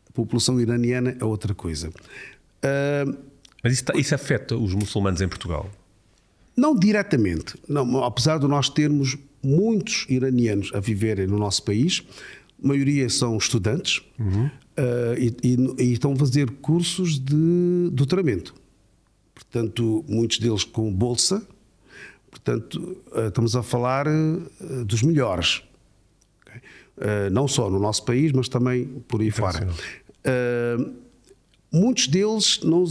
a 0.09 0.11
população 0.11 0.59
iraniana 0.59 1.15
é 1.19 1.23
outra 1.23 1.53
coisa. 1.53 1.89
Uh, 1.89 3.17
Mas 3.63 3.73
isso, 3.73 3.83
isso, 3.95 4.15
afeta 4.15 4.55
os 4.55 4.73
muçulmanos 4.73 5.21
em 5.21 5.27
Portugal? 5.27 5.69
Não 6.55 6.77
diretamente, 6.77 7.55
não, 7.67 8.03
apesar 8.03 8.37
de 8.37 8.47
nós 8.47 8.69
termos 8.69 9.17
muitos 9.41 10.05
iranianos 10.09 10.71
a 10.73 10.79
viverem 10.79 11.25
no 11.25 11.37
nosso 11.37 11.63
país, 11.63 12.03
a 12.63 12.67
maioria 12.67 13.09
são 13.09 13.37
estudantes, 13.37 14.01
uhum. 14.19 14.49
Uh, 14.77 15.13
e, 15.19 15.35
e, 15.43 15.83
e, 15.83 15.93
estão 15.93 16.13
a 16.13 16.15
fazer 16.15 16.49
cursos 16.49 17.19
de 17.19 17.89
doutoramento. 17.91 18.55
Portanto, 19.35 20.03
muitos 20.07 20.39
deles 20.39 20.63
com 20.63 20.91
bolsa. 20.91 21.45
Portanto, 22.31 22.97
uh, 23.11 23.27
estamos 23.27 23.55
a 23.55 23.61
falar 23.61 24.07
uh, 24.07 24.85
dos 24.85 25.03
melhores. 25.03 25.61
Okay? 26.41 26.61
não 27.31 27.47
só 27.47 27.69
no 27.69 27.79
nosso 27.79 28.03
país, 28.03 28.31
mas 28.31 28.47
também 28.47 28.85
por 29.07 29.21
aí 29.21 29.31
fora. 29.31 29.67
muitos 31.71 32.07
deles 32.07 32.59
não, 32.63 32.83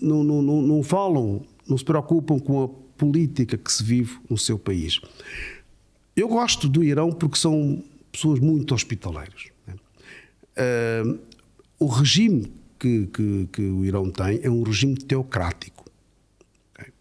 não, 0.00 0.24
não, 0.24 0.42
não, 0.42 0.62
não 0.62 0.82
falam, 0.82 1.44
não 1.68 1.76
se 1.76 1.84
preocupam 1.84 2.38
com 2.38 2.62
a 2.62 2.68
política 2.96 3.58
que 3.58 3.72
se 3.72 3.82
vive 3.82 4.18
no 4.28 4.38
seu 4.38 4.58
país. 4.58 5.00
Eu 6.14 6.28
gosto 6.28 6.68
do 6.68 6.82
Irão 6.82 7.10
porque 7.10 7.38
são 7.38 7.82
pessoas 8.12 8.38
muito 8.40 8.74
hospitaleiras. 8.74 9.49
Uh, 10.60 11.18
o 11.78 11.86
regime 11.86 12.52
que, 12.78 13.06
que, 13.06 13.48
que, 13.52 13.62
o 13.62 13.84
Irão 13.84 14.10
tem 14.10 14.40
é 14.42 14.50
um 14.50 14.62
regime 14.62 14.96
teocrático. 14.96 15.84
Okay? 16.74 16.92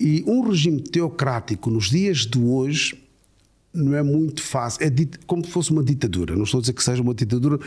E 0.00 0.24
um 0.26 0.42
regime 0.42 0.80
teocrático 0.80 1.70
nos 1.70 1.90
dias 1.90 2.26
de 2.26 2.38
hoje 2.38 2.98
não 3.72 3.94
é 3.94 4.02
muito 4.02 4.42
fácil. 4.42 4.86
É 4.86 4.90
como 5.26 5.44
se 5.44 5.50
fosse 5.50 5.70
uma 5.70 5.82
ditadura. 5.82 6.36
Não 6.36 6.44
estou 6.44 6.58
a 6.58 6.60
dizer 6.60 6.72
que 6.72 6.82
seja 6.82 7.02
uma 7.02 7.14
ditadura. 7.14 7.58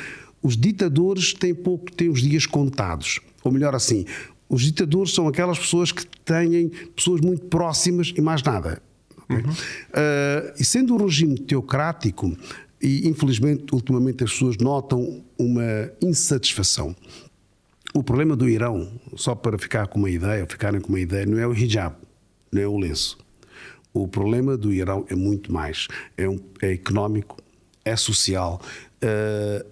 Os 0.42 0.56
ditadores 0.56 1.34
têm 1.34 1.54
pouco, 1.54 1.92
têm 1.92 2.10
os 2.10 2.22
dias 2.22 2.46
contados. 2.46 3.20
Ou 3.44 3.52
melhor 3.52 3.74
assim, 3.76 4.06
os 4.48 4.62
ditadores 4.62 5.14
são 5.14 5.28
aquelas 5.28 5.58
pessoas 5.58 5.92
que 5.92 6.06
têm 6.24 6.70
pessoas 6.96 7.22
muito 7.22 7.46
próximas 7.46 8.14
e 8.16 8.22
mais 8.22 8.44
nada. 8.44 8.82
Okay? 9.24 9.38
Uhum. 9.38 9.52
Uh, 9.52 10.54
e 10.60 10.64
sendo 10.64 10.94
um 10.94 10.98
regime 10.98 11.38
teocrático, 11.40 12.36
e, 12.82 13.08
infelizmente, 13.08 13.74
ultimamente 13.74 14.24
as 14.24 14.32
pessoas 14.32 14.58
notam 14.58 15.24
uma 15.38 15.92
insatisfação. 16.02 16.96
O 17.94 18.04
problema 18.04 18.36
do 18.36 18.50
Irão, 18.50 18.92
só 19.16 19.34
para 19.34 19.58
ficar 19.58 19.88
com 19.88 20.00
uma 20.00 20.10
ideia, 20.10 20.42
ou 20.42 20.50
ficarem 20.50 20.82
com 20.82 20.90
uma 20.90 21.00
ideia, 21.00 21.26
não 21.26 21.40
é 21.40 21.48
o 21.48 21.54
hijab, 21.54 21.96
não 22.52 22.62
é 22.62 22.68
o 22.68 22.78
lenço. 22.78 23.18
O 23.94 24.08
problema 24.08 24.58
do 24.58 24.74
Irão 24.74 25.06
é 25.10 25.16
muito 25.16 25.54
mais. 25.54 25.88
É, 26.18 26.28
um, 26.28 26.38
é 26.62 26.74
económico, 26.74 27.38
é 27.86 27.96
social. 27.96 28.62
Uh, 28.96 29.66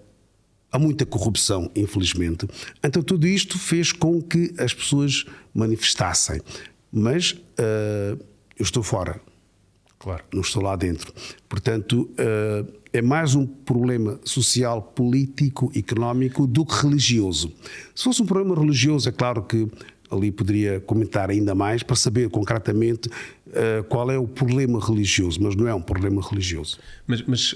há 0.71 0.79
muita 0.79 1.05
corrupção, 1.05 1.69
infelizmente. 1.75 2.47
Então, 2.81 3.03
tudo 3.03 3.27
isto 3.27 3.59
fez 3.59 3.91
com 3.91 4.21
que 4.21 4.53
as 4.57 4.73
pessoas 4.73 5.25
manifestassem. 5.53 6.39
Mas 6.89 7.31
uh, 7.31 8.17
eu 8.57 8.63
estou 8.63 8.81
fora. 8.81 9.19
Claro. 9.99 10.23
Não 10.33 10.41
estou 10.41 10.63
lá 10.63 10.77
dentro. 10.77 11.13
Portanto. 11.49 12.09
Uh, 12.13 12.82
é 12.93 13.01
mais 13.01 13.33
um 13.33 13.45
problema 13.45 14.19
social, 14.23 14.81
político, 14.81 15.71
económico 15.75 16.45
do 16.45 16.63
que 16.63 16.75
religioso. 16.75 17.51
Se 17.95 18.03
fosse 18.03 18.21
um 18.21 18.25
problema 18.25 18.55
religioso, 18.55 19.09
é 19.09 19.11
claro 19.11 19.41
que 19.41 19.67
ali 20.11 20.31
poderia 20.31 20.79
comentar 20.79 21.31
ainda 21.31 21.55
mais 21.55 21.81
para 21.81 21.95
saber 21.95 22.29
concretamente 22.29 23.09
uh, 23.09 23.83
qual 23.89 24.11
é 24.11 24.17
o 24.17 24.27
problema 24.27 24.79
religioso, 24.79 25.41
mas 25.41 25.55
não 25.55 25.67
é 25.67 25.73
um 25.73 25.81
problema 25.81 26.21
religioso. 26.21 26.77
Mas, 27.07 27.23
mas 27.23 27.55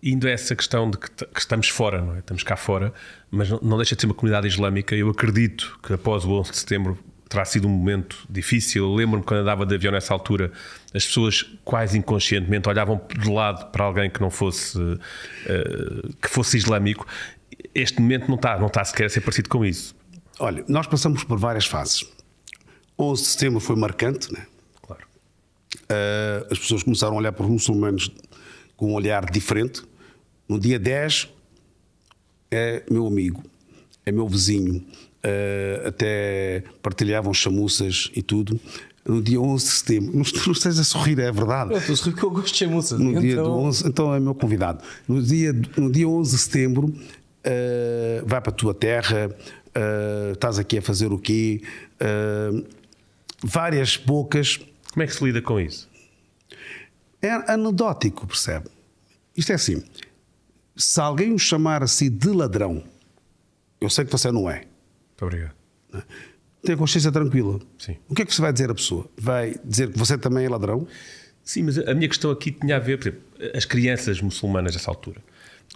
indo 0.00 0.28
a 0.28 0.30
essa 0.30 0.54
questão 0.54 0.88
de 0.88 0.96
que, 0.96 1.10
que, 1.10 1.40
estamos 1.40 1.68
fora, 1.68 2.00
não 2.00 2.14
é? 2.14 2.20
Estamos 2.20 2.44
cá 2.44 2.56
fora, 2.56 2.94
mas 3.32 3.50
não, 3.50 3.58
não 3.60 3.76
deixa 3.76 3.96
de 3.96 4.00
ser 4.00 4.06
uma 4.06 4.14
comunidade 4.14 4.46
islâmica. 4.46 4.94
Eu 4.94 5.10
acredito 5.10 5.76
que 5.82 5.92
após 5.92 6.24
o 6.24 6.30
11 6.30 6.52
de 6.52 6.56
setembro 6.56 6.96
terá 7.28 7.44
sido 7.44 7.68
um 7.68 7.70
momento 7.70 8.26
difícil. 8.28 8.94
Lembro-me 8.94 9.24
quando 9.24 9.40
andava 9.40 9.66
de 9.66 9.74
avião 9.74 9.92
nessa 9.92 10.12
altura, 10.14 10.50
as 10.94 11.04
pessoas 11.04 11.42
quase 11.64 11.98
inconscientemente 11.98 12.68
olhavam 12.68 13.00
de 13.18 13.30
lado 13.30 13.70
para 13.70 13.84
alguém 13.84 14.10
que 14.10 14.20
não 14.20 14.30
fosse 14.30 14.78
uh, 14.78 14.98
que 16.20 16.28
fosse 16.28 16.56
islâmico. 16.56 17.06
Este 17.74 18.00
momento 18.00 18.28
não 18.28 18.36
está, 18.36 18.58
não 18.58 18.68
está 18.68 18.84
sequer 18.84 19.06
a 19.06 19.08
ser 19.08 19.20
parecido 19.20 19.48
com 19.48 19.64
isso. 19.64 19.94
Olha, 20.38 20.64
nós 20.68 20.86
passamos 20.86 21.24
por 21.24 21.38
várias 21.38 21.66
fases. 21.66 22.04
11 22.98 23.22
de 23.22 23.28
setembro 23.28 23.60
foi 23.60 23.76
marcante, 23.76 24.32
né? 24.32 24.46
Claro. 24.82 25.02
Uh, 25.84 26.52
as 26.52 26.58
pessoas 26.58 26.82
começaram 26.82 27.14
a 27.14 27.16
olhar 27.18 27.32
para 27.32 27.44
os 27.44 27.50
muçulmanos 27.50 28.10
com 28.76 28.92
um 28.92 28.94
olhar 28.94 29.28
diferente. 29.30 29.82
No 30.48 30.58
dia 30.58 30.78
10, 30.78 31.28
é 32.50 32.82
meu 32.90 33.06
amigo, 33.06 33.42
é 34.06 34.10
meu 34.10 34.26
vizinho, 34.26 34.84
uh, 35.28 35.88
até 35.88 36.62
partilhavam 36.82 37.32
chamuças 37.34 38.10
e 38.14 38.22
tudo. 38.22 38.58
No 39.06 39.22
dia 39.22 39.40
11 39.40 39.64
de 39.64 39.70
setembro, 39.70 40.12
não, 40.12 40.24
não 40.46 40.52
estejas 40.52 40.78
a 40.78 40.84
sorrir, 40.84 41.18
é 41.18 41.32
verdade. 41.32 41.72
Eu 41.72 41.78
estou 41.78 41.94
a 41.94 41.96
sorrir 41.96 42.12
porque 42.12 42.26
eu 42.26 42.30
gosto 42.30 42.52
de 42.52 42.58
chamuças. 42.58 42.98
No 42.98 43.10
então... 43.10 43.22
dia 43.22 43.36
do 43.36 43.50
11, 43.50 43.88
então 43.88 44.14
é 44.14 44.20
meu 44.20 44.34
convidado. 44.34 44.84
No 45.06 45.22
dia, 45.22 45.54
no 45.76 45.90
dia 45.90 46.08
11 46.08 46.30
de 46.30 46.42
setembro, 46.42 46.86
uh, 46.88 48.26
vai 48.26 48.40
para 48.40 48.50
a 48.50 48.54
tua 48.54 48.74
terra, 48.74 49.30
uh, 49.30 50.32
estás 50.32 50.58
aqui 50.58 50.78
a 50.78 50.82
fazer 50.82 51.12
o 51.12 51.18
quê? 51.18 51.62
várias 53.42 53.96
bocas. 53.96 54.60
Como 54.92 55.02
é 55.02 55.06
que 55.06 55.14
se 55.14 55.24
lida 55.24 55.40
com 55.40 55.58
isso? 55.58 55.88
É 57.20 57.30
anedótico, 57.52 58.26
percebe? 58.26 58.68
Isto 59.36 59.52
é 59.52 59.54
assim: 59.54 59.82
se 60.76 61.00
alguém 61.00 61.32
o 61.32 61.38
chamar 61.38 61.82
assim 61.82 62.10
de 62.10 62.28
ladrão, 62.28 62.82
eu 63.80 63.90
sei 63.90 64.04
que 64.04 64.12
você 64.12 64.30
não 64.30 64.48
é. 64.48 64.64
Muito 65.20 65.24
obrigado. 65.24 65.54
Tem 66.62 66.74
a 66.74 66.78
consciência 66.78 67.10
tranquila. 67.10 67.58
Sim. 67.78 67.96
O 68.08 68.14
que 68.14 68.22
é 68.22 68.24
que 68.24 68.34
você 68.34 68.40
vai 68.40 68.52
dizer 68.52 68.70
à 68.70 68.74
pessoa? 68.74 69.08
Vai 69.16 69.54
dizer 69.64 69.90
que 69.90 69.98
você 69.98 70.16
também 70.16 70.44
é 70.44 70.48
ladrão? 70.48 70.86
Sim, 71.42 71.62
mas 71.62 71.78
a 71.78 71.94
minha 71.94 72.08
questão 72.08 72.30
aqui 72.30 72.52
tinha 72.52 72.76
a 72.76 72.78
ver, 72.78 72.98
por 72.98 73.08
exemplo, 73.08 73.22
as 73.54 73.64
crianças 73.64 74.20
muçulmanas 74.20 74.74
nessa 74.74 74.90
altura. 74.90 75.20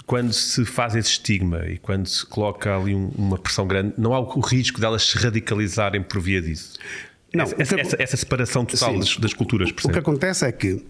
Quando 0.07 0.33
se 0.33 0.65
faz 0.65 0.95
esse 0.95 1.11
estigma 1.11 1.67
e 1.67 1.79
quando 1.79 2.07
se 2.07 2.27
coloca 2.27 2.77
ali 2.77 2.95
uma 2.95 3.39
pressão 3.39 3.67
grande, 3.67 3.95
não 3.97 4.13
há 4.15 4.21
o 4.21 4.41
risco 4.41 4.81
delas 4.81 5.03
se 5.03 5.17
radicalizarem 5.19 6.03
por 6.03 6.21
via 6.21 6.43
disso? 6.43 6.79
Não, 7.33 7.45
essa, 7.45 7.75
que, 7.75 7.81
essa, 7.81 7.97
essa, 7.99 8.17
separação 8.17 8.65
total 8.65 8.93
sim, 8.93 8.99
das, 8.99 9.17
das, 9.17 9.33
culturas. 9.33 9.71
O, 9.71 9.89
o 9.89 9.93
que 9.93 9.99
acontece 9.99 10.45
é 10.45 10.53
que 10.53 10.85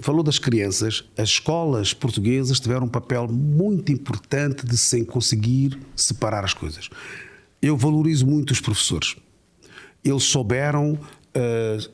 falou 0.00 0.22
das 0.22 0.38
crianças, 0.38 1.04
as 1.16 1.30
escolas 1.30 1.94
portuguesas 1.94 2.60
tiveram 2.60 2.84
um 2.84 2.88
papel 2.90 3.26
muito 3.28 3.90
importante 3.90 4.66
de 4.66 4.76
sem 4.76 5.04
conseguir 5.04 5.78
separar 5.94 6.44
as 6.44 6.52
coisas. 6.52 6.90
Eu 7.60 7.76
valorizo 7.76 8.26
muito 8.26 8.50
os 8.50 8.60
professores. 8.60 9.16
Eles 10.04 10.24
souberam 10.24 10.92
uh, 10.92 11.90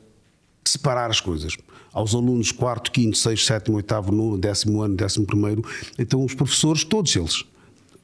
separar 0.63 1.09
as 1.09 1.19
coisas. 1.19 1.55
Aos 1.91 2.15
alunos 2.15 2.51
quarto, 2.51 2.91
quinto, 2.91 3.17
sexto, 3.17 3.45
sétimo, 3.45 3.77
oitavo, 3.77 4.11
nono, 4.11 4.37
décimo 4.37 4.81
ano, 4.81 4.95
décimo 4.95 5.25
primeiro, 5.25 5.63
então 5.97 6.25
os 6.25 6.33
professores, 6.33 6.83
todos 6.83 7.15
eles, 7.15 7.45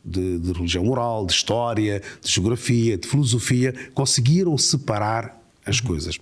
de, 0.05 0.37
de 0.37 0.51
religião 0.51 0.83
moral, 0.83 1.25
de 1.25 1.33
história, 1.33 2.01
de 2.21 2.31
geografia, 2.31 2.97
de 2.97 3.07
filosofia, 3.07 3.73
conseguiram 3.93 4.57
separar 4.57 5.41
as 5.65 5.79
coisas. 5.79 6.19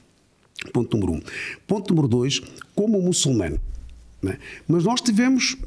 Ponto 0.74 0.98
número 0.98 1.20
um. 1.20 1.22
Ponto 1.68 1.90
número 1.90 2.08
dois, 2.08 2.42
como 2.74 3.02
muçulmano. 3.02 3.60
Né? 4.22 4.38
Mas 4.68 4.84
nós 4.84 5.02
tivemos 5.02 5.58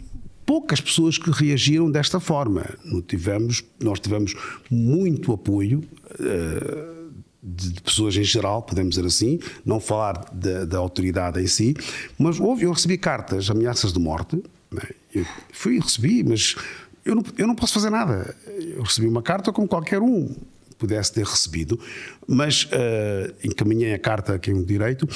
poucas 0.50 0.80
pessoas 0.80 1.16
que 1.16 1.30
reagiram 1.30 1.88
desta 1.88 2.18
forma. 2.18 2.66
Não 2.84 3.00
tivemos, 3.00 3.62
nós 3.80 4.00
tivemos 4.00 4.34
muito 4.68 5.32
apoio 5.32 5.78
uh, 5.78 7.12
de, 7.40 7.80
pessoas 7.80 8.16
em 8.16 8.24
geral, 8.24 8.60
podemos 8.60 8.96
dizer 8.96 9.06
assim, 9.06 9.38
não 9.64 9.78
falar 9.78 10.28
da, 10.32 10.64
da 10.64 10.76
autoridade 10.76 11.40
em 11.40 11.46
si, 11.46 11.76
mas 12.18 12.40
houve, 12.40 12.64
eu 12.64 12.72
recebi 12.72 12.98
cartas, 12.98 13.48
ameaças 13.48 13.92
de 13.92 14.00
morte. 14.00 14.42
Né? 14.72 14.82
Eu 15.14 15.24
fui 15.52 15.78
recebi, 15.78 16.24
mas 16.24 16.56
eu 17.04 17.14
não, 17.14 17.22
eu 17.38 17.46
não 17.46 17.54
posso 17.54 17.74
fazer 17.74 17.90
nada. 17.90 18.34
Eu 18.58 18.82
recebi 18.82 19.06
uma 19.06 19.22
carta 19.22 19.52
como 19.52 19.68
qualquer 19.68 20.02
um 20.02 20.34
pudesse 20.76 21.12
ter 21.12 21.26
recebido, 21.26 21.78
mas 22.26 22.64
uh, 22.64 23.32
encaminhei 23.44 23.94
a 23.94 23.98
carta 24.00 24.34
a 24.34 24.38
quem 24.38 24.64
direito 24.64 25.06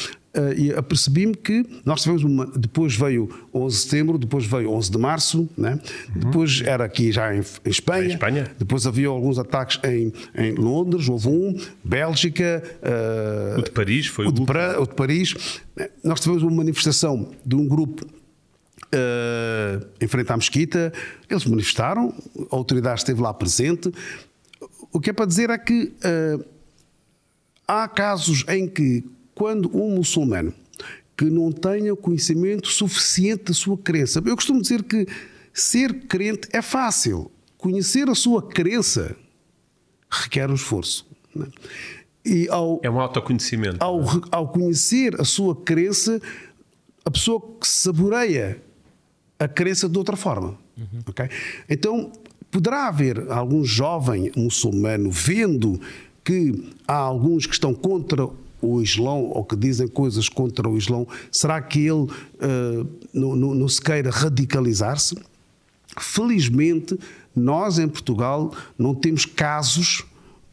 e 0.57 0.73
apercebi-me 0.73 1.35
que 1.35 1.65
nós 1.85 2.03
tivemos 2.03 2.25
uma. 2.25 2.47
Depois 2.47 2.97
veio 2.97 3.29
11 3.53 3.77
de 3.77 3.83
setembro, 3.83 4.19
depois 4.19 4.45
veio 4.45 4.71
11 4.71 4.91
de 4.91 4.99
março, 4.99 5.49
né? 5.57 5.79
Uhum. 6.15 6.21
depois 6.21 6.63
era 6.65 6.85
aqui 6.85 7.13
já 7.13 7.35
em, 7.35 7.39
em, 7.39 7.71
Espanha, 7.71 8.07
em, 8.07 8.13
Espanha, 8.15 8.51
depois 8.59 8.87
havia 8.87 9.09
alguns 9.09 9.39
ataques 9.39 9.79
em, 9.85 10.13
em 10.35 10.55
Londres, 10.55 11.09
houve 11.09 11.29
um, 11.29 11.57
Bélgica. 11.85 12.63
Uh, 12.83 13.61
o 13.61 13.63
de 13.63 13.71
Paris 13.71 14.07
foi 14.07 14.27
o, 14.27 14.33
de, 14.33 14.45
pra, 14.45 14.81
o 14.81 14.87
de 14.87 14.95
Paris. 14.95 15.61
Nós 16.03 16.21
tivemos 16.21 16.43
uma 16.43 16.53
manifestação 16.53 17.31
de 17.45 17.55
um 17.55 17.67
grupo 17.67 18.07
Uh, 18.95 19.85
em 20.01 20.07
frente 20.07 20.31
à 20.31 20.37
mesquita, 20.37 20.93
eles 21.29 21.45
manifestaram, 21.47 22.15
a 22.53 22.55
autoridade 22.55 23.01
esteve 23.01 23.21
lá 23.21 23.35
presente, 23.35 23.93
o 24.93 25.01
que 25.01 25.11
é 25.11 25.13
para 25.13 25.27
dizer 25.27 25.51
é 25.51 25.59
que 25.59 25.93
uh, 26.05 26.45
há 27.67 27.89
casos 27.89 28.45
em 28.49 28.69
que, 28.69 29.05
quando 29.35 29.75
um 29.77 29.97
muçulmano 29.97 30.53
que 31.17 31.27
não 31.27 31.53
tenha 31.53 31.95
conhecimento 31.95 32.69
suficiente 32.69 33.45
da 33.45 33.53
sua 33.53 33.77
crença, 33.79 34.23
eu 34.25 34.35
costumo 34.35 34.61
dizer 34.61 34.83
que 34.83 35.07
ser 35.53 36.07
crente 36.07 36.49
é 36.53 36.61
fácil, 36.61 37.31
conhecer 37.57 38.09
a 38.09 38.15
sua 38.15 38.43
crença 38.43 39.17
requer 40.11 40.51
um 40.51 40.55
esforço. 40.55 41.07
Né? 41.35 41.47
E 42.25 42.49
ao, 42.49 42.81
é 42.83 42.91
um 42.91 43.01
autoconhecimento. 43.01 43.77
Ao, 43.81 44.01
ao 44.31 44.49
conhecer 44.49 45.21
a 45.21 45.25
sua 45.25 45.55
crença, 45.55 46.21
a 47.05 47.11
pessoa 47.11 47.43
saboreia 47.63 48.63
a 49.39 49.47
crença 49.47 49.89
de 49.89 49.99
outra 49.99 50.17
forma. 50.17 50.57
Uhum. 50.77 51.01
Okay? 51.07 51.29
Então, 51.69 52.11
Poderá 52.55 52.87
haver 52.87 53.33
algum 53.33 53.65
jovem 53.65 54.31
muçulmano 54.37 55.11
vendo 55.11 55.81
que 56.23 56.73
há 56.87 56.95
alguns 56.95 57.47
que 57.47 57.53
estão 57.53 57.75
contra 57.75 58.29
o 58.65 58.83
Islão 58.83 59.25
ou 59.25 59.45
que 59.45 59.57
dizem 59.57 59.87
coisas 59.87 60.29
contra 60.29 60.69
o 60.69 60.77
Islão, 60.77 61.07
será 61.31 61.61
que 61.61 61.81
ele 61.81 62.03
uh, 62.03 62.89
não, 63.13 63.37
não, 63.37 63.55
não 63.55 63.69
se 63.69 63.81
queira 63.81 64.11
radicalizar-se? 64.11 65.17
Felizmente, 65.99 66.99
nós 67.35 67.79
em 67.79 67.89
Portugal 67.89 68.53
não 68.79 68.95
temos 68.95 69.25
casos 69.27 70.05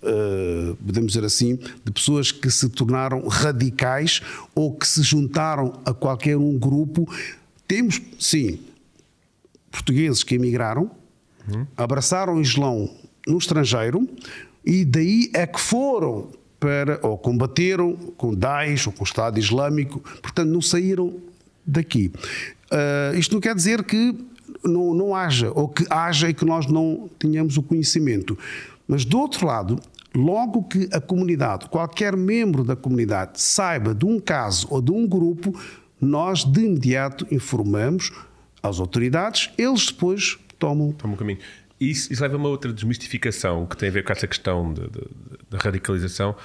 Uh, 0.04 0.76
podemos 0.78 1.12
dizer 1.14 1.24
assim, 1.24 1.60
de 1.86 1.92
pessoas 1.92 2.32
que 2.32 2.50
se 2.50 2.68
tornaram 2.70 3.28
radicais 3.28 4.20
ou 4.56 4.74
que 4.74 4.88
se 4.88 5.04
juntaram 5.04 5.80
a 5.86 5.94
qualquer 5.94 6.36
um 6.38 6.58
grupo. 6.58 7.08
Temos, 7.68 8.02
sim, 8.20 8.58
portugueses 9.70 10.24
que 10.24 10.34
emigraram, 10.34 10.90
uhum. 11.48 11.68
abraçaram 11.78 12.38
o 12.38 12.42
Islão 12.42 12.90
no 13.28 13.38
estrangeiro 13.38 14.10
e 14.66 14.84
daí 14.84 15.30
é 15.34 15.46
que 15.46 15.60
foram 15.60 16.30
para, 16.62 17.00
ou 17.02 17.18
combateram 17.18 17.96
com 18.16 18.36
Daesh 18.36 18.86
ou 18.86 18.94
com 18.94 19.02
o 19.02 19.04
Estado 19.04 19.40
Islâmico, 19.40 20.00
portanto 20.22 20.48
não 20.48 20.62
saíram 20.62 21.16
daqui. 21.66 22.14
Uh, 22.72 23.18
isto 23.18 23.34
não 23.34 23.42
quer 23.42 23.56
dizer 23.56 23.84
que 23.84 24.16
não, 24.64 24.94
não 24.94 25.16
haja, 25.16 25.52
ou 25.56 25.68
que 25.68 25.86
haja 25.90 26.30
e 26.30 26.36
que 26.36 26.46
nós 26.46 26.68
não 26.68 27.10
tenhamos 27.18 27.58
o 27.58 27.64
conhecimento. 27.64 28.38
Mas 28.88 29.04
do 29.04 29.20
outro 29.20 29.48
lado, 29.48 29.80
logo 30.14 30.64
que 30.64 30.88
a 30.94 31.02
comunidade, 31.02 31.68
qualquer 31.68 32.16
membro 32.16 32.64
da 32.64 32.76
comunidade, 32.76 33.42
saiba 33.42 33.96
de 33.96 34.06
um 34.06 34.20
caso 34.20 34.68
ou 34.70 34.84
de 34.84 34.92
um 34.92 35.08
grupo, 35.08 35.60
nós 36.00 36.44
de 36.44 36.62
imediato 36.64 37.26
informamos 37.32 38.12
às 38.62 38.80
autoridades, 38.80 39.50
eles 39.58 39.88
depois 39.88 40.38
tomam. 40.60 40.92
Caminho. 40.92 41.40
Isso, 41.82 42.14
isso 42.14 42.22
leva 42.22 42.36
a 42.36 42.38
uma 42.38 42.48
outra 42.48 42.72
desmistificação 42.72 43.66
que 43.66 43.76
tem 43.76 43.90
a 43.90 43.92
ver 43.92 44.04
com 44.04 44.12
essa 44.12 44.28
questão 44.28 44.72
da 45.50 45.58
radicalização. 45.58 46.36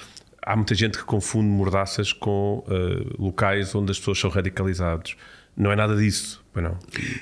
Há 0.41 0.57
muita 0.57 0.75
gente 0.75 0.97
que 0.97 1.05
confunde 1.05 1.47
mordaças 1.47 2.11
com 2.11 2.65
uh, 2.67 3.23
locais 3.23 3.75
onde 3.75 3.91
as 3.91 3.99
pessoas 3.99 4.19
são 4.19 4.31
radicalizados. 4.31 5.15
Não 5.55 5.71
é 5.71 5.77
nada 5.77 5.95
disso, 5.95 6.43
não. 6.55 6.79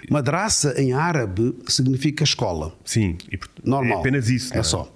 Madraça 0.09 0.81
em 0.81 0.93
árabe 0.93 1.57
significa 1.67 2.23
escola. 2.23 2.73
Sim, 2.85 3.19
e, 3.33 3.39
normal. 3.65 3.99
É 3.99 4.01
apenas 4.01 4.29
isso. 4.29 4.55
É, 4.55 4.59
é 4.59 4.63
só. 4.63 4.93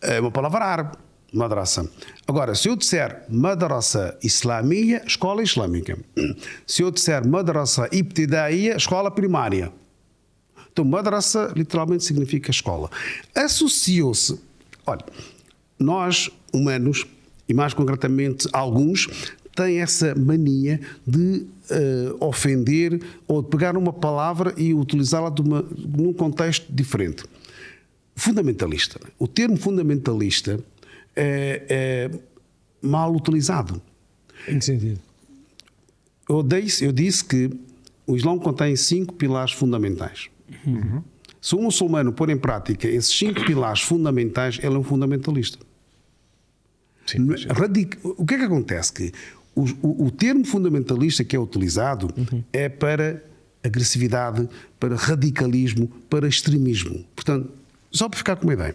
É 0.00 0.18
uma 0.18 0.30
palavra 0.30 0.64
árabe, 0.64 0.96
madraça. 1.34 1.90
Agora, 2.26 2.54
se 2.54 2.68
eu 2.68 2.76
disser 2.76 3.24
madraça 3.28 4.16
islamia, 4.22 5.02
escola 5.06 5.42
islâmica. 5.42 5.98
Se 6.66 6.82
eu 6.82 6.90
disser 6.90 7.26
madraça 7.26 7.86
ibtidaia, 7.92 8.76
escola 8.76 9.10
primária. 9.10 9.72
Então, 10.76 10.84
madrasa 10.84 11.50
literalmente 11.56 12.04
significa 12.04 12.50
escola. 12.50 12.90
Associou-se. 13.34 14.38
Olha, 14.86 15.06
nós, 15.78 16.30
humanos, 16.52 17.06
e 17.48 17.54
mais 17.54 17.72
concretamente 17.72 18.46
alguns, 18.52 19.08
têm 19.54 19.80
essa 19.80 20.14
mania 20.14 20.78
de 21.06 21.46
uh, 21.70 22.16
ofender 22.20 23.00
ou 23.26 23.40
de 23.40 23.48
pegar 23.48 23.74
uma 23.74 23.90
palavra 23.90 24.52
e 24.54 24.74
utilizá-la 24.74 25.30
num 25.30 26.12
contexto 26.12 26.70
diferente. 26.70 27.24
Fundamentalista. 28.14 29.00
O 29.18 29.26
termo 29.26 29.56
fundamentalista 29.56 30.62
é, 31.16 31.62
é 31.70 32.10
mal 32.82 33.16
utilizado. 33.16 33.80
Em 34.46 34.58
que 34.58 34.64
sentido? 34.66 35.00
Eu 36.28 36.42
disse, 36.42 36.84
eu 36.84 36.92
disse 36.92 37.24
que 37.24 37.50
o 38.06 38.14
Islão 38.14 38.38
contém 38.38 38.76
cinco 38.76 39.14
pilares 39.14 39.52
fundamentais. 39.52 40.28
Se 41.40 41.54
um 41.54 41.62
muçulmano 41.62 42.12
pôr 42.12 42.30
em 42.30 42.36
prática 42.36 42.88
esses 42.88 43.16
cinco 43.16 43.44
pilares 43.44 43.80
fundamentais, 43.82 44.58
ele 44.62 44.74
é 44.74 44.78
um 44.78 44.82
fundamentalista. 44.82 45.58
Sim, 47.06 47.28
é- 47.32 47.52
radic- 47.52 47.98
O 48.02 48.24
que 48.26 48.34
é 48.34 48.38
que 48.38 48.44
acontece? 48.44 48.92
Que 48.92 49.12
o, 49.54 49.64
o- 49.82 50.06
o 50.06 50.10
termo 50.10 50.44
fundamentalista 50.44 51.22
que 51.24 51.36
é 51.36 51.38
utilizado 51.38 52.08
é 52.52 52.68
para 52.68 53.22
agressividade, 53.62 54.48
para 54.78 54.96
radicalismo, 54.96 55.88
para 56.10 56.26
extremismo. 56.28 57.04
Portanto, 57.14 57.50
só 57.90 58.08
para 58.08 58.18
ficar 58.18 58.36
com 58.36 58.44
uma 58.44 58.52
ideia, 58.54 58.74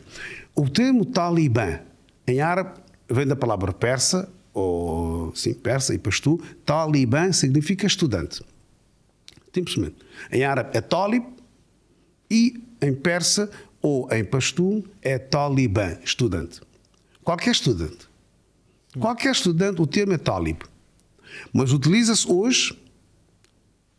o 0.56 0.70
termo 0.70 1.06
talibã 1.06 1.80
em 2.28 2.40
árabe 2.42 2.80
vem 3.10 3.28
da 3.28 3.36
palavra 3.36 3.74
persa, 3.74 4.30
ou 4.54 5.34
sim, 5.36 5.54
persa 5.54 5.94
e 5.94 5.98
pastu. 5.98 6.42
Talibã 6.66 7.32
significa 7.32 7.86
estudante. 7.86 8.42
Simplesmente. 9.54 9.96
Em 10.32 10.44
árabe 10.44 10.70
é 10.78 10.82
talib 10.82 11.24
e 12.32 12.64
em 12.82 12.94
persa 12.94 13.52
ou 13.82 14.12
em 14.12 14.24
pastum 14.24 14.82
é 15.02 15.20
talibã, 15.20 15.98
estudante. 16.04 16.62
Qualquer 17.24 17.52
estudante. 17.52 18.10
Qualquer 18.98 19.32
estudante, 19.32 19.82
o 19.82 19.88
termo 19.88 20.14
é 20.14 20.18
talib. 20.18 20.62
Mas 21.54 21.74
utiliza-se 21.74 22.30
hoje 22.32 22.78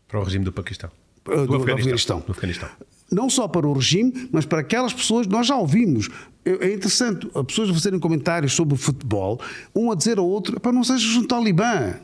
Para 0.08 0.20
o 0.20 0.24
regime 0.24 0.44
do 0.44 0.52
Paquistão. 0.52 0.90
uh, 1.28 1.46
do, 1.46 1.46
do 1.46 1.56
Afeganistão. 1.56 2.20
Do 2.20 2.32
Afeganistão. 2.32 2.68
Não 3.10 3.28
só 3.28 3.46
para 3.46 3.66
o 3.66 3.72
regime, 3.74 4.28
mas 4.32 4.46
para 4.46 4.60
aquelas 4.60 4.92
pessoas, 4.92 5.26
nós 5.26 5.46
já 5.46 5.56
ouvimos. 5.56 6.08
É 6.44 6.72
interessante 6.72 7.30
as 7.34 7.44
pessoas 7.44 7.70
fazerem 7.70 8.00
comentários 8.00 8.54
sobre 8.54 8.74
o 8.74 8.76
futebol, 8.76 9.40
um 9.74 9.92
a 9.92 9.94
dizer 9.94 10.18
ao 10.18 10.26
outro, 10.26 10.58
para 10.58 10.72
não 10.72 10.82
sejas 10.82 11.16
um 11.16 11.26
talibã. 11.26 11.94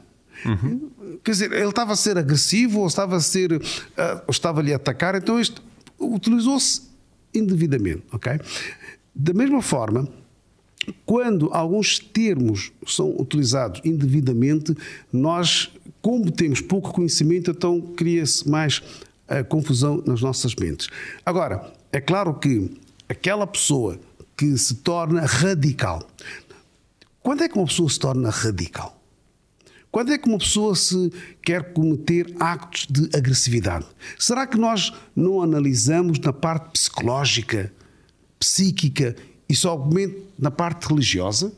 Quer 1.25 1.31
dizer, 1.31 1.53
ele 1.53 1.69
estava 1.69 1.95
a 1.95 1.97
ser 1.97 2.17
agressivo 2.17 2.81
ou 2.81 2.87
estava 2.87 3.17
a 3.17 3.21
ser 3.21 3.53
ou 3.53 4.31
estava-lhe 4.31 4.73
a 4.73 4.77
atacar, 4.77 5.15
então 5.15 5.41
isto 5.41 5.63
utilizou-se 5.99 6.83
indevidamente, 7.35 8.03
ok? 8.13 8.41
Da 9.15 9.33
mesma 9.33 9.61
forma, 9.61 10.09
quando 11.05 11.51
alguns 11.53 11.99
termos 11.99 12.73
são 12.87 13.11
utilizados 13.19 13.81
indevidamente, 13.85 14.75
nós, 15.13 15.71
como 16.01 16.31
temos 16.31 16.61
pouco 16.61 16.93
conhecimento, 16.93 17.51
então 17.51 17.81
cria-se 17.81 18.49
mais 18.49 18.83
eh, 19.27 19.43
confusão 19.43 20.03
nas 20.07 20.23
nossas 20.23 20.55
mentes. 20.55 20.89
Agora, 21.25 21.73
é 21.93 22.01
claro 22.01 22.35
que 22.35 22.71
aquela 23.09 23.47
pessoa 23.47 23.99
que 24.37 24.57
se 24.57 24.77
torna 24.77 25.23
radical. 25.27 26.09
Quando 27.21 27.43
é 27.43 27.49
que 27.49 27.59
uma 27.59 27.67
pessoa 27.67 27.91
se 27.91 27.99
torna 27.99 28.31
radical? 28.31 28.98
Quando 29.99 30.13
é 30.13 30.17
que 30.19 30.29
uma 30.29 30.39
pessoa 30.39 30.77
se 30.77 31.11
quer 31.43 31.73
cometer 31.73 32.33
actos 32.39 32.87
de 32.89 33.11
agressividade? 33.17 33.85
Será 34.17 34.47
que 34.47 34.57
nós 34.57 34.93
não 35.17 35.43
analisamos 35.43 36.21
na 36.21 36.33
parte 36.33 36.71
psicológica, 36.71 37.73
psíquica 38.39 39.17
e 39.49 39.57
somente 39.57 40.17
na 40.39 40.53
parte 40.53 40.87
religiosa? 40.87 41.53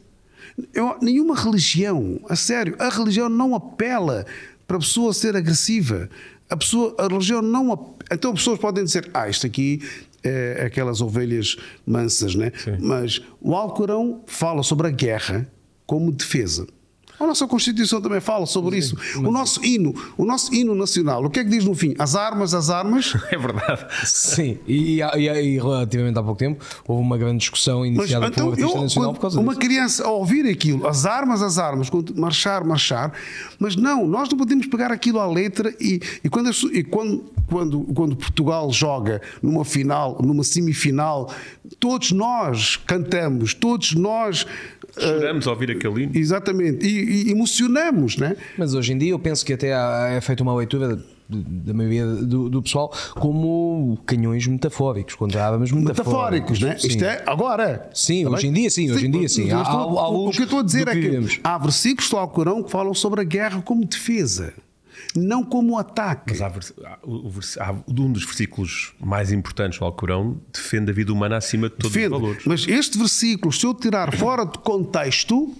Eu- 0.72 0.96
nenhuma 1.03 1.37
religião, 1.38 2.18
a 2.31 2.35
sério, 2.35 2.74
a 2.79 2.88
religião 2.88 3.29
não 3.29 3.55
apela 3.55 4.24
para 4.66 4.79
a 4.79 4.81
pessoa 4.81 5.12
ser 5.12 5.37
agressiva. 5.37 6.09
A, 6.48 6.57
pessoa, 6.57 6.94
a 6.98 7.09
religião 7.09 7.42
não. 7.42 7.70
ap- 7.72 8.03
Então, 8.11 8.33
pessoas 8.33 8.59
podem 8.59 8.85
dizer: 8.85 9.11
Ah, 9.12 9.29
isto 9.29 9.46
aqui 9.46 9.83
é 10.24 10.64
aquelas 10.64 11.03
ovelhas 11.03 11.59
mansas, 11.87 12.35
né? 12.35 12.53
Mas 12.81 13.20
o 13.38 13.55
Alcorão 13.55 14.22
fala 14.26 14.62
sobre 14.62 14.87
a 14.87 14.90
guerra 14.90 15.46
como 15.85 16.11
defesa. 16.11 16.66
A 17.20 17.26
nossa 17.26 17.46
Constituição 17.46 18.00
também 18.00 18.20
fala 18.20 18.46
sobre 18.46 18.78
isso. 18.78 18.96
O 19.18 19.30
nosso 19.30 19.62
hino, 19.64 19.94
o 20.16 20.24
nosso 20.24 20.52
hino 20.54 20.74
nacional, 20.74 21.22
o 21.24 21.28
que 21.30 21.40
é 21.40 21.44
que 21.44 21.50
diz 21.50 21.64
no 21.64 21.74
fim? 21.74 21.94
As 21.98 22.14
armas, 22.16 22.54
as 22.54 22.70
armas. 22.70 23.12
É 23.30 23.37
verdade. 23.38 23.87
Sim, 24.06 24.59
e, 24.66 25.00
e- 25.00 25.28
e 25.28 25.56
relativamente 25.59 26.18
há 26.18 26.22
pouco 26.22 26.38
tempo 26.38 26.64
houve 26.88 27.02
uma 27.02 27.16
grande 27.18 27.38
discussão 27.38 27.80
Mas, 27.80 27.88
iniciada 27.88 28.26
então, 28.26 28.35
pelo 28.46 28.50
Artista 28.52 28.76
eu, 28.78 28.83
Nacional 28.83 29.09
quando 29.11 29.14
por 29.16 29.20
causa 29.20 29.38
uma 29.40 29.48
disso. 29.54 29.61
criança 29.61 30.04
a 30.06 30.11
ouvir 30.11 30.46
aquilo, 30.48 30.87
as 30.87 31.04
armas, 31.06 31.42
as 31.42 31.59
armas, 31.59 31.90
quando 31.90 32.14
marchar, 32.18 32.64
marchar, 32.64 33.12
mas 33.59 33.76
não, 33.76 34.06
nós 34.06 34.28
não 34.28 34.38
podemos 34.38 34.66
pegar 34.66 34.90
aquilo 34.90 35.20
à 35.20 35.26
letra 35.26 35.74
e, 35.80 36.00
e, 36.24 36.28
quando, 36.28 36.50
e 36.72 36.83
quando, 36.83 37.24
quando, 37.46 37.80
quando 37.94 38.16
Portugal 38.16 38.72
joga 38.72 39.20
numa 39.42 39.64
final, 39.64 40.18
numa 40.22 40.42
semifinal, 40.42 41.30
todos 41.78 42.11
nós 42.12 42.76
cantamos, 42.76 43.52
todos 43.54 43.92
nós. 43.94 44.46
Choramos 44.98 45.46
ao 45.46 45.53
ouvir 45.55 45.70
aquele 45.72 46.03
hino. 46.05 46.12
Exatamente, 46.14 46.87
e, 46.87 47.29
e 47.29 47.31
emocionamos, 47.31 48.16
né? 48.16 48.37
Mas 48.59 48.74
hoje 48.74 48.92
em 48.92 48.98
dia 48.98 49.11
eu 49.11 49.18
penso 49.18 49.44
que 49.44 49.53
até 49.53 49.70
é 50.16 50.20
feita 50.20 50.42
uma 50.42 50.55
leitura 50.55 50.98
da 51.33 51.72
maioria 51.72 52.05
do, 52.07 52.48
do 52.48 52.61
pessoal 52.61 52.92
como 53.14 53.96
canhões 54.05 54.44
metafóricos, 54.48 55.14
quando 55.14 55.33
já 55.33 55.46
havemos 55.46 55.70
metafóricos. 55.70 56.59
Metafóricos, 56.59 56.61
né? 56.61 56.76
Sim. 56.79 56.88
Isto 56.88 57.05
é 57.05 57.22
agora. 57.26 57.88
Sim, 57.94 58.24
Tá 58.24 58.31
hoje 58.31 58.42
bem? 58.42 58.50
em 58.50 58.55
dia 58.55 58.70
sim, 58.70 58.90
hoje 58.90 59.07
em 59.07 59.11
dia 59.12 59.29
sim. 59.29 59.50
Há- 59.53 59.62
estou- 59.62 59.98
há- 59.98 60.03
há 60.03 60.09
o 60.09 60.24
luz 60.24 60.35
que 60.37 60.42
eu 60.42 60.44
estou 60.44 60.59
a 60.59 60.62
dizer 60.64 60.88
é 60.88 60.92
que 60.92 61.00
que 61.29 61.40
há 61.44 61.57
versículos 61.59 62.11
do 62.11 62.16
Alcorão 62.16 62.62
que 62.64 62.70
falam 62.70 62.92
sobre 62.94 63.20
a 63.20 63.24
guerra 63.24 63.62
como 63.62 63.85
defesa, 63.85 64.53
não 65.16 65.42
como 65.44 65.79
ataque. 65.79 66.33
Mas 66.33 66.40
há, 66.42 66.46
há- 67.64 67.75
um 67.88 68.12
dos 68.12 68.25
versículos 68.25 68.92
mais 69.01 69.33
importantes 69.33 69.79
do 69.79 69.85
Alcorão 69.85 70.40
defende 70.53 70.90
a 70.90 70.94
vida 70.94 71.12
humana 71.12 71.37
acima 71.37 71.68
de 71.68 71.77
todos 71.77 71.92
Defende. 71.92 72.14
os 72.14 72.20
valores. 72.20 72.44
Mas 72.46 72.68
este 72.68 72.99
versículo, 72.99 73.53
se 73.53 73.66
eu 73.66 73.75
tirar 73.75 74.14
fora 74.16 74.44
de 74.44 74.59
contexto, 74.59 75.55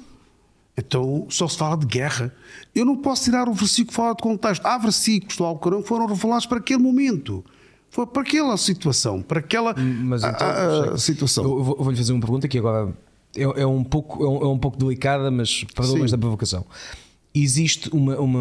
então 0.77 1.27
só 1.29 1.47
se 1.49 1.57
fala 1.57 1.77
de 1.77 1.87
guerra. 1.87 2.35
Eu 2.75 2.85
não 2.85 2.97
posso 2.97 3.25
tirar 3.25 3.49
o 3.49 3.53
versículo 3.53 3.93
fora 3.95 4.15
de 4.15 4.23
contexto. 4.23 4.65
Há 4.65 4.79
versículos 4.79 5.37
do 5.37 5.45
Alcorão 5.45 5.83
que 5.83 5.89
foram 5.89 6.07
revelados 6.07 6.47
para 6.47 6.59
aquele 6.59 6.83
momento. 6.83 7.45
Foi 7.91 8.07
para 8.07 8.23
aquela 8.23 8.57
situação, 8.57 9.21
para 9.21 9.41
aquela 9.41 9.75
Mas 9.77 10.23
então, 10.23 10.47
ah, 10.49 10.85
sei. 10.97 11.15
situação. 11.15 11.43
Eu 11.45 11.63
vou- 11.65 11.77
vou-lhe 11.77 11.97
fazer 11.97 12.13
uma 12.13 12.21
pergunta 12.21 12.47
que 12.47 12.57
agora 12.57 12.95
é, 13.37 13.43
é 13.43 13.67
um, 13.67 13.83
pouco, 13.83 14.25
é, 14.25 14.29
um, 14.29 14.43
é 14.43 14.47
um 14.53 14.59
pouco 14.59 14.77
delicada, 14.79 15.29
mas 15.31 15.65
perdão 15.75 15.97
Sim. 15.99 16.07
da 16.07 16.17
provocação. 16.19 16.65
Existe 17.35 17.89
uma, 17.91 18.17
uma, 18.19 18.41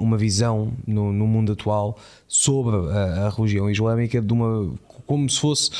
uma 0.00 0.16
visão 0.16 0.72
no, 0.86 1.12
no 1.12 1.26
mundo 1.26 1.52
atual 1.52 1.98
sobre 2.26 2.76
a, 2.76 3.26
a 3.26 3.30
religião 3.30 3.68
islâmica 3.68 4.20
de 4.22 4.32
uma, 4.32 4.72
como 5.06 5.28
se 5.28 5.40
fosse 5.40 5.70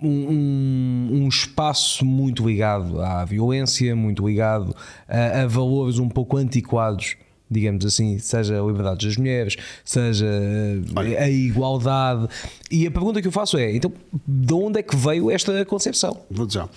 um, 0.00 0.08
um, 0.08 1.08
um 1.12 1.28
espaço 1.28 2.04
muito 2.04 2.46
ligado 2.46 3.00
à 3.00 3.24
violência, 3.24 3.94
muito 3.94 4.26
ligado 4.26 4.74
a, 5.08 5.42
a 5.42 5.46
valores 5.46 5.98
um 5.98 6.08
pouco 6.08 6.36
antiquados 6.36 7.16
digamos 7.50 7.84
assim, 7.86 8.18
seja 8.18 8.60
a 8.60 8.66
liberdade 8.66 9.06
das 9.06 9.16
mulheres, 9.16 9.56
seja 9.84 10.26
eh, 10.26 11.22
a 11.22 11.28
igualdade. 11.30 12.26
E 12.70 12.86
a 12.86 12.90
pergunta 12.90 13.20
que 13.22 13.28
eu 13.28 13.32
faço 13.32 13.56
é: 13.56 13.74
então, 13.76 13.92
de 14.26 14.54
onde 14.54 14.80
é 14.80 14.82
que 14.82 14.96
veio 14.96 15.30
esta 15.30 15.64
concepção? 15.64 16.20
Vou 16.30 16.46
dizer. 16.46 16.68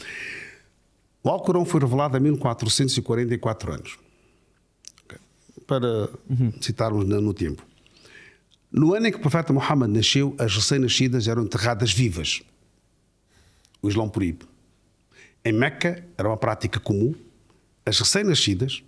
O 1.23 1.29
Alcorão 1.29 1.65
foi 1.65 1.81
revelado 1.81 2.15
há 2.15 2.19
1444 2.19 3.73
anos. 3.73 3.97
Para 5.67 6.09
citarmos 6.61 7.05
no, 7.05 7.33
tempo. 7.33 7.61
No 8.71 8.93
ano 8.93 9.07
em 9.07 9.11
que 9.11 9.17
o 9.17 9.21
profeta 9.21 9.51
Muhammad 9.51 9.91
nasceu, 9.91 10.33
as 10.39 10.55
recém-nascidas 10.55 11.27
eram 11.27 11.43
enterradas 11.43 11.91
vivas. 11.91 12.41
O 13.81 13.89
Islão 13.89 14.09
proíbe. 14.09 14.45
Em 15.43 15.51
Meca 15.51 16.03
era 16.17 16.27
uma 16.27 16.37
prática 16.37 16.79
comum. 16.79 17.13
As 17.85 17.99
recém-nascidas, 17.99 18.83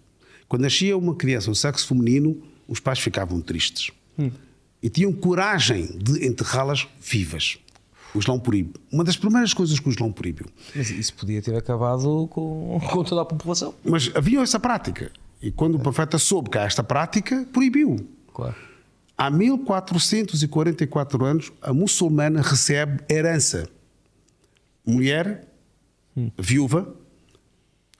quando 0.48 0.64
nascia 0.64 0.98
uma 0.98 1.16
criança 1.16 1.50
do 1.50 1.56
sexo 1.56 1.88
feminino, 1.88 2.42
os 2.68 2.80
pais 2.80 3.00
ficavam 3.00 3.40
tristes. 3.42 3.92
E 4.82 4.90
tinham 4.90 5.12
coragem 5.12 5.86
de 5.98 6.26
enterrá-las 6.26 6.88
vivas. 7.00 7.58
O 8.14 8.20
Islão 8.20 8.40
proíbe. 8.40 8.74
Uma 8.92 9.04
das 9.04 9.18
primeiras 9.18 9.54
coisas 9.54 9.80
que 9.80 9.88
o 9.88 9.92
Islão 9.92 10.12
proibiu. 10.12 10.48
Mas 10.76 10.90
isso 10.90 11.14
podia 11.14 11.42
ter 11.42 11.56
acabado 11.56 12.28
com, 12.32 12.80
com 12.92 13.04
toda 13.04 13.22
a 13.22 13.26
população. 13.26 13.74
Mas 13.84 14.12
havia 14.16 14.42
essa 14.42 14.60
prática. 14.60 15.12
E 15.42 15.52
quando 15.52 15.76
o 15.76 15.80
profeta 15.80 16.18
soube 16.18 16.50
que 16.50 16.58
há 16.58 16.64
esta 16.64 16.84
prática, 16.84 17.46
proibiu. 17.54 18.08
Claro. 18.34 18.56
Há 19.18 19.30
1444 19.30 21.26
anos, 21.26 21.52
a 21.62 21.74
muçulmana 21.74 22.42
recebe 22.42 23.04
herança. 23.10 23.70
Mulher, 24.86 25.46
viúva, 26.38 26.96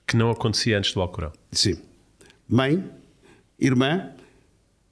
Que 0.06 0.16
não 0.16 0.30
acontecia 0.30 0.76
antes 0.78 0.92
do 0.92 1.00
Alcorão. 1.00 1.32
sim. 1.52 1.78
Mãe, 2.48 2.84
irmã, 3.60 4.12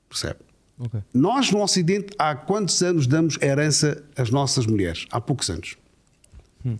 percebe? 0.09 0.39
Ok. 0.79 1.01
Nós 1.13 1.51
no 1.51 1.61
Ocidente, 1.61 2.15
há 2.17 2.37
quantos 2.37 2.81
anos 2.85 3.05
damos 3.09 3.37
herança 3.43 4.05
às 4.17 4.31
nossas 4.31 4.65
mulheres? 4.65 5.07
Há 5.11 5.21
poucos 5.21 5.51
anos. 5.51 5.77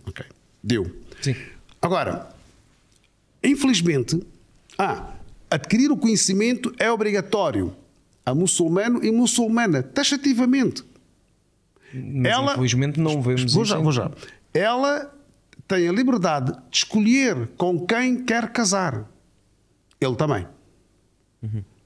Ok. 0.05 0.25
Deu. 0.63 0.89
Sim. 1.21 1.35
Agora, 1.81 2.33
infelizmente, 3.43 4.25
ah, 4.77 5.13
adquirir 5.49 5.91
o 5.91 5.97
conhecimento 5.97 6.73
é 6.77 6.91
obrigatório 6.91 7.75
a 8.25 8.33
muçulmano 8.35 9.03
e 9.03 9.11
muçulmana, 9.11 9.81
taxativamente. 9.81 10.83
Mas 11.93 12.51
infelizmente 12.51 12.99
não 12.99 13.21
vemos 13.21 13.51
Vou 13.53 13.63
isso. 13.63 13.71
já, 13.71 13.79
vou 13.79 13.91
já. 13.91 14.11
Ela 14.53 15.11
tem 15.67 15.87
a 15.87 15.91
liberdade 15.91 16.51
de 16.51 16.77
escolher 16.77 17.47
com 17.57 17.85
quem 17.85 18.23
quer 18.23 18.51
casar. 18.51 19.05
ele 19.99 20.15
também. 20.15 20.47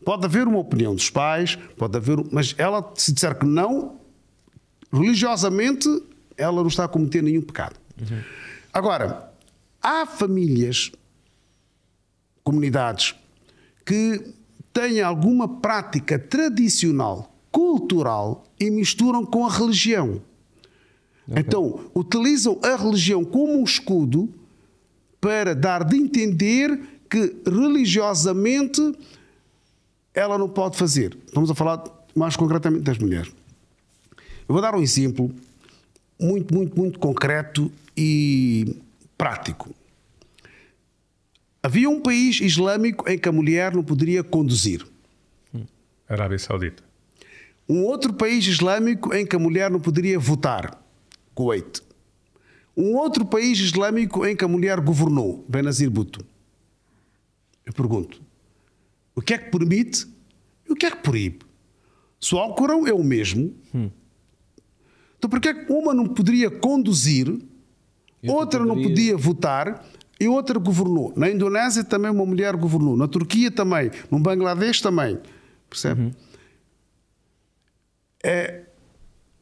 Pode 0.04 0.26
haver 0.26 0.48
uma 0.48 0.60
opinião 0.60 0.94
dos 0.94 1.10
pais, 1.10 1.56
pode 1.78 1.96
haver, 1.96 2.18
mas 2.32 2.54
ela, 2.58 2.92
se 2.96 3.14
disser 3.14 3.38
que 3.38 3.46
não, 3.46 3.98
religiosamente, 4.92 5.88
ela 6.38 6.62
não 6.62 6.68
está 6.68 6.84
a 6.84 6.88
cometer 6.88 7.24
nenhum 7.24 7.42
pecado. 7.42 7.76
Agora, 8.74 9.32
há 9.82 10.06
famílias, 10.06 10.92
comunidades, 12.44 13.16
que 13.86 14.34
têm 14.72 15.02
alguma 15.02 15.48
prática 15.48 16.18
tradicional, 16.18 17.34
cultural 17.52 18.44
e 18.60 18.70
misturam 18.70 19.26
com 19.26 19.46
a 19.46 19.52
religião. 19.52 20.22
Então, 21.28 21.80
utilizam 21.96 22.60
a 22.62 22.76
religião 22.76 23.24
como 23.24 23.54
um 23.54 23.64
escudo 23.64 24.30
para 25.22 25.56
dar 25.56 25.84
de 25.84 25.96
entender 25.96 26.78
que 27.10 27.36
religiosamente 27.46 28.82
ela 30.14 30.38
não 30.38 30.50
pode 30.50 30.78
fazer. 30.78 31.18
Estamos 31.26 31.50
a 31.50 31.56
falar 31.56 31.84
mais 32.16 32.36
concretamente 32.36 32.84
das 32.84 32.98
mulheres. 32.98 33.32
Eu 34.48 34.54
vou 34.54 34.62
dar 34.62 34.76
um 34.76 34.82
exemplo 34.82 35.32
muito, 36.20 36.54
muito, 36.54 36.78
muito 36.78 37.00
concreto 37.00 37.72
e 37.96 38.76
prático. 39.18 39.74
Havia 41.64 41.90
um 41.90 42.02
país 42.02 42.42
islâmico 42.42 43.10
em 43.10 43.18
que 43.18 43.30
a 43.30 43.32
mulher 43.32 43.74
não 43.74 43.84
poderia 43.84 44.22
conduzir. 44.24 44.86
Arábia 46.08 46.38
Saudita. 46.38 46.84
Um 47.68 47.84
outro 47.86 48.14
país 48.14 48.46
islâmico 48.46 49.14
em 49.16 49.26
que 49.26 49.36
a 49.36 49.40
mulher 49.40 49.72
não 49.72 49.80
poderia 49.80 50.20
votar. 50.20 50.78
Kuwait. 51.34 51.82
Um 52.76 52.96
outro 52.98 53.26
país 53.26 53.60
islâmico 53.60 54.26
em 54.26 54.36
que 54.36 54.44
a 54.44 54.48
mulher 54.48 54.82
governou. 54.82 55.46
Benazir 55.48 55.90
Bhutto. 55.90 56.26
Eu 57.66 57.72
pergunto: 57.72 58.22
o 59.16 59.22
que 59.22 59.34
é 59.34 59.38
que 59.38 59.50
permite 59.50 60.06
e 60.68 60.74
o 60.74 60.76
que 60.76 60.86
é 60.86 60.92
que 60.92 60.98
proíbe? 60.98 61.40
Se 62.20 62.36
o 62.36 62.40
Alcorão 62.40 62.86
é 62.86 62.94
o 62.94 63.04
mesmo, 63.04 63.56
então 65.18 65.30
por 65.30 65.40
que 65.40 65.48
é 65.50 65.54
que 65.54 65.72
uma 65.72 65.94
não 65.94 66.08
poderia 66.08 66.50
conduzir, 66.52 67.28
outra 68.28 68.60
não 68.66 68.76
poderia- 68.76 68.90
podia 68.90 69.18
votar 69.18 69.86
e 70.20 70.28
outra 70.28 70.60
governou? 70.60 71.14
Na 71.16 71.30
Indonésia 71.30 71.84
também 71.84 72.12
uma 72.12 72.26
mulher 72.26 72.56
governou, 72.56 72.96
na 72.96 73.08
Turquia 73.08 73.52
também, 73.52 73.92
no 74.10 74.20
Bangladesh 74.20 74.82
também. 74.82 75.20
Percebe? 75.70 76.14
É 78.24 78.62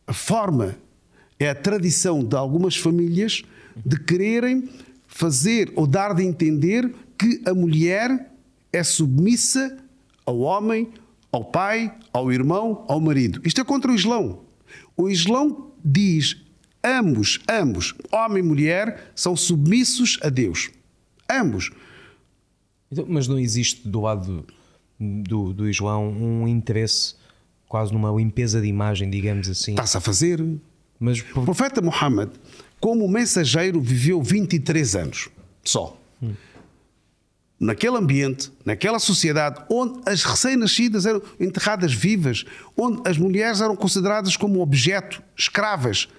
a 0.07 0.13
forma, 0.13 0.75
é 1.39 1.49
a 1.49 1.55
tradição 1.55 2.23
de 2.23 2.35
algumas 2.35 2.75
famílias 2.75 3.43
de 3.85 3.99
quererem 3.99 4.69
fazer 5.07 5.71
ou 5.75 5.85
dar 5.85 6.13
de 6.13 6.23
entender 6.23 6.93
que 7.17 7.41
a 7.45 7.53
mulher 7.53 8.31
é 8.73 8.83
submissa 8.83 9.77
ao 10.25 10.39
homem, 10.39 10.89
ao 11.31 11.45
pai, 11.45 11.93
ao 12.11 12.31
irmão, 12.31 12.85
ao 12.87 12.99
marido. 12.99 13.41
Isto 13.45 13.61
é 13.61 13.63
contra 13.63 13.91
o 13.91 13.95
Islão. 13.95 14.41
O 14.97 15.09
Islão 15.09 15.71
diz: 15.83 16.40
ambos, 16.83 17.39
ambos, 17.49 17.93
homem 18.11 18.43
e 18.43 18.47
mulher, 18.47 19.11
são 19.15 19.35
submissos 19.35 20.19
a 20.21 20.29
Deus. 20.29 20.69
Ambos. 21.29 21.71
Então, 22.91 23.05
mas 23.07 23.27
não 23.27 23.39
existe 23.39 23.87
do 23.87 24.01
lado 24.01 24.45
do, 24.99 25.53
do 25.53 25.69
Islão 25.69 26.09
um 26.09 26.47
interesse 26.47 27.15
quase 27.67 27.93
numa 27.93 28.11
limpeza 28.11 28.59
de 28.59 28.67
imagem, 28.67 29.09
digamos 29.09 29.49
assim. 29.49 29.71
Está-se 29.71 29.97
a 29.97 30.01
fazer. 30.01 30.43
Mas 30.99 31.23
O 31.35 31.43
profeta 31.43 31.81
Muhammad, 31.81 32.29
como 32.79 33.07
mensageiro, 33.07 33.79
viveu 33.81 34.21
23 34.21 34.95
anos 34.95 35.29
só. 35.63 35.97
Naquele 37.59 37.95
ambiente, 37.95 38.51
naquela 38.65 38.97
sociedade 38.99 39.63
onde 39.69 40.01
as 40.05 40.23
recém-nascidas 40.23 41.05
eram 41.05 41.21
enterradas 41.39 41.93
vivas, 41.93 42.43
onde 42.75 43.07
as 43.07 43.17
mulheres 43.17 43.61
eram 43.61 43.75
consideradas 43.75 44.35
como 44.35 44.61
objeto, 44.61 45.21
escravas. 45.37 46.09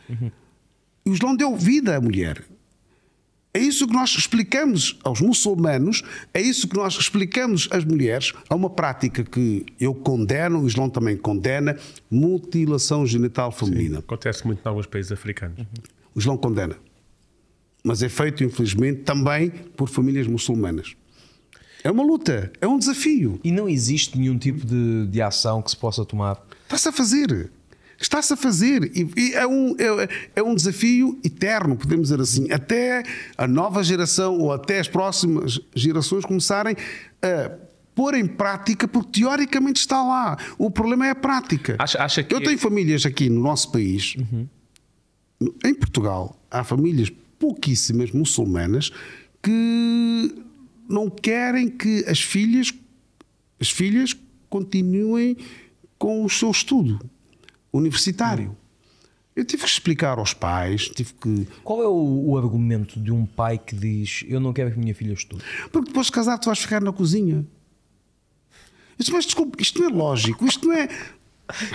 E 1.05 1.11
o 1.11 1.15
Islão 1.15 1.37
deu 1.37 1.57
vida 1.57 1.97
à 1.97 2.01
mulher. 2.01 2.45
É 3.55 3.59
isso 3.59 3.87
que 3.87 3.93
nós 3.93 4.11
explicamos 4.17 4.99
aos 5.05 5.21
muçulmanos, 5.21 6.03
é 6.33 6.41
isso 6.41 6.67
que 6.67 6.75
nós 6.75 6.95
explicamos 6.95 7.69
às 7.71 7.85
mulheres. 7.85 8.33
Há 8.49 8.55
uma 8.55 8.71
prática 8.71 9.23
que 9.23 9.67
eu 9.79 9.95
condeno, 9.95 10.63
o 10.63 10.67
Islão 10.67 10.89
também 10.89 11.19
condena, 11.19 11.77
mutilação 12.11 13.07
genital 13.07 13.53
feminina. 13.53 13.99
Acontece 13.99 14.47
muito 14.47 14.65
em 14.65 14.69
alguns 14.69 14.87
países 14.87 15.13
africanos. 15.13 15.61
O 16.15 16.19
Islão 16.19 16.39
condena. 16.39 16.77
Mas 17.85 18.03
é 18.03 18.09
feito, 18.09 18.43
infelizmente, 18.43 19.03
também 19.03 19.51
por 19.51 19.89
famílias 19.89 20.27
muçulmanas. 20.27 20.95
É 21.85 21.91
uma 21.91 22.03
luta, 22.03 22.51
é 22.59 22.67
um 22.67 22.79
desafio. 22.79 23.39
E 23.45 23.51
não 23.51 23.69
existe 23.69 24.17
nenhum 24.17 24.39
tipo 24.39 24.65
de, 24.65 25.07
de 25.09 25.21
ação 25.21 25.61
que 25.61 25.71
se 25.71 25.77
possa 25.77 26.07
tomar. 26.07 26.43
Está-se 26.65 26.89
a 26.89 26.93
fazer. 26.93 27.51
Está-se 28.03 28.33
a 28.33 28.37
fazer. 28.37 28.91
E, 28.97 29.09
e 29.17 29.33
é, 29.35 29.47
um, 29.47 29.77
é, 29.79 30.09
é 30.37 30.43
um 30.43 30.55
desafio 30.55 31.19
eterno, 31.25 31.77
podemos 31.77 32.09
dizer 32.09 32.21
assim, 32.21 32.51
até 32.51 33.03
a 33.39 33.47
nova 33.47 33.83
geração 33.83 34.37
ou 34.39 34.53
até 34.53 34.81
as 34.81 34.89
próximas 34.89 35.61
gerações 35.75 36.25
começarem 36.25 36.75
a 37.23 37.51
pôr 37.95 38.15
em 38.15 38.27
prática, 38.27 38.89
porque 38.89 39.21
teoricamente 39.21 39.79
está 39.81 40.03
lá. 40.03 40.37
O 40.59 40.71
problema 40.71 41.07
é 41.07 41.11
a 41.11 41.15
prática. 41.15 41.77
Acha- 41.79 42.03
acha 42.03 42.23
que- 42.23 42.35
Eu 42.35 42.41
tenho 42.43 42.59
famílias 42.59 43.07
aqui 43.07 43.31
no 43.31 43.41
nosso 43.41 43.71
país, 43.71 44.17
em 45.65 45.75
Portugal, 45.75 46.41
há 46.51 46.65
famílias 46.65 47.11
pouquíssimas 47.39 48.11
muçulmanas 48.13 48.91
que 49.43 50.35
não 50.89 51.11
querem 51.11 51.69
que 51.69 52.05
as 52.09 52.21
filhas, 52.21 52.73
as 53.61 53.71
filhas 53.71 54.17
continuem 54.49 55.37
com 55.99 56.25
o 56.25 56.31
seu 56.31 56.51
estudo 56.51 56.99
universitário. 57.73 58.57
Eu 59.35 59.45
tive 59.47 59.63
que 59.63 59.69
explicar 59.69 60.19
aos 60.19 60.35
pais, 60.35 60.89
tive 60.91 61.15
que. 61.15 61.49
Qual 61.65 61.83
é 61.83 61.87
o, 61.89 62.31
o 62.31 62.37
argumento 62.37 63.01
de 63.01 63.11
um 63.11 63.25
pai 63.25 63.57
que 63.59 63.75
diz 63.75 64.25
eu 64.29 64.39
não 64.39 64.53
quero 64.53 64.71
que 64.71 64.77
a 64.77 64.81
minha 64.81 64.95
filha 64.95 65.15
estude? 65.15 65.43
Porque 65.71 65.89
depois 65.89 66.07
de 66.07 66.13
casar 66.13 66.39
tu 66.39 66.47
vais 66.47 66.59
ficar 66.59 66.83
na 66.83 66.93
cozinha. 66.93 67.37
Eu 67.37 68.99
disse, 68.99 69.11
mas 69.13 69.25
desculpe, 69.25 69.63
isto 69.63 69.81
não 69.81 69.89
é 69.89 69.93
lógico, 69.93 70.45
isto 70.47 70.67
não 70.69 70.75
é. 70.75 70.87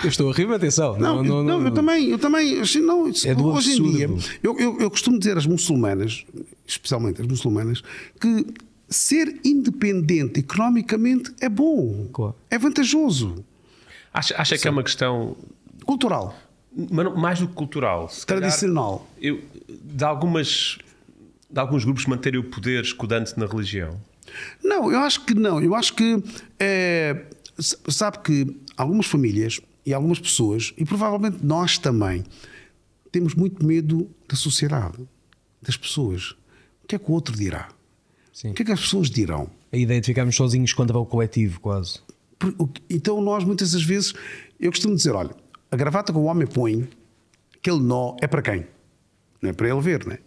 Eu 0.02 0.08
estou 0.08 0.30
a 0.30 0.32
rir, 0.32 0.46
mas 0.46 0.56
atenção. 0.56 0.96
Não, 0.98 1.24
eu- 1.24 1.42
não, 1.44 1.64
eu 1.66 1.70
também, 1.72 2.08
eu 2.08 2.18
também, 2.18 2.60
assim, 2.60 2.80
não, 2.80 3.08
isso- 3.08 3.28
É 3.28 3.34
do 3.34 3.46
hoje 3.48 3.72
em 3.72 3.82
dia, 3.92 4.06
absurdo. 4.06 4.38
eu, 4.42 4.58
eu, 4.58 4.78
eu 4.80 4.90
costumo 4.90 5.18
dizer 5.18 5.36
às 5.36 5.46
muçulmanas, 5.46 6.24
especialmente 6.66 7.20
às 7.20 7.26
muçulmanas, 7.26 7.82
que 8.20 8.46
ser 8.88 9.40
independente 9.44 10.40
economicamente 10.40 11.32
é 11.40 11.48
bom, 11.48 12.08
Claro. 12.12 12.34
é 12.50 12.56
vantajoso, 12.58 13.44
Acha, 14.14 14.34
acha 14.40 14.56
que 14.56 14.66
é 14.66 14.70
uma 14.70 14.82
questão, 14.82 15.36
cultural, 15.88 16.34
mas 16.76 17.04
não- 17.06 17.16
mais 17.16 17.40
do 17.40 17.48
que 17.48 17.54
cultural, 17.54 18.10
se 18.10 18.26
calhar, 18.26 18.42
tradicional. 18.42 19.08
eu, 19.20 19.42
de, 19.68 20.04
algumas, 20.04 20.76
de 21.50 21.58
alguns 21.58 21.82
grupos 21.82 22.04
manterem 22.04 22.38
o 22.38 22.44
poder 22.44 22.84
escudante 22.84 23.32
na 23.38 23.46
religião? 23.46 23.98
Não, 24.62 24.92
eu 24.92 24.98
acho 25.00 25.24
que 25.24 25.32
não. 25.32 25.58
Eu 25.62 25.74
acho 25.74 25.94
que 25.94 26.22
é, 26.60 27.24
sabe 27.88 28.18
que 28.18 28.54
algumas 28.76 29.06
famílias 29.06 29.58
e 29.86 29.94
algumas 29.94 30.20
pessoas, 30.20 30.74
e 30.76 30.84
provavelmente 30.84 31.38
nós 31.42 31.78
também, 31.78 32.22
temos 33.10 33.34
muito 33.34 33.64
medo 33.64 34.10
da 34.28 34.36
sociedade, 34.36 34.98
das 35.62 35.78
pessoas. 35.78 36.32
O 36.84 36.86
que 36.86 36.96
é 36.96 36.98
que 36.98 37.10
o 37.10 37.14
outro 37.14 37.34
dirá? 37.34 37.68
Sim. 38.30 38.50
O 38.50 38.54
que 38.54 38.60
é 38.60 38.64
que 38.66 38.72
as 38.72 38.80
pessoas 38.80 39.10
dirão? 39.10 39.48
A 39.72 39.76
ideia 39.78 40.00
de 40.02 40.06
ficarmos 40.06 40.36
sozinhos 40.36 40.74
contra 40.74 40.98
o 40.98 41.06
coletivo, 41.06 41.58
quase. 41.60 42.00
Então 42.90 43.22
nós 43.22 43.42
muitas 43.42 43.72
das 43.72 43.82
vezes, 43.82 44.12
eu 44.60 44.70
costumo 44.70 44.94
dizer, 44.94 45.12
olha, 45.12 45.34
a 45.70 45.76
gravata 45.76 46.12
que 46.12 46.18
o 46.18 46.22
homem 46.24 46.46
põe, 46.46 46.88
aquele 47.56 47.80
nó 47.80 48.16
é 48.20 48.26
para 48.26 48.42
quem? 48.42 48.66
Não 49.42 49.50
é 49.50 49.52
para 49.52 49.68
ele 49.68 49.80
ver, 49.80 50.04
não 50.06 50.12
é? 50.14 50.18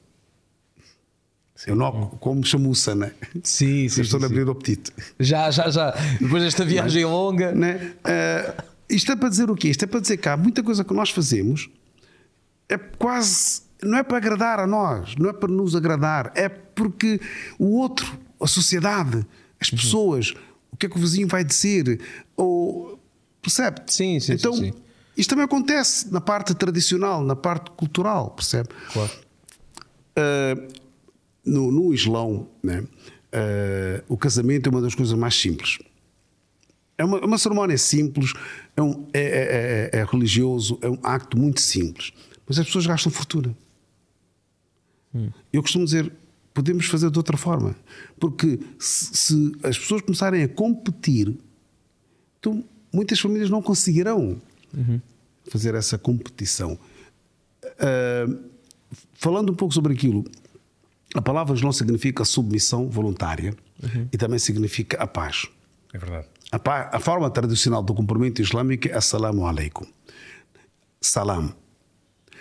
É 1.68 1.72
o 1.72 1.76
nó 1.76 1.92
como 2.20 2.44
chamuça, 2.44 2.96
não 2.96 3.06
é? 3.08 3.14
Sim, 3.44 3.88
sim. 3.88 4.02
Estou 4.02 4.20
sim, 4.20 4.26
a 4.26 4.28
abrir 4.30 4.48
o 4.48 4.52
apetite. 4.52 4.92
Já, 5.20 5.52
já, 5.52 5.70
já. 5.70 5.92
Depois 6.20 6.42
desta 6.42 6.66
viagem 6.66 7.06
longa. 7.06 7.52
né? 7.52 7.94
Ah, 8.04 8.64
isto 8.90 9.12
é 9.12 9.16
para 9.16 9.30
dizer 9.30 9.50
o 9.52 9.56
quê? 9.56 9.68
Isto 9.70 9.84
é 9.84 9.88
para 9.88 10.00
dizer 10.00 10.18
que 10.18 10.28
há 10.28 10.36
muita 10.36 10.64
coisa 10.64 10.84
que 10.84 10.94
nós 10.94 11.12
fazemos 11.12 11.70
é 12.68 12.78
quase. 12.78 13.62
Não 13.84 13.98
é 13.98 14.04
para 14.04 14.18
agradar 14.18 14.60
a 14.60 14.66
nós, 14.68 15.16
não 15.18 15.30
é 15.30 15.34
para 15.34 15.50
nos 15.52 15.76
agradar, 15.76 16.32
é 16.36 16.48
porque 16.50 17.20
o 17.60 17.78
outro, 17.80 18.08
a 18.40 18.48
sociedade, 18.48 19.26
as 19.60 19.72
Uhum. 19.72 19.78
pessoas, 19.78 20.34
o 20.72 20.78
que 20.78 20.86
é 20.86 20.90
que 20.90 20.98
o 20.98 21.00
vizinho 21.00 21.28
vai 21.28 21.44
dizer? 21.44 22.00
Ou, 22.38 23.00
percebe? 23.42 23.82
Sim, 23.88 24.20
sim, 24.20 24.34
Então, 24.34 24.54
sim, 24.54 24.72
sim. 24.72 24.74
Isto 25.18 25.30
também 25.30 25.46
acontece 25.46 26.12
na 26.12 26.22
parte 26.22 26.54
tradicional, 26.56 27.24
na 27.24 27.36
parte 27.36 27.72
cultural, 27.72 28.32
percebe? 28.32 28.70
Claro. 28.94 29.12
Uh, 30.18 30.74
no, 31.46 31.72
no 31.72 31.94
Islão, 31.94 32.48
né, 32.64 32.80
uh, 32.82 34.04
o 34.08 34.18
casamento 34.18 34.68
é 34.68 34.70
uma 34.70 34.82
das 34.82 34.96
coisas 34.96 35.18
mais 35.18 35.36
simples. 35.36 35.80
É 36.98 37.04
uma, 37.06 37.20
uma 37.26 37.38
cerimónia 37.38 37.78
simples, 37.78 38.34
é, 38.76 38.82
um- 38.82 39.08
é- 39.14 39.22
é- 39.22 39.90
é- 39.94 40.00
é 40.02 40.04
religioso, 40.06 40.78
é 40.82 40.90
um 40.90 41.00
acto 41.02 41.38
muito 41.38 41.60
simples. 41.62 42.14
Mas 42.48 42.60
as 42.60 42.66
pessoas 42.66 42.86
gastam 42.86 43.12
fortuna. 43.12 43.56
Eu 45.52 45.62
costumo 45.62 45.84
dizer 45.86 46.12
podemos 46.54 46.86
fazer 46.86 47.10
de 47.10 47.18
outra 47.18 47.38
forma. 47.38 47.76
Porque 48.20 48.60
se, 48.78 49.16
se 49.16 49.52
as 49.64 49.78
pessoas 49.78 50.02
começarem 50.02 50.44
a 50.44 50.48
competir, 50.50 51.34
então 52.40 52.64
muitas 52.94 53.20
famílias 53.20 53.50
não 53.50 53.62
conseguirão 53.62 54.42
fazer 55.50 55.76
essa 55.76 55.98
competição. 55.98 56.78
Uh, 57.64 58.50
falando 59.14 59.52
um 59.52 59.56
pouco 59.56 59.74
sobre 59.74 59.94
aquilo, 59.94 60.24
a 61.14 61.22
palavra 61.22 61.60
não 61.62 61.72
significa 61.72 62.24
submissão 62.24 62.90
voluntária 62.90 63.56
e 64.12 64.18
também 64.18 64.40
significa 64.40 64.98
a 64.98 65.08
paz. 65.08 65.48
É 65.94 65.98
verdade. 65.98 66.28
A, 66.52 66.60
paz, 66.60 66.90
a 66.94 67.00
forma 67.00 67.30
tradicional 67.30 67.82
do 67.82 67.94
cumprimento 67.94 68.42
islâmico 68.42 68.88
é 68.88 68.94
Assalamu 68.94 69.46
alaikum. 69.46 69.86
Salam. 71.00 71.54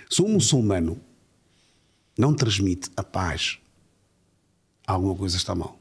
Se 0.08 0.22
um 0.22 0.28
muçulmano 0.28 1.00
não 2.18 2.34
transmite 2.34 2.90
a 2.96 3.02
paz, 3.02 3.58
alguma 4.86 5.14
coisa 5.14 5.36
está 5.36 5.54
mal. 5.54 5.78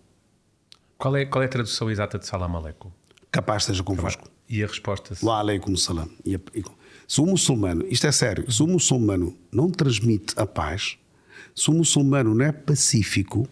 Qual 0.97 1.15
é, 1.15 1.25
qual 1.25 1.41
é 1.41 1.45
a 1.45 1.49
tradução 1.49 1.89
exata 1.89 2.17
de 2.19 2.25
salam 2.25 2.55
aleikum? 2.55 2.91
Capaz 3.31 3.63
esteja 3.63 3.83
convosco. 3.83 4.29
E 4.49 4.63
a 4.63 4.67
resposta? 4.67 5.15
Wa 5.21 5.39
alaikum 5.39 5.75
salam. 5.77 6.09
E 6.25 6.35
a- 6.35 6.39
e- 6.55 6.63
Se 7.07 7.21
o 7.21 7.25
muçulmano, 7.25 7.85
isto 7.89 8.05
é 8.05 8.11
sério, 8.11 8.51
se 8.51 8.61
o 8.61 8.67
muçulmano 8.67 9.35
não 9.51 9.69
transmite 9.71 10.33
a 10.37 10.45
paz, 10.45 10.97
se 11.55 11.69
o 11.69 11.73
muçulmano 11.73 12.35
não 12.35 12.45
é 12.45 12.51
pacífico, 12.51 13.47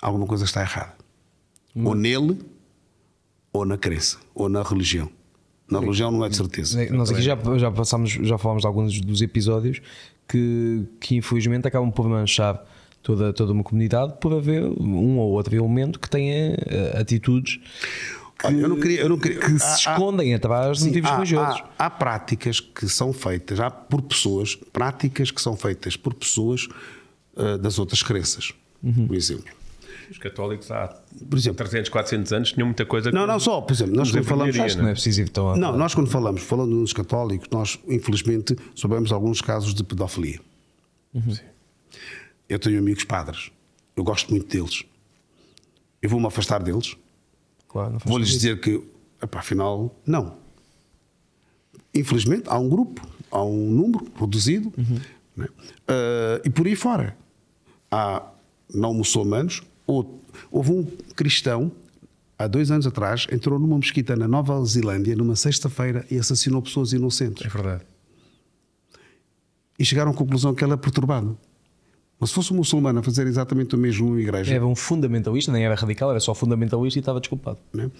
alguma 0.00 0.26
coisa 0.26 0.44
está 0.44 0.62
errada. 0.62 0.94
Ou 1.74 1.94
nele, 1.94 2.38
ou 3.52 3.64
na 3.64 3.76
crença, 3.76 4.18
ou 4.34 4.48
na 4.48 4.62
religião. 4.62 5.08
Na 5.70 5.80
religião 5.80 6.10
não 6.10 6.24
é 6.24 6.28
de 6.28 6.36
certeza. 6.36 6.90
Nós 6.90 7.10
aqui 7.10 7.22
já, 7.22 7.36
já 7.58 7.70
passámos, 7.70 8.10
já 8.10 8.38
falámos 8.38 8.62
de 8.62 8.66
alguns 8.66 9.00
dos 9.00 9.20
episódios 9.20 9.80
que, 10.28 10.84
que 11.00 11.16
infelizmente 11.16 11.66
acabam 11.68 11.90
por 11.90 12.08
manchar 12.08 12.64
toda, 13.02 13.32
toda 13.32 13.52
uma 13.52 13.62
comunidade 13.64 14.14
por 14.20 14.32
haver 14.32 14.64
um 14.64 15.18
ou 15.18 15.32
outro 15.32 15.54
elemento 15.54 15.98
que 16.00 16.08
tenha 16.08 16.54
eh, 16.66 16.92
atitudes 18.38 18.56
Olha, 18.56 18.60
eu 18.64 18.68
não 18.68 18.80
queria, 18.80 19.00
eu 19.00 19.08
não 19.08 19.18
queria, 19.18 19.38
que 19.40 19.58
se 19.58 19.78
escondem 19.80 20.34
atrás 20.34 20.78
de 20.78 20.82
Sim, 20.84 20.88
motivos 20.88 21.10
há, 21.10 21.14
religiosos. 21.14 21.62
há- 21.78 21.86
há 21.86 21.90
práticas 21.90 22.60
que 22.60 22.88
são 22.88 23.12
feitas, 23.12 23.58
há 23.60 23.70
por 23.70 24.02
pessoas, 24.02 24.54
práticas 24.72 25.30
que 25.30 25.40
são 25.40 25.56
feitas 25.56 25.96
por 25.96 26.14
pessoas 26.14 26.68
ah, 27.36 27.56
das 27.58 27.78
outras 27.78 28.02
crenças. 28.02 28.52
Uhum. 28.82 29.06
Por 29.06 29.16
exemplo. 29.16 29.44
Os 30.10 30.18
católicos 30.18 30.70
há 30.70 30.86
Por 31.28 31.36
exemplo. 31.36 31.56
300, 31.58 31.88
400 31.90 32.32
anos 32.32 32.52
tinham 32.52 32.66
muita 32.66 32.86
coisa 32.86 33.10
Não, 33.10 33.22
que- 33.22 33.26
não, 33.26 33.40
só, 33.40 33.60
por 33.60 33.72
exemplo, 33.72 33.96
nós 33.96 34.08
Nos 34.08 34.16
quando 34.16 34.24
falamos. 34.28 34.58
Acho 34.60 34.76
que 34.76 34.82
não 34.82 34.88
é 34.88 34.92
preciso 34.92 35.20
ir 35.22 35.28
tão 35.30 35.50
a- 35.50 35.56
Não, 35.56 35.76
nós 35.76 35.94
quando 35.94 36.08
falamos, 36.08 36.42
falando 36.42 36.78
dos 36.80 36.92
católicos, 36.92 37.48
nós 37.50 37.78
infelizmente 37.88 38.56
soubemos 38.74 39.10
alguns 39.10 39.40
casos 39.40 39.74
de 39.74 39.82
pedofilia. 39.82 40.38
Eu 42.48 42.58
tenho 42.58 42.78
amigos 42.78 43.04
padres, 43.04 43.50
eu 43.96 44.04
gosto 44.04 44.30
muito 44.30 44.46
deles. 44.46 44.84
Eu 46.00 46.08
vou-me 46.08 46.26
afastar 46.26 46.62
deles, 46.62 46.96
Claro, 47.76 47.98
vou-lhes 48.06 48.28
dizer 48.30 48.58
que, 48.60 48.82
epá, 49.22 49.40
afinal, 49.40 49.94
não. 50.06 50.36
Infelizmente, 51.94 52.44
há 52.48 52.58
um 52.58 52.68
grupo, 52.68 53.06
há 53.30 53.42
um 53.42 53.70
número 53.70 54.06
reduzido, 54.18 54.72
né? 55.36 55.46
Ah, 55.88 56.40
e 56.44 56.50
por 56.50 56.66
aí 56.66 56.76
fora. 56.76 57.16
Há 57.90 58.22
não 58.74 58.92
muçulmanos, 58.94 59.62
ou- 59.86 60.20
houve 60.50 60.72
um 60.72 60.84
cristão, 61.14 61.70
há 62.38 62.46
dois 62.46 62.70
anos 62.70 62.86
atrás, 62.86 63.26
entrou 63.30 63.58
numa 63.58 63.76
mesquita 63.76 64.16
na 64.16 64.26
Nova 64.26 64.62
Zelândia, 64.64 65.14
numa 65.14 65.36
sexta-feira, 65.36 66.04
e 66.10 66.18
assassinou 66.18 66.60
pessoas 66.62 66.92
inocentes. 66.92 67.44
É 67.46 67.48
verdade. 67.48 67.84
E 69.78 69.84
chegaram 69.84 70.10
à 70.10 70.14
conclusão 70.14 70.54
que 70.54 70.64
ele 70.64 70.72
é 70.72 70.76
perturbado. 70.76 71.38
Mas 72.18 72.30
se 72.30 72.34
fosse 72.34 72.52
um 72.52 72.56
muçulmano 72.56 72.98
a 73.00 73.02
fazer 73.02 73.26
exatamente 73.26 73.74
o 73.74 73.78
mesmo 73.78 74.06
numa 74.08 74.20
igreja, 74.20 74.54
Era 74.54 74.66
um 74.66 74.74
fundamentalista, 74.74 75.52
nem 75.52 75.64
era 75.64 75.74
radical, 75.74 76.10
era 76.10 76.20
só 76.20 76.34
fundamentalista 76.34 76.98
e 76.98 77.00
estava 77.00 77.20
desculpado. 77.20 77.58
né? 77.74 77.90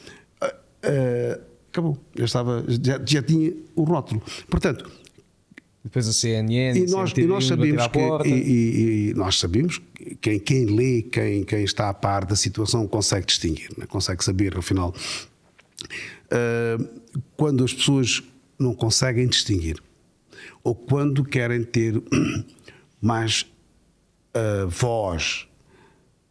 Ah, 0.40 0.54
ah, 0.84 1.40
acabou. 1.70 1.98
Já, 2.16 2.24
estava, 2.24 2.64
já, 2.66 3.00
já 3.04 3.22
tinha 3.22 3.52
o 3.74 3.82
rótulo. 3.84 4.22
Portanto, 4.48 4.90
Depois 5.84 6.08
a 6.08 6.12
CNN, 6.12 6.78
e 6.78 6.86
nós, 6.90 7.12
e 7.16 7.26
nós 7.26 7.46
sabemos 7.46 7.86
que 7.88 8.28
e, 8.28 9.10
e- 9.10 9.14
nós 9.14 9.38
sabemos 9.38 9.78
que 9.94 10.14
quem, 10.16 10.38
quem 10.40 10.64
lê, 10.64 11.02
quem, 11.02 11.44
quem 11.44 11.62
está 11.62 11.88
a 11.90 11.94
par 11.94 12.24
da 12.24 12.34
situação 12.34 12.88
consegue 12.88 13.26
distinguir, 13.26 13.68
né? 13.76 13.84
consegue 13.86 14.24
saber, 14.24 14.56
afinal, 14.56 14.94
ah, 16.30 16.78
quando 17.36 17.64
as 17.64 17.72
pessoas 17.72 18.22
não 18.58 18.74
conseguem 18.74 19.26
distinguir 19.28 19.76
ou 20.64 20.74
quando 20.74 21.22
querem 21.24 21.62
ter 21.62 22.02
mais 23.00 23.46
ah, 24.36 24.66
voz, 24.68 25.46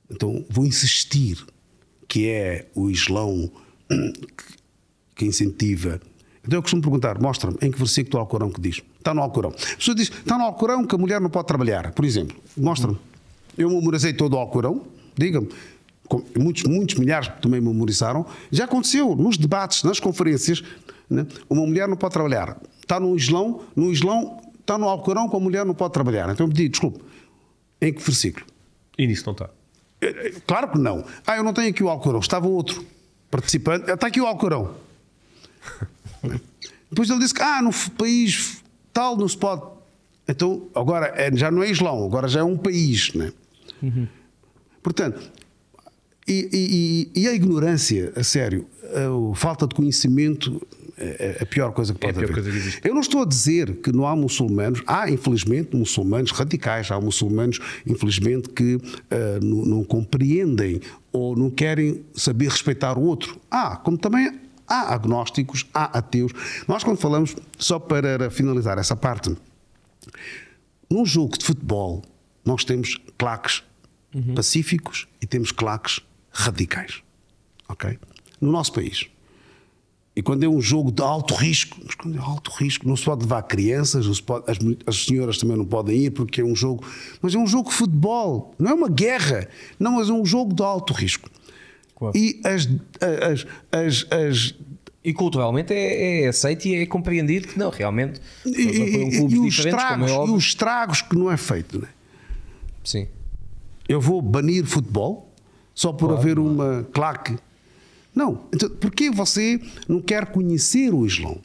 então 0.09 0.45
vou 0.49 0.65
insistir 0.65 1.43
que 2.07 2.27
é 2.29 2.67
o 2.75 2.89
Islão 2.89 3.49
que- 5.15 5.25
incentiva. 5.25 5.99
Então 6.45 6.57
eu 6.57 6.61
costumo 6.61 6.81
perguntar: 6.81 7.19
mostra-me 7.19 7.57
em 7.61 7.71
que 7.71 7.77
versículo 7.77 8.11
do 8.11 8.17
Alcorão 8.19 8.49
que 8.51 8.61
diz. 8.61 8.81
Está 8.97 9.13
no 9.13 9.21
Alcorão. 9.21 9.49
A 9.51 9.75
pessoa 9.77 9.95
diz: 9.95 10.09
está 10.09 10.37
no 10.37 10.43
Alcorão 10.43 10.85
que 10.85 10.93
a 10.95 10.97
mulher 10.97 11.19
não 11.19 11.29
pode 11.29 11.47
trabalhar, 11.47 11.91
por 11.91 12.05
exemplo. 12.05 12.37
Mostra-me. 12.55 12.97
Eu 13.57 13.69
memorizei 13.69 14.13
todo 14.13 14.33
o 14.33 14.37
Alcorão, 14.37 14.85
diga-me. 15.17 15.49
Muitos, 16.37 16.63
muitos 16.63 16.95
milhares 16.95 17.29
também 17.41 17.59
memorizaram. 17.59 18.25
Já 18.51 18.65
aconteceu 18.65 19.15
nos 19.15 19.37
debates, 19.37 19.83
nas 19.83 19.99
conferências. 19.99 20.61
né? 21.09 21.25
Uma 21.49 21.65
mulher 21.65 21.87
não 21.87 21.97
pode 21.97 22.13
trabalhar. 22.13 22.61
Está 22.79 22.99
no 22.99 23.15
Islão, 23.15 23.61
no 23.75 23.91
Islão, 23.91 24.39
está 24.59 24.77
no 24.77 24.87
Alcorão 24.87 25.27
que 25.27 25.35
a 25.35 25.39
mulher 25.39 25.65
não 25.65 25.73
pode 25.73 25.93
trabalhar. 25.93 26.29
Então 26.29 26.45
eu 26.45 26.49
pedi, 26.53 26.69
desculpe, 26.69 26.99
em 27.88 27.93
que 27.93 28.01
versículo? 28.01 28.45
E 28.97 29.05
nisso 29.07 29.23
não 29.25 29.33
está. 29.33 29.49
É, 30.01 30.07
é, 30.27 30.31
Claro 30.45 30.69
que 30.71 30.77
não. 30.77 31.05
Ah, 31.25 31.38
eu 31.38 31.43
não 31.43 31.53
tenho 31.53 31.69
aqui 31.69 31.83
o 31.83 31.89
Alcorão. 31.89 32.19
Estava 32.19 32.47
outro 32.47 32.86
participante. 33.29 33.89
Está 33.89 34.07
aqui 34.07 34.21
o 34.21 34.25
Alcorão. 34.27 34.75
Depois 36.89 37.09
ele 37.09 37.19
disse 37.19 37.33
que, 37.33 37.41
ah, 37.41 37.61
no 37.61 37.71
país 37.97 38.63
tal 38.93 39.17
não 39.17 39.27
se 39.27 39.38
pode. 39.38 39.61
Então, 40.27 40.67
agora 40.73 41.07
é- 41.15 41.36
já 41.36 41.51
não 41.51 41.61
é 41.61 41.69
Islão, 41.69 42.03
agora 42.05 42.27
já 42.27 42.39
é 42.39 42.43
um 42.43 42.57
país. 42.57 43.13
Né? 43.13 43.31
Portanto, 44.81 45.31
e, 46.27 46.49
e- 46.51 47.11
e- 47.15 47.21
e 47.23 47.27
a 47.27 47.33
ignorância, 47.33 48.11
a 48.15 48.23
sério, 48.23 48.67
a, 48.83 49.36
falta 49.36 49.67
de 49.67 49.75
conhecimento 49.75 50.65
é 50.97 51.37
é 51.39 51.43
a 51.43 51.45
pior 51.45 51.71
coisa 51.73 51.93
que 51.93 52.05
É 52.05 52.11
pode 52.11 52.19
pior 52.25 52.31
haver. 52.39 52.51
coisa 52.53 52.79
que. 52.81 52.87
Eu 52.87 52.93
não 52.93 53.01
estou 53.01 53.21
a 53.21 53.25
dizer 53.25 53.75
que 53.77 53.91
não 53.91 54.07
há 54.07 54.15
muçulmanos, 54.15 54.81
há 54.87 55.09
infelizmente 55.09 55.75
muçulmanos 55.75 56.31
radicais, 56.31 56.89
há 56.91 56.99
muçulmanos, 56.99 57.59
infelizmente, 57.85 58.49
que 58.49 58.77
ah, 59.11 59.39
não, 59.41 59.65
não 59.65 59.83
compreendem 59.83 60.79
ou 61.11 61.35
não 61.35 61.49
querem 61.49 62.03
saber 62.13 62.49
respeitar 62.49 62.97
o 62.97 63.01
outro. 63.03 63.39
Há, 63.51 63.75
como 63.77 63.97
também 63.97 64.39
há 64.67 64.93
agnósticos, 64.93 65.65
há 65.73 65.97
ateus. 65.97 66.31
Nós, 66.67 66.83
quando 66.83 66.97
falamos, 66.97 67.35
só 67.57 67.77
para 67.79 68.29
finalizar 68.29 68.77
essa 68.77 68.95
parte, 68.95 69.35
num 70.89 71.05
jogo 71.05 71.37
de 71.37 71.45
futebol, 71.45 72.03
nós 72.43 72.63
temos 72.63 72.99
claques 73.17 73.63
pacíficos 74.35 75.07
e 75.21 75.27
temos 75.27 75.51
claques 75.51 75.99
radicais. 76.31 77.01
Ok? 77.67 77.97
No 78.39 78.51
nosso 78.51 78.71
país. 78.73 79.07
E 80.16 80.22
quando 80.22 80.43
é 80.43 80.47
um 80.47 80.61
jogo 80.61 80.91
de 80.93 81.01
alto 81.01 81.34
risco, 81.36 81.78
mas 81.86 81.93
quando 81.93 82.16
é 82.18 82.22
alto 82.22 82.49
risco, 82.51 82.88
não 82.88 82.95
se 82.95 83.03
pode 83.03 83.24
levar 83.24 83.41
crianças, 83.43 84.07
não 84.07 84.13
pode- 84.16 84.49
as, 84.49 84.57
as 84.88 85.03
senhoras 85.05 85.38
também 85.38 85.57
não 85.57 85.66
podem 85.66 86.05
ir 86.05 86.11
porque 86.11 86.39
é 86.39 86.43
um 86.43 86.55
jogo. 86.55 86.86
Mas 87.22 87.36
é 87.36 87.38
um 87.38 87.45
jogo 87.45 87.70
de 87.70 87.76
futebol, 87.76 88.53
não 88.57 88.72
é 88.72 88.74
uma 88.74 88.88
guerra, 88.89 89.47
não, 89.78 89.93
mas 89.97 90.07
é 90.09 90.13
um 90.13 90.26
jogo 90.26 90.53
de 90.53 90.63
alto 90.63 90.93
risco. 90.93 91.30
Claro. 91.97 92.18
E 92.18 92.39
as, 92.45 92.70
as, 93.01 93.45
as, 93.72 94.05
as, 94.11 94.55
E 95.03 95.13
culturalmente 95.13 95.74
é, 95.74 96.24
é 96.24 96.28
aceito 96.30 96.66
e 96.66 96.76
é 96.76 96.86
compreendido 96.86 97.47
que 97.49 97.59
não, 97.59 97.70
realmente. 97.70 98.22
e, 98.45 98.51
foram 98.91 99.07
e- 99.09 99.16
e 99.16 99.22
os 99.22 99.34
como 99.34 99.47
estragos, 99.47 100.11
é 100.11 100.16
e 100.16 100.30
os 100.32 100.43
estragos 100.45 101.01
que 101.01 101.16
não 101.18 101.30
é 101.30 101.36
feito. 101.38 101.80
Né? 101.80 101.88
Sim. 102.86 103.07
Eu 103.88 103.99
vou 104.01 104.22
banir 104.22 104.66
futebol 104.66 105.30
só 105.74 105.91
por 105.91 106.11
haver 106.13 106.39
uma 106.39 106.88
claque? 106.93 107.36
Não. 108.16 108.47
Então, 108.53 108.70
porquê 108.70 109.11
você 109.11 109.59
não 109.88 110.01
quer 110.01 110.26
conhecer 110.28 110.93
o 110.93 111.05
Islão? 111.05 111.41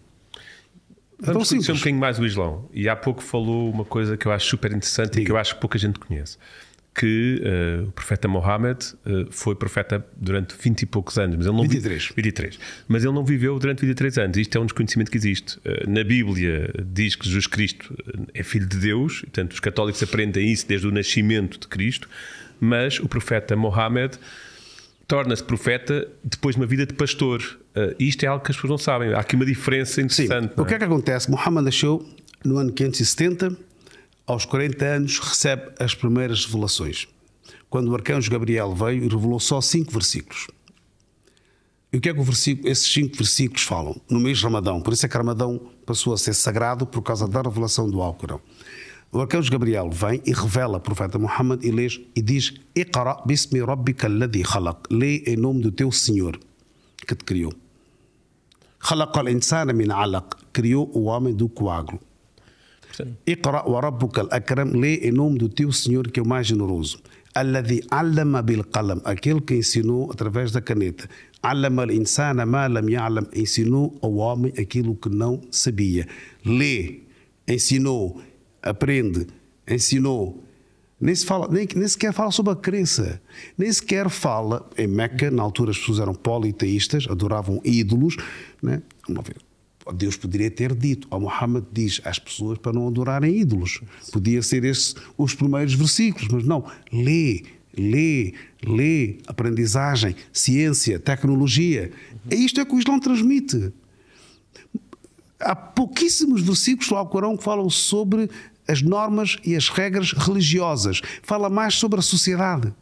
Vamos 1.18 1.50
conhecer 1.50 1.72
um 1.72 1.74
bocadinho 1.76 2.00
mais 2.00 2.18
o 2.18 2.24
Islão. 2.24 2.68
E 2.72 2.88
há 2.88 2.96
pouco 2.96 3.22
falou 3.22 3.70
uma 3.70 3.84
coisa 3.84 4.16
que 4.16 4.26
eu 4.26 4.32
acho 4.32 4.46
super 4.46 4.70
interessante 4.70 5.20
e 5.20 5.24
que 5.24 5.30
eu 5.30 5.36
acho 5.36 5.54
que 5.54 5.60
pouca 5.60 5.76
gente 5.78 5.98
conhece. 5.98 6.38
Que 6.94 7.40
eh, 7.44 7.84
o 7.86 7.92
profeta 7.92 8.26
Mohammed 8.26 8.78
eh, 9.06 9.26
foi 9.30 9.54
profeta 9.54 10.04
durante 10.16 10.54
20 10.60 10.82
e 10.82 10.86
poucos 10.86 11.18
anos. 11.18 11.36
Mas 11.36 11.46
ele 11.46 11.56
não 11.56 11.62
vi- 11.62 11.68
23. 11.68 12.12
23. 12.16 12.58
Mas 12.88 13.04
ele 13.04 13.12
não 13.12 13.24
viveu 13.24 13.58
durante 13.58 13.80
23 13.84 14.18
anos. 14.18 14.36
Isto 14.38 14.56
é 14.58 14.60
um 14.60 14.64
desconhecimento 14.64 15.10
que 15.10 15.16
existe. 15.16 15.58
Eh, 15.64 15.84
na 15.86 16.02
Bíblia 16.02 16.72
diz 16.86 17.14
que 17.14 17.26
Jesus 17.26 17.46
Cristo 17.46 17.94
é 18.34 18.42
filho 18.42 18.66
de 18.66 18.78
Deus. 18.78 19.20
Portanto, 19.20 19.52
os 19.52 19.60
católicos 19.60 20.02
aprendem 20.02 20.50
isso 20.50 20.66
desde 20.66 20.86
o 20.86 20.90
nascimento 20.90 21.60
de 21.60 21.68
Cristo. 21.68 22.08
Mas 22.58 22.98
o 22.98 23.08
profeta 23.08 23.54
Mohammed 23.54 24.18
torna-se 25.10 25.42
profeta 25.42 26.08
depois 26.22 26.54
de 26.54 26.62
uma 26.62 26.68
vida 26.68 26.86
de 26.86 26.94
pastor. 26.94 27.42
Eh, 27.74 27.96
isto 27.98 28.22
é 28.22 28.28
algo 28.28 28.44
que 28.44 28.52
as 28.52 28.56
pessoas 28.56 28.70
não 28.70 28.78
sabem. 28.78 29.12
Há 29.12 29.18
aqui 29.18 29.34
uma 29.34 29.44
diferença 29.44 30.00
interessante. 30.00 30.52
O 30.56 30.64
que 30.64 30.72
é 30.72 30.78
que 30.78 30.84
acontece? 30.84 31.28
Muhammad 31.28 31.64
nasceu 31.64 32.08
no 32.44 32.58
ano 32.58 32.72
570, 32.72 33.56
aos 34.24 34.44
40 34.44 34.84
anos 34.84 35.18
recebe 35.18 35.72
as 35.80 35.96
primeiras 35.96 36.46
revelações. 36.46 37.08
quando 37.68 37.88
o 37.88 37.94
arcanjo 37.94 38.30
Gabriel 38.30 38.74
veio 38.74 39.04
e 39.04 39.08
revelou 39.08 39.38
só 39.38 39.60
cinco 39.60 39.92
versículos. 39.92 40.48
E 41.92 41.98
o 41.98 42.00
que 42.00 42.08
é 42.08 42.14
que 42.14 42.20
versículo, 42.20 42.68
esses 42.68 42.92
cinco 42.92 43.16
versículos 43.16 43.62
falam? 43.62 44.00
No 44.08 44.18
mês 44.20 44.38
de 44.38 44.44
Ramadão. 44.44 44.80
Por 44.80 44.92
isso 44.92 45.06
é 45.06 45.08
que 45.08 45.16
Ramadão 45.16 45.70
passou 45.84 46.12
a 46.12 46.18
ser 46.18 46.34
sagrado 46.34 46.86
por 46.86 47.02
causa 47.02 47.28
da 47.28 47.42
revelação 47.42 47.90
do 47.90 48.00
Alcorão. 48.00 48.40
O 49.12 49.20
arcanjo 49.20 49.50
Gabriel 49.50 49.90
vem 49.90 50.22
e 50.24 50.32
revela 50.32 50.78
o 50.78 50.80
profeta 50.80 51.18
Muhammad 51.18 51.64
e, 51.64 51.70
lês, 51.72 52.00
e 52.14 52.22
diz: 52.22 52.54
Iqra 52.76 53.20
bismi 53.26 53.60
rabbika 53.60 54.06
alladhi 54.06 54.42
khalaq. 54.42 54.86
Lê 54.88 55.24
em 55.26 55.36
nome 55.36 55.62
do 55.62 55.72
teu 55.72 55.90
Senhor 55.90 56.38
que 57.06 57.16
te 57.16 57.24
criou. 57.24 57.52
Khalaq 58.78 59.18
al-insana 59.18 59.72
min 59.72 59.90
alaq. 59.90 60.36
Criou 60.52 60.88
o 60.94 61.04
homem 61.04 61.34
do 61.34 61.48
coágulo. 61.48 61.98
Iqra 63.26 63.64
wa 63.68 63.80
rabbuka 63.80 64.20
al-akram. 64.20 64.70
Lê 64.78 65.08
em 65.08 65.10
nome 65.10 65.38
do 65.38 65.48
teu 65.48 65.72
Senhor 65.72 66.08
que 66.08 66.20
é 66.20 66.22
o 66.22 66.26
mais 66.26 66.46
generoso. 66.46 67.00
Alladhi 67.34 67.82
allama 67.90 68.42
bil 68.42 68.62
qalam. 68.62 69.00
Aquele 69.04 69.40
que 69.40 69.56
ensinou 69.56 70.08
através 70.12 70.52
da 70.52 70.60
caneta. 70.60 71.08
Allama 71.42 71.82
al-insana 71.82 72.46
ma 72.46 72.68
lam 72.68 72.88
ya'lam. 72.88 73.26
Ensinou 73.34 73.98
ao 74.02 74.14
homem 74.14 74.52
aquilo 74.56 74.94
que 74.94 75.08
não 75.08 75.40
sabia. 75.50 76.06
Lê. 76.44 77.00
Ensinou 77.48 78.22
aprende, 78.62 79.26
ensinou. 79.68 80.44
Nem, 81.00 81.14
se 81.14 81.24
fala, 81.24 81.48
nem, 81.48 81.66
nem 81.74 81.88
sequer 81.88 82.12
fala 82.12 82.30
sobre 82.30 82.52
a 82.52 82.56
crença. 82.56 83.20
Nem 83.56 83.72
sequer 83.72 84.10
fala. 84.10 84.68
Em 84.76 84.86
Meca, 84.86 85.30
na 85.30 85.42
altura, 85.42 85.70
as 85.70 85.78
pessoas 85.78 85.98
eram 85.98 86.14
politeístas, 86.14 87.06
adoravam 87.08 87.60
ídolos. 87.64 88.16
Né? 88.62 88.82
Deus 89.94 90.16
poderia 90.16 90.50
ter 90.50 90.74
dito, 90.74 91.08
ao 91.10 91.20
Muhammad 91.20 91.64
diz 91.72 92.00
às 92.04 92.18
pessoas 92.18 92.58
para 92.58 92.72
não 92.72 92.86
adorarem 92.86 93.34
ídolos. 93.36 93.80
Podia 94.12 94.42
ser 94.42 94.64
esses 94.64 94.94
os 95.16 95.34
primeiros 95.34 95.74
versículos, 95.74 96.28
mas 96.28 96.44
não. 96.44 96.64
Lê, 96.92 97.44
lê, 97.76 98.34
lê, 98.62 99.18
aprendizagem, 99.26 100.14
ciência, 100.32 100.98
tecnologia. 100.98 101.90
É 102.30 102.34
isto 102.34 102.60
é 102.60 102.64
que 102.64 102.74
o 102.74 102.78
Islão 102.78 103.00
transmite. 103.00 103.72
Há 105.40 105.56
pouquíssimos 105.56 106.42
versículos 106.42 106.88
do 106.88 106.96
Alcorão 106.96 107.36
que 107.36 107.42
falam 107.42 107.70
sobre 107.70 108.28
as 108.66 108.82
normas 108.82 109.36
e 109.44 109.56
as 109.56 109.68
regras 109.68 110.12
religiosas. 110.12 111.00
Fala 111.22 111.48
mais 111.48 111.74
sobre 111.74 111.98
a 111.98 112.02
sociedade. 112.02 112.72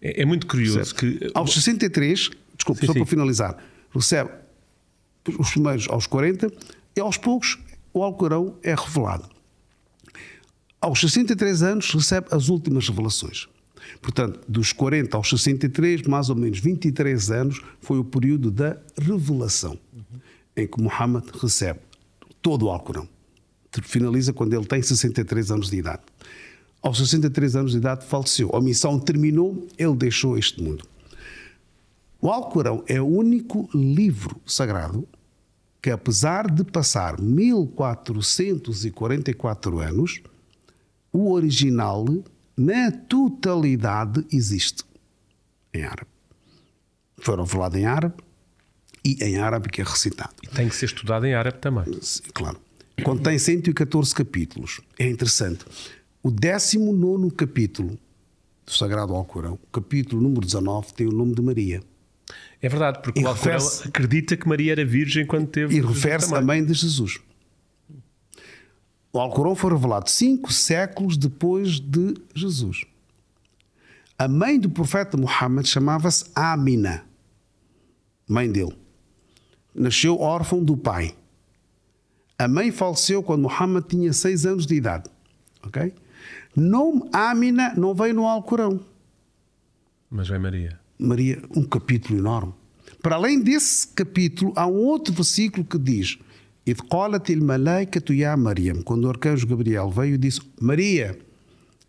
É, 0.00 0.22
é 0.22 0.24
muito 0.24 0.46
curioso 0.46 0.84
certo? 0.84 0.94
que. 0.94 1.30
Aos 1.34 1.52
63, 1.52 2.30
desculpe, 2.56 2.80
sim, 2.80 2.86
só 2.86 2.92
sim. 2.92 2.98
para 2.98 3.08
finalizar, 3.08 3.56
recebe 3.90 4.30
os 5.38 5.50
primeiros 5.50 5.88
aos 5.88 6.06
40 6.06 6.50
e 6.96 7.00
aos 7.00 7.16
poucos 7.16 7.58
o 7.92 8.02
Alcorão 8.02 8.56
é 8.62 8.74
revelado. 8.74 9.28
Aos 10.80 11.00
63 11.00 11.62
anos 11.62 11.92
recebe 11.92 12.28
as 12.30 12.48
últimas 12.48 12.88
revelações. 12.88 13.48
Portanto, 14.00 14.40
dos 14.48 14.72
40 14.72 15.16
aos 15.16 15.28
63, 15.28 16.02
mais 16.02 16.30
ou 16.30 16.36
menos 16.36 16.58
23 16.60 17.30
anos, 17.30 17.60
foi 17.80 17.98
o 17.98 18.04
período 18.04 18.50
da 18.50 18.76
revelação, 18.96 19.78
uhum. 19.92 20.20
em 20.56 20.66
que 20.66 20.80
Muhammad 20.80 21.24
recebe 21.40 21.80
todo 22.40 22.66
o 22.66 22.70
Alcorão. 22.70 23.08
Finaliza 23.82 24.32
quando 24.32 24.54
ele 24.54 24.64
tem 24.64 24.80
63 24.82 25.50
anos 25.50 25.70
de 25.70 25.76
idade. 25.76 26.02
Aos 26.82 26.98
63 26.98 27.56
anos 27.56 27.72
de 27.72 27.78
idade 27.78 28.04
faleceu. 28.06 28.50
A 28.54 28.60
missão 28.60 28.96
terminou, 28.98 29.66
ele 29.76 29.96
deixou 29.96 30.38
este 30.38 30.62
mundo. 30.62 30.84
O 32.20 32.30
Alcorão 32.30 32.84
é 32.86 33.00
o 33.00 33.06
único 33.06 33.68
livro 33.74 34.40
sagrado 34.46 35.08
que, 35.80 35.90
apesar 35.90 36.50
de 36.50 36.64
passar 36.64 37.20
1444 37.20 39.78
anos, 39.78 40.20
o 41.12 41.30
original, 41.32 42.04
na 42.56 42.90
totalidade, 42.90 44.26
existe 44.32 44.82
em 45.72 45.84
árabe. 45.84 46.10
Foi 47.18 47.36
revelado 47.36 47.78
em 47.78 47.86
árabe 47.86 48.16
e 49.04 49.22
em 49.24 49.38
árabe 49.38 49.68
que 49.68 49.80
é 49.80 49.84
recitado. 49.84 50.34
E 50.42 50.48
tem 50.48 50.68
que 50.68 50.74
ser 50.74 50.86
estudado 50.86 51.24
em 51.26 51.34
árabe 51.34 51.58
também. 51.58 51.84
Claro. 52.34 52.58
Contém 53.04 53.38
114 53.38 54.14
capítulos. 54.14 54.80
É 54.98 55.08
interessante. 55.08 55.64
O 56.22 56.30
19 56.30 57.30
capítulo 57.30 57.98
do 58.66 58.72
Sagrado 58.72 59.14
Alcorão, 59.14 59.58
capítulo 59.72 60.20
número 60.20 60.42
19, 60.42 60.92
tem 60.92 61.06
o 61.06 61.12
nome 61.12 61.34
de 61.34 61.42
Maria. 61.42 61.82
É 62.60 62.68
verdade, 62.68 63.00
porque 63.02 63.20
e 63.20 63.24
o 63.24 63.28
Alcorão 63.28 63.66
acredita 63.84 64.36
que 64.36 64.48
Maria 64.48 64.72
era 64.72 64.84
virgem 64.84 65.24
quando 65.24 65.46
teve. 65.46 65.76
E 65.76 65.80
refere-se 65.80 66.34
à 66.34 66.40
mãe 66.42 66.64
de 66.64 66.74
Jesus. 66.74 67.20
O 69.12 69.18
Alcorão 69.18 69.54
foi 69.54 69.72
revelado 69.72 70.10
cinco 70.10 70.52
séculos 70.52 71.16
depois 71.16 71.80
de 71.80 72.14
Jesus. 72.34 72.84
A 74.18 74.28
mãe 74.28 74.58
do 74.58 74.68
profeta 74.68 75.16
Muhammad 75.16 75.66
chamava-se 75.66 76.24
Amina, 76.34 77.04
mãe 78.28 78.50
dele. 78.50 78.76
Nasceu 79.74 80.20
órfão 80.20 80.62
do 80.62 80.76
pai. 80.76 81.14
A 82.38 82.46
mãe 82.46 82.70
faleceu 82.70 83.20
quando 83.20 83.42
Muhammad 83.42 83.84
tinha 83.88 84.12
seis 84.12 84.46
anos 84.46 84.64
de 84.64 84.76
idade. 84.76 85.10
Ok? 85.62 85.92
Nome 86.54 87.02
Amina 87.12 87.74
não 87.76 87.92
veio 87.94 88.14
no 88.14 88.26
Alcorão. 88.26 88.80
Mas 90.08 90.28
vem 90.28 90.38
Maria. 90.38 90.78
Maria, 90.98 91.42
um 91.54 91.64
capítulo 91.64 92.18
enorme. 92.18 92.54
Para 93.02 93.16
além 93.16 93.40
desse 93.40 93.88
capítulo, 93.88 94.52
há 94.56 94.66
um 94.66 94.76
outro 94.76 95.12
versículo 95.12 95.64
que 95.64 95.78
diz: 95.78 96.18
Id 96.64 96.80
qalat 96.88 97.28
il 97.30 97.42
malaikatu 97.42 98.14
ya 98.14 98.36
Maryam, 98.36 98.82
quando 98.82 99.04
o 99.04 99.08
arcanjo 99.08 99.46
Gabriel 99.46 99.90
veio 99.90 100.14
e 100.14 100.18
disse: 100.18 100.40
Maria, 100.60 101.18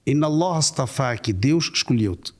in 0.05 0.23
Allah 0.23 0.57
astafaki, 0.57 1.31
Deus 1.31 1.71
escolheu-te. 1.73 2.33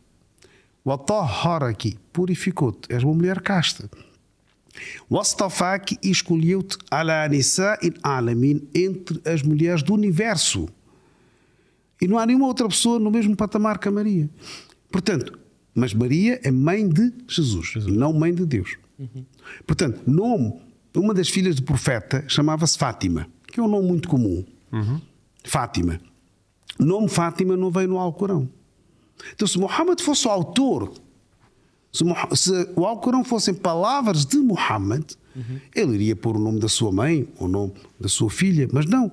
Watahharaki, 0.86 1.99
purificou-te, 2.12 2.91
és 2.91 3.03
uma 3.03 3.14
mulher 3.14 3.41
casta. 3.41 3.89
Wastafaki 5.09 5.97
escolheu-te 6.03 6.77
ala 6.89 7.27
nisa'il 7.27 7.93
alamin, 8.03 8.67
entre 8.73 9.21
as 9.25 9.41
mulheres 9.41 9.84
do 9.84 9.93
universo. 9.93 10.67
E 12.01 12.07
não 12.07 12.17
há 12.17 12.25
nenhuma 12.25 12.47
outra 12.47 12.67
pessoa 12.67 12.99
no 12.99 13.11
mesmo 13.11 13.36
patamar 13.36 13.77
que 13.77 13.88
a 13.88 13.91
Maria. 13.91 14.30
Portanto, 14.91 15.38
mas 15.73 15.93
Maria 15.93 16.39
é 16.43 16.51
mãe 16.51 16.88
de 16.88 17.13
Jesus, 17.27 17.67
Jesus. 17.67 17.95
não 17.95 18.13
mãe 18.13 18.34
de 18.34 18.45
Deus. 18.45 18.77
Uhum. 18.97 19.25
Portanto, 19.65 20.01
nome, 20.05 20.59
uma 20.95 21.13
das 21.13 21.30
filhas 21.30 21.55
do 21.55 21.63
profeta 21.63 22.23
chamava-se 22.27 22.77
Fátima, 22.77 23.27
que 23.47 23.59
é 23.59 23.63
um 23.63 23.67
nome 23.67 23.88
muito 23.88 24.07
comum. 24.07 24.43
Uhum. 24.71 25.01
Fátima. 25.43 25.99
Nome 26.80 27.09
Fátima 27.09 27.55
não 27.55 27.69
veio 27.69 27.88
no 27.88 27.97
Alcorão. 27.99 28.49
Então, 29.34 29.47
se 29.47 29.57
Muhammad 29.57 30.01
fosse 30.01 30.27
o 30.27 30.32
autor, 30.32 30.93
se, 31.92 32.04
se 32.36 32.70
o 32.76 32.86
Alcorão 32.86 33.24
fossem 33.24 33.54
palavras 33.54 34.26
de 34.26 34.38
Muhammad, 34.38 35.04
uhum. 35.36 35.60
ele 35.76 35.96
iria 35.96 36.16
pôr 36.16 36.36
o 36.36 36.40
nome 36.40 36.60
da 36.60 36.70
sua 36.70 36.92
mãe, 36.92 37.28
o 37.40 37.48
nome 37.48 37.74
da 38.00 38.08
sua 38.08 38.30
filha, 38.30 38.68
mas 38.72 38.86
não. 38.86 39.12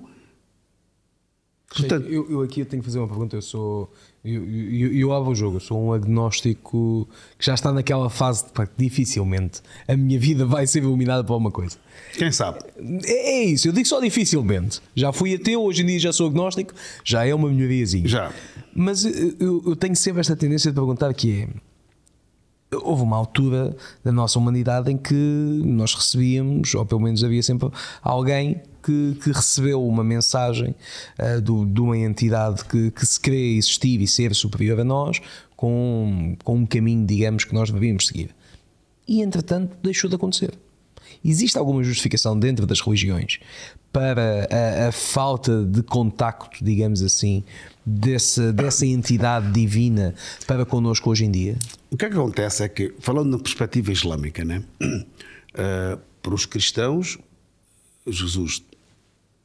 Portanto, 1.69 2.07
eu, 2.07 2.31
eu, 2.31 2.41
aqui 2.43 2.65
tenho 2.65 2.83
que 2.83 2.89
fazer 2.89 2.99
uma 2.99 3.09
pergunta. 3.09 3.37
Eu 3.37 3.43
sou. 3.43 3.93
Eu, 4.25 4.45
eu, 4.45 4.93
eu 4.93 5.13
abro 5.13 5.33
o 5.33 5.35
jogo, 5.35 5.57
eu 5.57 5.61
sou 5.61 5.81
um 5.81 5.93
agnóstico 5.93 7.09
que 7.39 7.45
já 7.45 7.55
está 7.55 7.73
naquela 7.73 8.09
fase 8.09 8.45
de 8.47 8.53
que 8.53 8.69
dificilmente 8.77 9.61
a 9.87 9.97
minha 9.97 10.19
vida 10.19 10.45
vai 10.45 10.67
ser 10.67 10.83
iluminada 10.83 11.23
por 11.23 11.37
uma 11.37 11.51
coisa. 11.51 11.77
Quem 12.15 12.33
sabe? 12.33 12.59
É, 13.05 13.41
é, 13.41 13.45
isso, 13.45 13.69
eu 13.69 13.73
digo 13.73 13.87
só 13.87 14.01
dificilmente. 14.01 14.81
Já 14.95 15.13
fui 15.13 15.35
ateu, 15.35 15.63
hoje 15.63 15.83
em 15.83 15.87
dia 15.87 15.99
já 16.01 16.13
sou 16.13 16.29
agnóstico, 16.29 16.73
já 17.05 17.25
é 17.25 17.35
uma 17.35 17.49
melhoriazinha. 17.49 18.09
Já. 18.09 18.33
Mas 18.75 19.05
eu, 19.05 19.63
eu 19.67 19.77
tenho 19.77 19.95
sempre 19.95 20.21
esta 20.21 20.35
tendência 20.35 20.71
de 20.71 20.75
perguntar 20.75 21.13
que 21.15 21.43
é 21.43 21.49
houve 22.83 23.03
uma 23.03 23.17
altura 23.17 23.77
da 24.05 24.13
nossa 24.13 24.39
humanidade 24.39 24.91
em 24.91 24.97
que 24.97 25.15
nós 25.15 25.95
recebíamos, 25.95 26.75
ou 26.75 26.85
pelo 26.85 27.01
menos 27.01 27.23
havia 27.25 27.43
sempre 27.43 27.71
alguém 28.03 28.61
que, 28.83 29.19
que 29.23 29.33
recebeu 29.33 29.85
uma 29.85 30.05
mensagem 30.05 30.75
uh, 31.19 31.41
do, 31.41 31.67
de 31.67 31.81
uma 31.81 31.99
entidade 31.99 32.65
que, 32.65 32.91
que 32.93 33.05
se 33.05 33.19
crê 33.19 33.57
existir 33.57 34.01
e 34.01 34.07
ser 34.07 34.35
superior 34.35 34.79
a 34.81 34.85
nós, 34.85 35.21
com, 35.57 36.37
com 36.45 36.57
um 36.57 36.67
caminho, 36.67 37.05
digamos, 37.05 37.45
que 37.45 37.55
nós 37.55 37.71
devíamos 37.71 38.07
seguir. 38.07 38.35
E 39.09 39.23
entretanto 39.23 39.77
deixou 39.83 40.09
de 40.09 40.17
acontecer. 40.17 40.53
Existe 41.25 41.59
alguma 41.59 41.83
justificação 41.83 42.39
dentro 42.39 42.67
das 42.67 42.81
religiões 42.81 43.39
para 43.93 44.47
a, 44.51 44.89
a 44.89 44.93
falta 44.93 45.65
de 45.65 45.83
contacto, 45.83 46.63
digamos 46.63 47.03
assim, 47.03 47.43
desse, 47.87 48.53
dessa 48.53 48.85
entidade 48.85 49.53
divina 49.53 50.13
para 50.47 50.67
connosco 50.67 51.09
hoje 51.09 51.25
em 51.25 51.31
dia? 51.31 51.57
O 51.91 51.97
que, 51.97 52.05
é 52.05 52.09
que 52.09 52.17
acontece 52.17 52.65
é 52.65 52.69
que, 52.69 52.93
falando 52.99 53.31
na 53.31 53.39
perspectiva 53.39 53.93
islâmica, 53.93 54.45
né? 54.45 54.65
Uh, 54.83 55.99
para 56.21 56.35
os 56.35 56.45
cristãos, 56.45 57.17
Jesus 58.05 58.63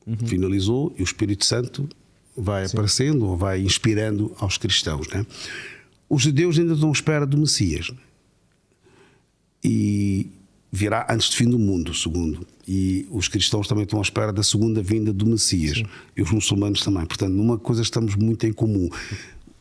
uhum. 0.08 0.18
finalizou 0.26 0.94
e 0.98 1.02
o 1.02 1.04
Espírito 1.04 1.46
Santo 1.46 1.88
vai 2.36 2.68
Sim. 2.68 2.76
aparecendo 2.76 3.28
ou 3.28 3.38
vai 3.38 3.62
inspirando 3.62 4.36
aos 4.40 4.58
cristãos. 4.58 5.08
Né? 5.10 5.26
Os 6.10 6.24
judeus 6.24 6.58
ainda 6.58 6.74
estão 6.74 6.90
à 6.90 6.92
espera 6.92 7.26
do 7.26 7.38
Messias 7.38 7.92
e 9.64 10.32
virá 10.72 11.06
antes 11.10 11.30
do 11.30 11.36
fim 11.36 11.50
do 11.50 11.60
mundo, 11.60 11.94
segundo. 11.94 12.48
E 12.68 13.06
os 13.12 13.28
cristãos 13.28 13.68
também 13.68 13.84
estão 13.84 14.00
à 14.00 14.02
espera 14.02 14.32
da 14.32 14.44
segunda 14.44 14.82
vinda 14.82 15.12
do 15.12 15.26
Messias 15.26 15.78
Sim. 15.78 15.86
e 16.16 16.22
os 16.22 16.32
muçulmanos 16.32 16.82
também. 16.82 17.06
Portanto, 17.06 17.34
numa 17.34 17.58
coisa 17.58 17.82
estamos 17.82 18.16
muito 18.16 18.46
em 18.46 18.54
comum. 18.54 18.90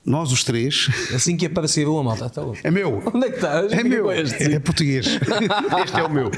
nós 0.04 0.30
os 0.30 0.44
três. 0.44 0.88
Assim 1.12 1.36
que 1.36 1.46
aparecer 1.46 1.88
uma 1.88 2.02
malta. 2.04 2.30
Tá 2.30 2.42
louco. 2.42 2.61
É 2.62 2.70
meu. 2.70 3.02
Onde 3.12 3.26
é 3.26 3.30
que 3.30 3.36
estás? 3.36 3.72
É 3.72 3.82
meu. 3.82 4.11
Este? 4.12 4.44
É 4.44 4.61
português. 4.61 5.06
Este 5.84 5.98
é 5.98 6.02
o 6.04 6.11
meu. 6.12 6.30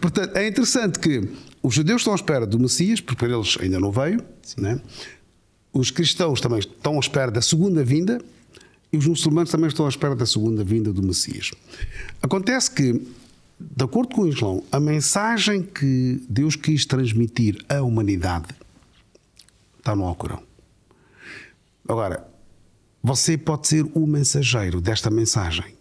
Portanto, 0.00 0.36
é 0.36 0.48
interessante 0.48 0.98
que 0.98 1.28
os 1.62 1.74
judeus 1.74 2.00
estão 2.00 2.14
à 2.14 2.16
espera 2.16 2.46
do 2.46 2.58
Messias, 2.58 3.00
porque 3.00 3.26
para 3.26 3.34
eles 3.34 3.58
ainda 3.60 3.78
não 3.78 3.92
veio. 3.92 4.22
Né? 4.56 4.80
Os 5.72 5.90
cristãos 5.90 6.40
também 6.40 6.60
estão 6.60 6.96
à 6.96 7.00
espera 7.00 7.30
da 7.30 7.42
segunda 7.42 7.84
vinda 7.84 8.18
e 8.92 8.96
os 8.96 9.06
muçulmanos 9.06 9.50
também 9.50 9.68
estão 9.68 9.84
à 9.84 9.88
espera 9.88 10.16
da 10.16 10.24
segunda 10.24 10.64
vinda 10.64 10.92
do 10.92 11.02
Messias. 11.02 11.50
Acontece 12.22 12.70
que, 12.70 13.02
de 13.60 13.84
acordo 13.84 14.14
com 14.14 14.22
o 14.22 14.28
Islão, 14.28 14.62
a 14.70 14.78
mensagem 14.78 15.62
que 15.62 16.24
Deus 16.28 16.54
quis 16.54 16.86
transmitir 16.86 17.64
à 17.68 17.82
humanidade 17.82 18.48
está 19.78 19.96
no 19.96 20.04
Alcorão. 20.04 20.42
Agora, 21.88 22.28
você 23.02 23.36
pode 23.38 23.66
ser 23.66 23.84
o 23.94 24.06
mensageiro 24.06 24.80
desta 24.80 25.10
mensagem. 25.10 25.74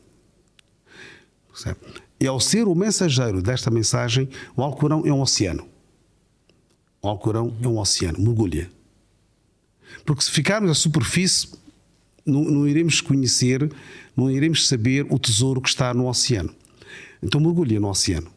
Percebe? 1.52 1.80
E 2.20 2.26
ao 2.26 2.40
ser 2.40 2.68
o 2.68 2.74
mensageiro 2.74 3.42
desta 3.42 3.70
mensagem, 3.70 4.30
o 4.56 4.64
Alcorão 4.64 5.04
é 5.06 5.12
um 5.12 5.22
oceano. 5.22 5.68
O 7.02 7.08
Alcorão 7.08 7.56
é 7.62 7.68
um 7.68 7.78
oceano, 7.78 8.20
mergulha. 8.20 8.70
Porque 10.06 10.24
se 10.24 10.32
ficarmos 10.32 10.72
à 10.72 10.74
superfície, 10.74 11.50
não, 12.26 12.44
não, 12.44 12.68
iremos 12.68 13.02
conhecer, 13.02 13.72
não 14.16 14.32
iremos 14.32 14.68
saber 14.68 15.06
o 15.10 15.20
tesouro 15.20 15.62
que 15.62 15.70
está 15.70 15.94
no 15.94 16.08
oceano. 16.08 16.54
Então 17.22 17.42
mergulha 17.42 17.80
no 17.80 17.90
oceano. 17.90 18.32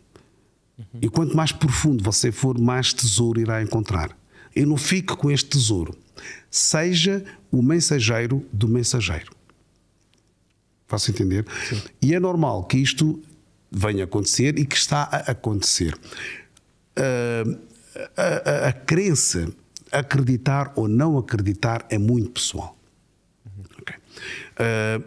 E 1.01 1.09
quanto 1.09 1.37
mais 1.37 1.53
profundo 1.53 2.03
você 2.03 2.33
for, 2.33 2.59
mais 2.59 2.93
tesouro 2.93 3.41
irá 3.41 3.62
encontrar. 3.62 4.16
E 4.55 4.64
não 4.64 4.76
fique 4.76 5.14
com 5.16 5.31
este 5.31 5.51
tesouro. 5.51 5.97
Seja 6.51 7.24
o 7.51 7.62
mensageiro 7.62 8.47
do 8.53 8.66
mensageiro. 8.66 9.33
Faço 10.87 11.11
entender? 11.11 11.47
Sim. 11.68 11.81
E 12.03 12.14
é 12.14 12.20
normal 12.20 12.64
que 12.64 12.76
isto 12.76 13.22
venha 13.70 14.03
a 14.03 14.07
acontecer 14.07 14.59
e 14.59 14.66
que 14.66 14.76
está 14.76 15.03
a 15.03 15.31
acontecer. 15.31 15.95
Uh, 16.99 17.59
a, 18.16 18.51
a, 18.51 18.68
a, 18.68 18.72
crença, 18.72 19.53
acreditar 19.93 20.72
ou 20.74 20.89
não 20.89 21.16
acreditar, 21.16 21.87
é 21.89 21.97
muito 21.97 22.31
pessoal. 22.31 22.76
Okay. 23.81 23.97
Uh, 24.59 25.05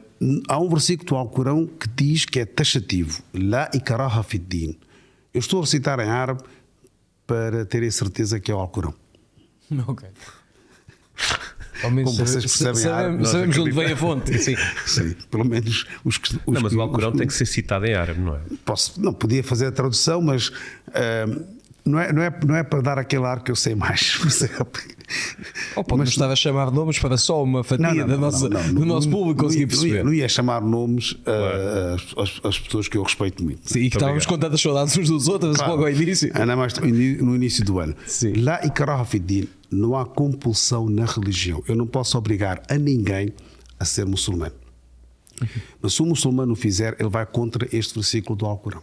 há 0.47 0.59
um 0.59 0.69
versículo 0.69 1.09
do 1.09 1.15
Alcorão 1.15 1.67
que 1.67 1.87
diz 1.87 2.25
que 2.25 2.39
é 2.39 2.45
taxativo: 2.45 3.21
La 3.33 3.69
ikaraha 3.73 4.23
fiddin. 4.23 4.77
Eu 5.33 5.39
estou 5.39 5.59
a 5.59 5.63
recitar 5.63 5.99
em 5.99 6.09
árabe 6.09 6.43
para 7.25 7.65
terem 7.65 7.89
certeza 7.89 8.39
que 8.39 8.51
é 8.51 8.55
o 8.55 8.59
Alcorão. 8.59 8.93
Ok. 9.87 10.07
Ao 11.83 11.91
menos 11.91 12.11
Como 12.11 12.27
vocês 12.27 12.43
percebem, 12.43 12.75
sabemos, 12.75 13.29
sabemos 13.29 13.57
onde 13.57 13.71
vem 13.71 13.91
a 13.91 13.97
fonte. 13.97 14.37
Sim. 14.37 14.55
Sim, 14.85 15.15
pelo 15.29 15.45
menos 15.45 15.85
os 16.03 16.17
que. 16.17 16.35
Os 16.45 16.53
não, 16.53 16.61
mas 16.61 16.73
o 16.73 16.81
Alcorão 16.81 17.11
tem 17.11 17.27
que 17.27 17.33
ser 17.33 17.45
citado 17.45 17.85
em 17.85 17.93
árabe, 17.93 18.19
não 18.19 18.35
é? 18.35 18.39
Posso, 18.63 19.01
não, 19.01 19.13
podia 19.13 19.43
fazer 19.43 19.67
a 19.67 19.71
tradução, 19.71 20.21
mas 20.21 20.49
uh, 20.49 21.45
não, 21.85 21.99
é, 21.99 22.13
não, 22.13 22.21
é, 22.21 22.33
não 22.45 22.55
é 22.55 22.63
para 22.63 22.81
dar 22.81 22.97
aquele 22.97 23.25
ar 23.25 23.43
que 23.43 23.51
eu 23.51 23.55
sei 23.55 23.75
mais, 23.75 24.15
percebe? 24.21 24.55
Ou 25.75 25.83
pode 25.83 25.99
mas 25.99 26.09
estava 26.09 26.31
a 26.33 26.35
chamar 26.35 26.71
nomes 26.71 26.97
para 26.97 27.17
só 27.17 27.43
uma 27.43 27.63
fatia 27.63 27.87
não, 27.87 27.95
não, 27.95 28.07
da 28.07 28.17
nossa, 28.17 28.49
do 28.49 28.85
nosso 28.85 29.09
público 29.09 29.43
conseguir 29.43 29.67
perceber. 29.67 30.03
Não 30.03 30.13
ia, 30.13 30.29
chamar 30.29 30.61
nomes 30.61 31.13
claro. 31.23 32.01
uh, 32.17 32.47
às, 32.47 32.59
pessoas 32.59 32.87
que 32.87 32.97
eu 32.97 33.03
respeito 33.03 33.43
muito. 33.43 33.69
Sim, 33.69 33.79
e 33.79 33.89
que 33.89 33.97
estávamos 33.97 34.25
com 34.25 34.37
tantas 34.37 34.61
saudades 34.61 34.97
uns 34.97 35.09
dos 35.09 35.27
outros 35.27 35.57
claro. 35.57 35.71
logo 35.73 35.83
ao 35.83 35.91
início. 35.91 36.31
Ainda 36.33 36.55
mais 36.55 36.73
no 36.75 37.35
início 37.35 37.65
do 37.65 37.79
ano. 37.79 37.95
Sim. 38.05 38.33
Lá 38.41 38.63
ikraha 38.65 39.03
fiddin, 39.03 39.47
não 39.69 39.97
há 39.97 40.05
compulsão 40.05 40.89
na 40.89 41.05
religião. 41.05 41.61
Eu 41.67 41.75
não 41.75 41.85
posso 41.85 42.17
obrigar 42.17 42.63
a 42.69 42.75
ninguém 42.75 43.33
a 43.77 43.85
ser 43.85 44.05
muçulmano. 44.05 44.55
Mas 45.81 45.93
se 45.93 46.01
o 46.01 46.05
muçulmano 46.05 46.53
o 46.53 46.55
fizer, 46.55 46.95
ele 46.99 47.09
vai 47.09 47.25
contra 47.25 47.67
este 47.75 47.95
versículo 47.95 48.37
do 48.37 48.45
Alcorão. 48.45 48.81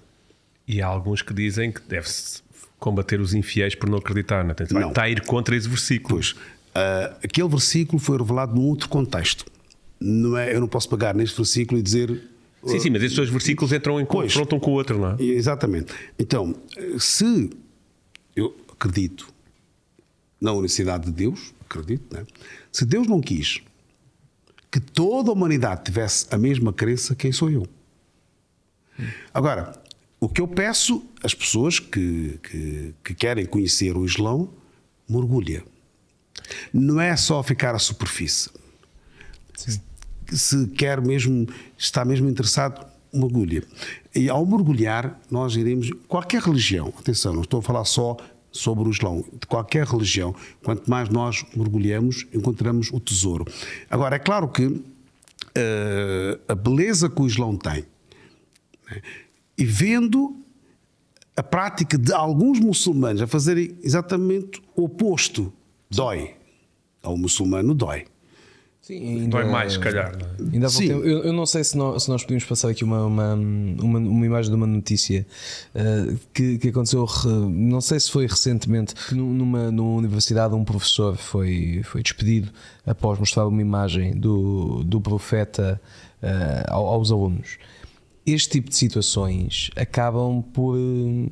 E 0.69 0.83
há 0.83 0.87
alguns 0.87 1.23
que 1.23 1.33
dizem 1.33 1.73
que 1.73 1.81
deve-se 1.81 2.43
combater 2.81 3.21
os 3.21 3.35
infiéis 3.35 3.75
por 3.75 3.89
não 3.89 3.99
acreditar. 3.99 4.43
Não, 4.43 4.53
é? 4.53 4.81
não. 4.81 4.89
Está 4.89 5.03
a 5.03 5.11
ir 5.11 5.21
contra 5.21 5.55
esse 5.55 5.69
versículo. 5.69 6.17
Pois, 6.17 6.33
uh, 6.33 7.15
aquele 7.23 7.49
versículo 7.49 8.01
foi 8.01 8.19
revelado 8.19 8.55
num 8.55 8.63
outro 8.63 8.89
contexto. 8.89 9.45
Não 10.01 10.37
é, 10.37 10.55
eu 10.55 10.61
não 10.61 10.67
posso 10.67 10.89
pegar 10.89 11.15
neste 11.15 11.37
versículo 11.37 11.79
e 11.79 11.83
dizer. 11.83 12.29
Sim, 12.65 12.81
sim, 12.81 12.91
mas 12.91 13.03
esses 13.03 13.17
dois 13.17 13.31
versículos 13.31 13.73
entram 13.73 14.01
em 14.01 14.05
confronto 14.05 14.57
um 14.57 14.61
com 14.61 14.71
o 14.73 14.75
outro, 14.75 14.99
não 14.99 15.13
é? 15.13 15.23
Exatamente. 15.23 15.95
Então, 16.19 16.55
se 16.99 17.51
eu 18.35 18.55
acredito 18.73 19.33
na 20.41 20.53
unicidade 20.53 21.07
de 21.07 21.13
Deus, 21.13 21.55
acredito, 21.69 22.15
né? 22.15 22.27
se 22.73 22.85
Deus 22.85 23.07
não 23.07 23.21
quis 23.21 23.63
que 24.71 24.79
toda 24.79 25.31
a 25.31 25.33
humanidade 25.33 25.85
tivesse 25.85 26.27
a 26.31 26.39
mesma 26.39 26.73
crença, 26.73 27.15
quem 27.15 27.33
sou 27.33 27.51
eu? 27.51 27.67
Agora, 29.33 29.73
o 30.21 30.29
que 30.29 30.41
eu 30.41 30.47
peço 30.47 31.03
às 31.23 31.35
pessoas 31.35 31.79
que, 31.79 32.39
que, 32.43 32.95
que 33.03 33.15
querem 33.15 33.47
conhecer 33.47 33.97
o 33.97 34.05
Islão, 34.05 34.51
mergulha. 35.09 35.65
Não 36.73 37.01
é 37.01 37.17
só 37.17 37.43
ficar 37.43 37.75
à 37.75 37.79
superfície. 37.79 38.51
Sim. 39.57 39.81
Se 40.31 40.67
quer 40.69 41.01
mesmo, 41.01 41.49
está 41.77 42.05
mesmo 42.05 42.29
interessado, 42.29 42.87
mergulha. 43.13 43.65
E 44.15 44.29
ao 44.29 44.45
mergulhar, 44.47 45.19
nós 45.31 45.57
iremos. 45.57 45.91
Qualquer 46.07 46.43
religião, 46.43 46.93
atenção, 46.97 47.33
não 47.33 47.43
estou 47.43 47.59
a 47.59 47.63
falar 47.63 47.85
só 47.85 48.17
sobre 48.53 48.89
o 48.89 48.91
Islão, 48.91 49.25
de 49.33 49.47
qualquer 49.47 49.87
religião, 49.87 50.35
quanto 50.63 50.89
mais 50.91 51.09
nós 51.09 51.45
mergulhamos, 51.55 52.27
encontramos 52.35 52.91
o 52.93 53.01
tesouro. 53.01 53.45
Agora, 53.89 54.17
é 54.17 54.19
claro 54.19 54.49
que 54.49 54.67
uh, 54.67 54.83
a 56.49 56.55
beleza 56.55 57.09
que 57.09 57.23
o 57.23 57.27
Islão 57.27 57.57
tem. 57.57 57.85
Né, 58.91 59.03
e 59.61 59.65
vendo 59.65 60.37
a 61.37 61.43
prática 61.43 61.99
de 61.99 62.13
alguns 62.13 62.59
muçulmanos 62.59 63.21
a 63.21 63.27
fazerem 63.27 63.77
exatamente 63.83 64.63
o 64.75 64.85
oposto, 64.85 65.53
dói. 65.91 66.35
Ao 67.03 67.17
muçulmano 67.17 67.75
dói. 67.75 68.05
Sim, 68.81 69.21
ainda, 69.21 69.29
dói 69.29 69.45
mais, 69.45 69.75
se 69.75 69.79
calhar. 69.79 70.19
Ainda 70.53 70.69
Sim. 70.69 70.87
Eu, 70.87 71.05
eu, 71.05 71.33
não 71.33 71.45
sei 71.45 71.63
se 71.63 71.77
nós, 71.77 72.05
se 72.05 72.09
nós 72.09 72.23
podemos 72.23 72.45
passar 72.45 72.71
aqui 72.71 72.83
uma, 72.83 73.05
uma, 73.05 73.35
uma, 73.35 73.99
uma 73.99 74.27
imagem 74.27 74.51
de 74.51 74.57
uma 74.57 74.67
notícia 74.67 75.27
uh, 75.75 76.19
que, 76.33 76.59
que 76.59 76.69
aconteceu, 76.69 77.07
não 77.51 77.81
sei 77.81 78.01
se 78.01 78.11
foi 78.11 78.27
recentemente, 78.27 78.95
numa, 79.13 79.71
numa 79.71 79.97
universidade 79.99 80.55
um 80.55 80.65
professor 80.65 81.17
foi, 81.17 81.83
foi 81.85 82.03
despedido 82.03 82.51
após 82.87 83.19
mostrar 83.19 83.47
uma 83.47 83.61
imagem 83.61 84.13
do, 84.13 84.83
do 84.83 85.01
profeta 85.01 85.81
uh, 86.23 86.73
aos 86.73 87.13
alunos 87.13 87.59
este 88.27 88.51
tipo 88.51 88.71
de 88.71 88.77
situações 88.77 89.71
acabam 89.77 90.43
por 90.43 90.77
eh, 90.77 91.31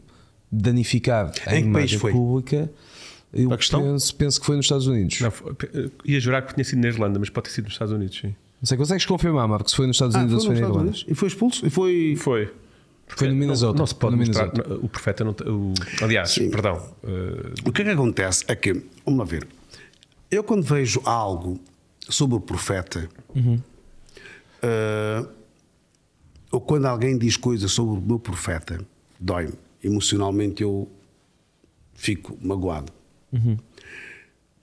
danificar 0.51 1.33
a 1.47 1.57
em 1.57 1.65
imagem 1.65 1.99
pública. 1.99 2.71
Eu 3.33 3.51
penso, 3.51 4.15
penso, 4.17 4.41
que 4.41 4.47
foi 4.47 4.57
nos 4.57 4.65
Estados 4.65 4.87
Unidos. 4.87 5.21
Não, 5.21 5.33
ia 6.05 6.19
jurar 6.19 6.43
que 6.43 6.55
tinha 6.55 6.65
sido 6.65 6.81
na 6.81 6.89
Irlanda, 6.89 7.19
mas 7.19 7.29
pode 7.29 7.49
ter 7.49 7.55
sido 7.55 7.65
nos 7.65 7.75
Estados 7.75 7.93
Unidos, 7.93 8.19
sim. 8.19 8.35
Não 8.61 8.67
sei, 8.67 8.77
consegues 8.77 9.05
confirmar, 9.05 9.47
Marco, 9.47 9.69
se 9.69 9.77
foi 9.77 9.87
nos 9.87 9.97
Estados 9.97 10.17
ah, 10.17 10.21
Unidos 10.21 10.35
ou 10.35 10.41
se 10.41 10.47
foi 10.47 10.57
na 10.57 10.67
Irlanda? 10.67 10.93
E 11.07 11.15
foi 11.15 11.29
expulso? 11.29 11.67
E 11.67 11.71
foi... 11.71 12.17
Foi. 12.17 12.53
Foi 13.07 13.29
no 13.29 13.35
Minnesota. 13.35 13.73
Não, 13.73 13.79
não 13.81 13.87
se 13.87 13.95
pode 13.95 14.17
no 14.17 14.19
mostrar, 14.19 14.47
Minnesota. 14.47 14.75
o 14.83 14.89
profeta 14.89 15.25
não. 15.25 15.33
O, 15.33 15.75
aliás, 16.03 16.31
Sim. 16.31 16.51
perdão. 16.51 16.77
Uh... 17.03 17.69
O 17.69 17.73
que 17.73 17.83
é 17.83 17.85
que 17.85 17.91
acontece 17.91 18.45
é 18.49 18.55
que, 18.55 18.83
vamos 19.05 19.21
lá 19.21 19.25
ver, 19.25 19.49
eu 20.31 20.45
quando 20.45 20.63
vejo 20.63 21.01
algo 21.05 21.59
sobre 22.09 22.37
o 22.37 22.41
profeta, 22.41 23.09
uhum. 23.35 23.61
uh, 24.63 25.29
ou 26.51 26.61
quando 26.61 26.87
alguém 26.87 27.19
diz 27.19 27.37
coisas 27.37 27.71
sobre 27.71 27.99
o 27.99 28.01
meu 28.01 28.19
profeta, 28.19 28.85
dói-me. 29.19 29.55
Emocionalmente 29.83 30.63
eu 30.63 30.91
fico 31.95 32.37
magoado. 32.41 32.93
Uhum. 33.33 33.57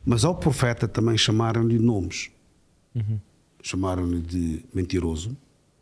Mas 0.06 0.26
ao 0.26 0.36
profeta 0.36 0.88
também 0.88 1.18
chamaram-lhe 1.18 1.80
nomes. 1.80 2.32
Uhum. 2.94 3.20
Chamaram-lhe 3.62 4.22
de 4.22 4.64
mentiroso, 4.74 5.36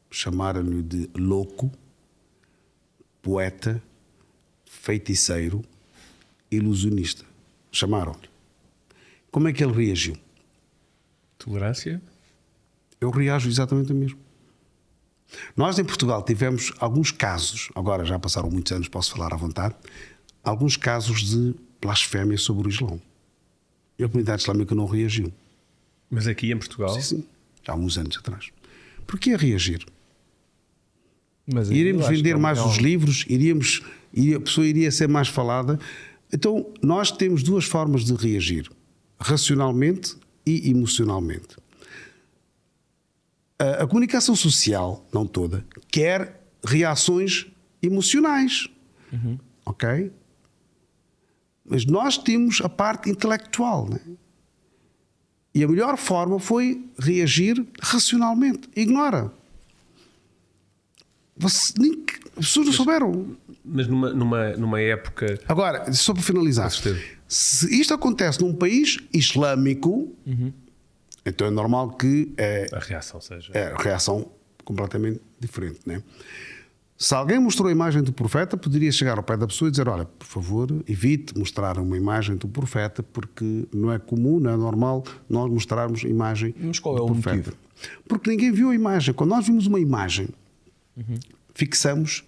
chamaram-lhe 0.09 0.81
de 0.81 1.09
louco, 1.15 1.71
poeta, 3.21 3.81
feiticeiro, 4.65 5.63
ilusionista. 6.49 7.25
Chamaram-lhe. 7.71 8.29
Como 9.31 9.47
é 9.47 9.53
que 9.53 9.63
ele 9.63 9.73
reagiu? 9.73 10.15
Tolerância? 11.37 12.01
Eu 13.01 13.09
reajo 13.09 13.49
exatamente 13.49 13.91
o 13.91 13.95
mesmo. 13.95 14.19
Nós 15.55 15.77
em 15.77 15.83
Portugal 15.83 16.23
tivemos 16.23 16.73
alguns 16.79 17.11
casos, 17.11 17.69
agora 17.75 18.03
já 18.05 18.17
passaram 18.17 18.49
muitos 18.49 18.71
anos, 18.71 18.87
posso 18.87 19.11
falar 19.11 19.33
à 19.33 19.37
vontade, 19.37 19.75
alguns 20.43 20.75
casos 20.75 21.29
de 21.29 21.53
blasfémia 21.79 22.37
sobre 22.37 22.67
o 22.67 22.69
Islão. 22.69 22.99
E 23.97 24.03
a 24.03 24.07
comunidade 24.07 24.41
islâmica 24.41 24.73
não 24.73 24.85
reagiu. 24.85 25.31
Mas 26.09 26.27
aqui 26.27 26.51
em 26.51 26.57
Portugal? 26.57 26.89
Sim, 26.89 27.01
sim. 27.01 27.23
Há 27.67 27.75
uns 27.75 27.97
anos 27.97 28.17
atrás. 28.17 28.49
Porquê 29.05 29.35
reagir? 29.35 29.85
Mas 31.45 31.69
Iríamos 31.69 32.07
vender 32.07 32.31
é 32.31 32.37
mais 32.37 32.59
os 32.59 32.77
livros, 32.77 33.25
iríamos, 33.27 33.83
iria, 34.13 34.37
a 34.37 34.39
pessoa 34.39 34.65
iria 34.65 34.91
ser 34.91 35.07
mais 35.07 35.27
falada. 35.27 35.79
Então, 36.31 36.65
nós 36.81 37.11
temos 37.11 37.43
duas 37.43 37.65
formas 37.65 38.05
de 38.05 38.13
reagir: 38.13 38.71
racionalmente 39.19 40.15
e 40.45 40.69
emocionalmente. 40.69 41.57
A, 43.59 43.83
a 43.83 43.87
comunicação 43.87 44.35
social, 44.35 45.05
não 45.13 45.25
toda, 45.25 45.65
quer 45.89 46.41
reações 46.63 47.47
emocionais. 47.81 48.67
Ok? 49.65 50.11
Mas 51.65 51.85
nós 51.85 52.17
temos 52.17 52.61
a 52.61 52.69
parte 52.69 53.09
intelectual. 53.09 53.87
Né? 53.89 53.99
E 55.55 55.63
a 55.63 55.67
melhor 55.67 55.97
forma 55.97 56.39
foi 56.39 56.85
reagir 56.99 57.65
racionalmente. 57.81 58.69
Ignora. 58.75 59.31
Você, 61.37 61.73
nem, 61.77 62.03
as 62.37 62.45
pessoas 62.47 62.67
não 62.67 62.73
souberam. 62.73 63.37
Mas 63.63 63.87
numa, 63.87 64.13
numa, 64.13 64.49
numa 64.51 64.81
época. 64.81 65.39
Agora, 65.47 65.91
só 65.93 66.13
para 66.13 66.21
finalizar, 66.21 66.71
se 67.27 67.79
isto 67.79 67.93
acontece 67.93 68.41
num 68.41 68.53
país 68.53 68.97
islâmico, 69.13 70.13
então 71.25 71.47
é 71.47 71.49
normal 71.51 71.91
que 71.91 72.33
é, 72.37 72.67
A 72.73 72.79
reação 72.79 73.19
seja. 73.21 73.51
é 73.53 73.67
a 73.73 73.77
reação 73.77 74.31
completamente 74.63 75.21
diferente. 75.39 75.79
Né? 75.85 76.01
Se 76.97 77.13
alguém 77.15 77.39
mostrou 77.39 77.67
a 77.67 77.71
imagem 77.71 78.01
do 78.03 78.13
profeta, 78.13 78.55
poderia 78.55 78.91
chegar 78.91 79.17
ao 79.17 79.23
pé 79.23 79.35
da 79.35 79.45
pessoa 79.47 79.67
e 79.67 79.71
dizer: 79.71 79.89
Olha, 79.89 80.05
por 80.05 80.25
favor, 80.25 80.69
evite 80.87 81.37
mostrar 81.37 81.77
uma 81.79 81.97
imagem 81.97 82.35
do 82.35 82.47
profeta, 82.47 83.01
porque 83.03 83.67
não 83.73 83.91
é 83.91 83.99
comum, 83.99 84.39
não 84.39 84.51
é 84.51 84.55
normal 84.57 85.03
nós 85.29 85.51
mostrarmos 85.51 86.05
a 86.05 86.07
imagem 86.07 86.53
Mas 86.57 86.79
qual 86.79 86.95
é 86.95 86.97
do 86.99 87.05
o 87.05 87.07
profeta. 87.11 87.35
motivo? 87.37 87.57
Porque 88.07 88.29
ninguém 88.29 88.51
viu 88.51 88.69
a 88.69 88.75
imagem. 88.75 89.13
Quando 89.13 89.31
nós 89.31 89.45
vimos 89.45 89.67
uma 89.67 89.79
imagem, 89.79 90.29
fixamos 91.53 92.23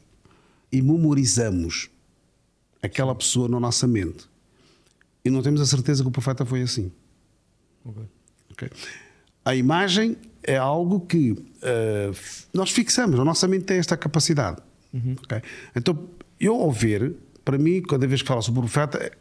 e 0.71 0.81
memorizamos 0.81 1.89
aquela 2.81 3.15
pessoa 3.15 3.47
na 3.47 3.59
nossa 3.59 3.87
mente. 3.87 4.25
E 5.23 5.29
não 5.29 5.41
temos 5.41 5.61
a 5.61 5.65
certeza 5.65 6.03
que 6.03 6.09
o 6.09 6.11
profeta 6.11 6.45
foi 6.45 6.61
assim. 6.63 6.91
Ok? 8.55 8.69
A 9.43 9.55
imagem 9.55 10.17
é 10.41 10.57
algo 10.57 11.01
que 11.01 11.35
f- 12.13 12.45
nós 12.53 12.71
fixamos, 12.71 13.19
a 13.19 13.23
nossa 13.25 13.47
mente 13.47 13.65
tem 13.65 13.77
esta 13.77 13.95
capacidade. 13.97 14.57
Ok? 15.23 15.41
Então, 15.75 16.07
eu 16.39 16.55
ao 16.55 16.71
ver, 16.71 17.13
para 17.43 17.57
mim, 17.57 17.81
cada 17.81 18.07
vez 18.07 18.21
que 18.21 18.27
falo 18.27 18.41
sobre 18.41 18.59
o 18.59 18.63
profeta, 18.63 19.11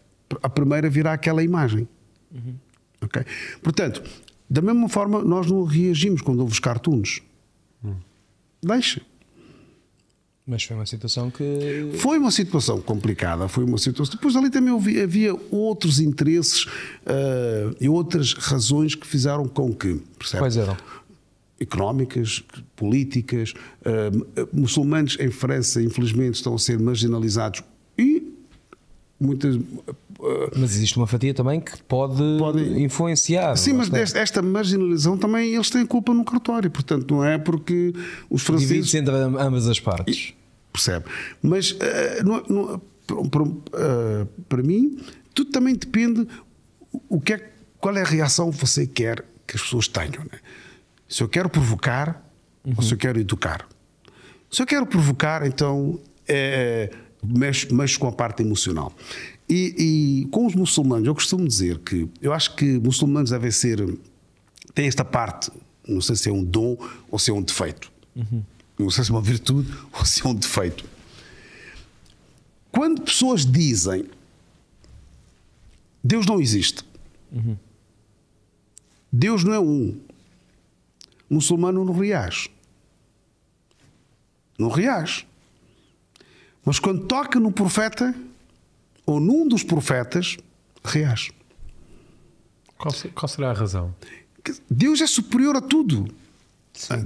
a 0.43 0.49
primeira 0.49 0.89
virá 0.89 1.13
aquela 1.13 1.43
imagem. 1.43 1.87
Ok? 3.03 3.23
Portanto, 3.63 4.03
da 4.49 4.63
mesma 4.63 4.89
forma, 4.89 5.23
nós 5.23 5.47
não 5.51 5.65
reagimos 5.65 6.23
quando 6.23 6.41
ouvimos 6.41 6.59
cartoons. 6.61 7.21
Deixa. 8.63 9.03
Mas 10.47 10.63
foi 10.65 10.77
uma 10.77 10.85
situação 10.85 11.31
que. 11.31 11.91
Foi 11.95 12.19
uma 12.19 12.31
situação 12.31 12.81
complicada, 12.81 13.49
foi 13.49 13.65
uma 13.65 13.79
situação. 13.79 14.15
Depois 14.15 14.37
ali 14.37 14.51
também 14.51 14.75
havia, 14.75 15.05
havia 15.05 15.35
outros 15.51 16.01
interesses 16.01 16.67
eh, 17.07 17.71
e 17.81 17.89
outras 17.89 18.35
razões 18.35 18.95
que 18.95 19.07
fizeram 19.07 19.49
com 19.49 19.73
que, 19.73 19.95
percebe? 20.19 20.43
Quais 20.43 20.57
eram? 20.59 20.77
Económicas, 21.59 22.45
políticas, 22.77 23.55
eh, 23.87 24.11
muçulmanos 24.53 25.17
em 25.19 25.31
França, 25.31 25.81
infelizmente, 25.81 26.35
estão 26.35 26.55
a 26.55 26.59
ser 26.59 26.79
marginalizados 26.79 27.63
muitas. 29.25 29.59
Mas 30.57 30.75
existe 30.77 30.97
uma 30.97 31.07
fatia 31.07 31.35
também 31.35 31.61
que 31.61 31.83
pode, 31.83 32.23
Pode- 32.39 32.83
influenciar. 32.83 33.57
Sim, 33.57 33.73
lá 33.73 33.79
mas 33.79 33.89
desta- 33.91 34.19
esta 34.19 34.41
marginalização 34.43 35.19
também 35.19 35.55
eles 35.55 35.69
têm 35.71 35.85
culpa 35.85 36.15
no 36.15 36.25
cartório, 36.25 36.71
portanto, 36.71 37.15
não 37.15 37.25
é 37.25 37.37
porque 37.37 37.93
os 38.31 38.43
franceses. 38.43 38.69
Divide-se 38.71 38.99
entre 38.99 39.15
ambas 39.15 39.67
as 39.69 39.79
partes. 39.81 40.33
percebe? 40.73 41.05
Mas 41.43 41.77
eh, 41.79 42.23
não- 42.25 42.43
não- 42.49 42.83
para- 43.07 43.25
para- 43.29 43.45
eh, 43.83 44.27
para 44.49 44.63
mim, 44.63 44.99
tudo 45.35 45.51
também 45.51 45.75
depende 45.75 46.27
o 47.09 47.21
que 47.21 47.35
é, 47.35 47.51
qual 47.79 47.97
é 47.97 48.01
a 48.03 48.05
reação 48.05 48.51
que 48.51 48.57
você 48.59 48.87
quer 48.87 49.25
que 49.47 49.57
as 49.57 49.63
pessoas 49.63 49.87
tenham. 49.89 50.23
né? 50.33 50.39
Se 51.09 51.23
eu 51.23 51.29
quero 51.29 51.49
provocar 51.49 52.29
ou 52.77 52.83
se 52.83 52.93
eu 52.95 52.99
quero 52.99 53.21
educar. 53.21 53.69
Se 54.51 54.63
eu 54.63 54.67
quero 54.67 54.87
provocar, 54.87 55.47
então 55.47 56.01
é, 56.27 56.91
mexo, 57.25 57.75
mexo 57.75 57.99
com 57.99 58.09
a 58.09 58.13
parte 58.13 58.43
emocional. 58.43 58.93
E, 59.49 59.75
e 60.25 60.29
com 60.31 60.47
os 60.47 60.55
muçulmanos, 60.55 61.07
eu 61.07 61.15
costumo 61.15 61.47
dizer 61.47 61.79
que 61.81 62.09
eu 62.21 62.33
acho 62.33 62.55
que 62.57 62.79
muçulmanos 62.79 63.31
devem 63.31 63.51
ser. 63.51 63.79
têm 64.75 64.87
esta 64.87 65.05
parte, 65.05 65.51
não 65.87 66.01
sei 66.01 66.17
se 66.17 66.29
é 66.29 66.33
um 66.33 66.43
dom 66.43 66.77
ou 67.11 67.19
se 67.19 67.31
é 67.31 67.35
um 67.35 67.43
defeito. 67.43 67.93
Não 68.79 68.91
sei 68.91 69.05
se 69.05 69.11
é 69.11 69.15
uma 69.15 69.23
virtude 69.23 69.73
ou 69.93 70.05
se 70.05 70.25
é 70.25 70.29
um 70.29 70.35
defeito. 70.35 70.85
Quando 72.71 73.03
pessoas 73.03 73.47
dizem 73.47 74.07
Deus 76.03 76.27
não 76.27 76.39
existe, 76.39 76.85
Deus 79.11 79.43
não 79.43 79.55
é 79.55 79.61
um, 79.61 79.99
o 81.31 81.35
muçulmano 81.35 81.83
não 81.83 81.95
reage. 81.95 82.51
Não 84.59 84.69
reage. 84.69 85.27
Mas 86.65 86.79
quando 86.79 87.07
toca 87.07 87.39
no 87.39 87.53
profeta, 87.53 88.15
ou 89.07 89.21
num 89.21 89.47
dos 89.47 89.63
profetas, 89.63 90.37
reage. 90.85 91.33
Qual, 92.79 92.95
qual 93.15 93.29
será 93.29 93.51
a 93.51 93.55
razão? 93.55 93.95
Deus 94.71 95.01
é 95.01 95.07
superior 95.07 95.57
a 95.57 95.61
tudo. 95.61 96.07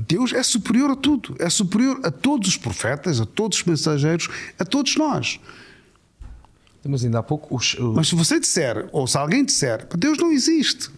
Deus 0.06 0.32
é 0.32 0.42
superior 0.42 0.90
a 0.90 0.96
tudo. 0.96 1.36
É 1.38 1.50
superior 1.50 2.00
a 2.02 2.10
todos 2.10 2.48
os 2.48 2.56
profetas, 2.56 3.20
a 3.20 3.26
todos 3.26 3.58
os 3.58 3.64
mensageiros, 3.64 4.28
a 4.58 4.64
todos 4.64 4.96
nós. 4.96 5.38
Mas 6.84 7.04
ainda 7.04 7.18
há 7.18 7.22
pouco, 7.22 7.54
os- 7.54 7.74
o- 7.74 7.92
Mas 7.92 8.08
se 8.08 8.14
você 8.14 8.40
disser, 8.40 8.88
ou 8.92 9.06
se 9.06 9.18
alguém 9.18 9.44
disser, 9.44 9.86
Deus 9.96 10.16
não 10.18 10.32
existe. 10.32 10.88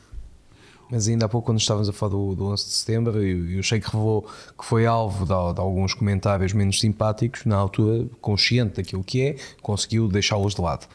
Mas 0.90 1.08
ainda 1.08 1.26
há 1.26 1.28
pouco 1.28 1.46
quando 1.46 1.60
estávamos 1.60 1.88
a 1.88 1.92
falar 1.92 2.12
do, 2.12 2.34
do 2.34 2.46
11 2.46 2.64
de 2.64 2.72
setembro, 2.72 3.24
e 3.24 3.56
eu 3.56 3.62
sei 3.62 3.80
que 3.80 3.86
revelou 3.86 4.22
que 4.58 4.64
foi 4.64 4.86
alvo 4.86 5.24
de, 5.24 5.54
de 5.54 5.60
alguns 5.60 5.94
comentários 5.94 6.52
menos 6.52 6.80
simpáticos, 6.80 7.44
na 7.44 7.56
altura, 7.56 8.06
consciente 8.20 8.76
daquilo 8.76 9.04
que 9.04 9.22
é, 9.22 9.36
conseguiu 9.62 10.08
deixá-los 10.08 10.54
de 10.54 10.60
lado. 10.60 10.86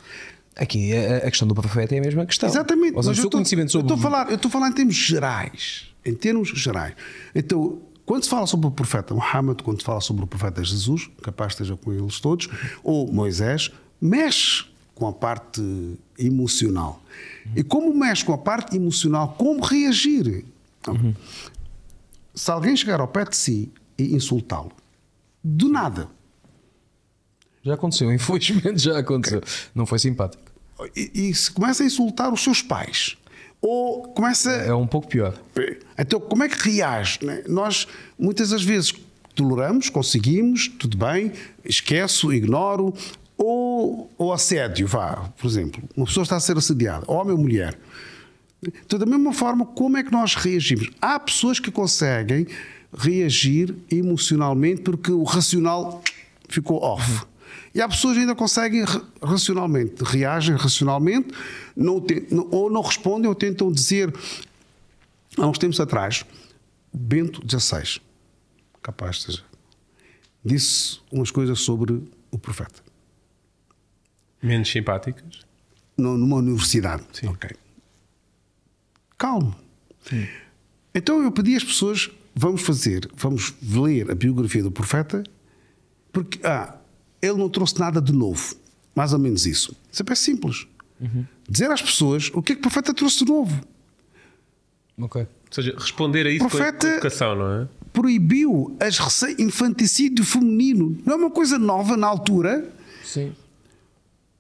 Aqui 0.56 0.94
a, 0.94 1.18
a 1.18 1.30
questão 1.30 1.48
do 1.48 1.56
profeta 1.56 1.96
é 1.96 2.00
a 2.00 2.02
mesma 2.02 2.26
questão. 2.26 2.50
Exatamente. 2.50 2.96
Ou 2.96 3.04
seja, 3.04 3.14
o 3.14 3.20
eu 3.20 3.22
seu 3.22 3.30
conhecimento 3.30 3.68
eu 3.68 3.72
sobre 3.72 3.94
estou 3.94 3.98
a 3.98 4.12
falar, 4.12 4.30
eu 4.30 4.36
estou 4.36 4.50
a 4.50 4.52
falar 4.52 4.70
em 4.70 4.74
termos 4.74 4.96
gerais. 4.96 5.88
Em 6.06 6.14
termos 6.14 6.50
gerais. 6.50 6.94
Então, 7.34 7.80
quando 8.06 8.24
se 8.24 8.30
fala 8.30 8.46
sobre 8.46 8.68
o 8.68 8.72
profeta 8.72 9.14
Muhammad, 9.14 9.62
quando 9.64 9.80
se 9.80 9.86
fala 9.86 10.00
sobre 10.00 10.24
o 10.24 10.28
profeta 10.28 10.64
Jesus, 10.64 11.10
capaz 11.22 11.54
esteja 11.54 11.76
com 11.76 11.92
eles 11.92 12.20
todos, 12.20 12.48
ou 12.84 13.12
Moisés, 13.12 13.72
mexe 14.00 14.66
com 14.96 15.08
a 15.08 15.14
parte 15.14 15.62
emocional. 16.18 17.04
E 17.56 17.64
como 17.64 17.94
mexe 17.94 18.24
com 18.26 18.34
a 18.34 18.38
parte 18.38 18.76
emocional, 18.76 19.36
como 19.38 19.62
reagir? 19.62 20.46
Se 22.34 22.50
alguém 22.50 22.76
chegar 22.76 23.00
ao 23.00 23.08
pé 23.08 23.26
de 23.26 23.36
si 23.36 23.72
e 23.98 24.16
insultá-lo, 24.16 24.72
do 25.44 25.70
nada, 25.70 26.10
Já 27.64 27.74
aconteceu, 27.74 28.12
infelizmente 28.14 28.80
já 28.80 29.00
aconteceu. 29.00 29.42
Não 29.74 29.86
foi 29.86 30.00
simpático. 30.00 30.44
e, 30.96 31.30
e 31.30 31.34
se 31.36 31.52
começa 31.52 31.84
a 31.84 31.86
insultar 31.86 32.32
os 32.34 32.42
seus 32.44 32.62
pais, 32.62 33.18
ou 33.62 34.04
começa 34.14 34.52
É 34.52 34.74
um 34.74 34.86
pouco 34.88 35.08
pior. 35.08 35.34
Então, 35.98 36.20
como 36.20 36.44
é 36.44 36.50
que 36.50 36.70
reage? 36.70 37.20
né? 37.26 37.44
Nós, 37.48 37.88
muitas 38.18 38.50
das 38.50 38.64
vezes, 38.64 38.94
toleramos, 39.34 39.90
conseguimos, 39.90 40.68
tudo 40.68 40.98
bem, 40.98 41.32
esqueço, 41.64 42.32
ignoro, 42.32 42.94
ou, 43.38 44.12
ou 44.18 44.34
assédio, 44.34 44.88
vá, 44.88 45.32
por 45.38 45.48
exemplo. 45.48 45.84
Uma 45.96 46.06
pessoa 46.06 46.24
está 46.24 46.36
a 46.36 46.40
ser 46.40 46.58
assediada, 46.58 47.06
homem 47.12 47.34
ou 47.34 47.38
mulher. 47.40 47.78
Então, 48.86 48.98
da 48.98 49.06
mesma 49.06 49.32
forma, 49.34 49.66
como 49.66 49.98
é 49.98 50.04
que 50.04 50.12
nós 50.12 50.36
reagimos? 50.36 50.90
Há 51.02 51.20
pessoas 51.20 51.60
que 51.60 51.70
conseguem 51.70 52.48
reagir 52.98 53.76
emocionalmente 53.92 54.82
porque 54.82 55.12
o 55.12 55.24
racional 55.24 56.02
ficou 56.48 56.82
off. 56.82 57.26
E 57.74 57.82
há 57.82 57.88
pessoas 57.90 58.14
que 58.16 58.22
ainda 58.22 58.34
conseguem 58.34 58.84
ra- 58.86 59.04
racionalmente, 59.22 60.02
reagem 60.04 60.56
racionalmente, 60.56 61.28
não 61.76 62.02
ou 62.52 62.72
não 62.72 62.82
respondem 62.82 63.28
ou 63.28 63.36
tentam 63.36 63.70
dizer. 63.72 64.14
Há 65.38 65.46
uns 65.46 65.58
tempos 65.58 65.80
atrás, 65.82 66.26
Bento 66.94 67.42
XVI, 67.46 68.00
capaz 68.82 69.24
seja, 69.24 69.44
disse 70.44 71.00
umas 71.12 71.30
coisas 71.30 71.60
sobre 71.60 72.02
o 72.32 72.40
profeta 72.40 72.85
Menos 74.42 74.70
simpáticas? 74.70 75.46
nu- 75.98 76.18
numa 76.18 76.38
universidade. 76.38 77.04
Sim. 77.14 77.28
Ok. 77.28 77.50
Calmo. 79.18 79.56
Então 80.94 81.22
eu 81.24 81.32
pedi 81.32 81.56
às 81.56 81.64
pessoas: 81.64 82.10
vamos 82.36 82.62
fazer, 82.62 83.10
vamos 83.16 83.54
ler 83.62 84.12
a 84.12 84.16
biografia 84.16 84.62
do 84.62 84.72
profeta, 84.72 85.24
porque 86.12 86.40
ah, 86.46 86.76
ele 87.22 87.36
não 87.38 87.50
trouxe 87.50 87.80
nada 87.80 88.02
de 88.02 88.12
novo. 88.14 88.56
Mais 88.94 89.12
ou 89.14 89.20
menos 89.20 89.46
isso. 89.46 89.76
Isso 89.92 90.04
é 90.08 90.16
simples. 90.16 90.68
Dizer 91.50 91.70
às 91.70 91.82
pessoas 91.82 92.32
o 92.34 92.42
que 92.42 92.54
é 92.54 92.56
que 92.56 92.60
o 92.60 92.62
profeta 92.62 92.94
trouxe 92.94 93.20
de 93.26 93.26
novo. 93.32 93.62
Ok. 94.98 95.22
Ou 95.22 95.28
seja, 95.52 95.76
responder 95.78 96.26
a 96.26 96.30
isso 96.30 96.48
Profeta- 96.48 96.88
com 96.88 96.94
educação, 96.94 97.36
não 97.36 97.62
é? 97.64 97.68
Proibiu 97.92 98.76
as 98.80 98.98
infanticídio 99.38 100.24
feminino. 100.24 100.98
Não 101.06 101.14
é 101.14 101.18
uma 101.18 101.32
coisa 101.32 101.58
nova 101.60 101.98
na 101.98 102.08
altura. 102.08 102.70
Sim. 103.04 103.34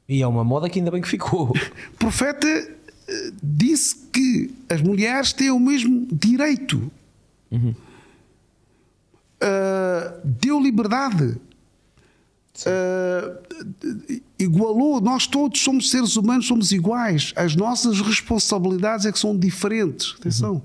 E 0.08 0.22
é 0.22 0.28
uma 0.28 0.44
moda 0.44 0.70
que 0.70 0.80
ainda 0.80 0.92
bem 0.92 1.02
que 1.02 1.08
ficou. 1.08 1.50
O 1.50 1.54
profeta 1.98 2.48
eh, 2.48 3.32
disse 3.42 3.96
que 4.12 4.54
as 4.70 4.82
mulheres 4.82 5.34
têm 5.34 5.52
o 5.52 5.60
mesmo 5.60 6.08
direito. 6.12 6.92
uh, 9.42 10.22
deu 10.24 10.60
liberdade. 10.60 11.38
Uh, 12.66 14.22
igualou, 14.40 15.02
nós 15.02 15.28
todos 15.28 15.60
somos 15.62 15.90
seres 15.90 16.16
humanos, 16.16 16.48
somos 16.48 16.72
iguais. 16.72 17.34
As 17.36 17.56
nossas 17.56 18.00
responsabilidades 18.00 19.06
é 19.06 19.12
que 19.12 19.20
são 19.20 19.38
diferentes. 19.38 20.16
Atenção. 20.20 20.54
Uhum. 20.54 20.62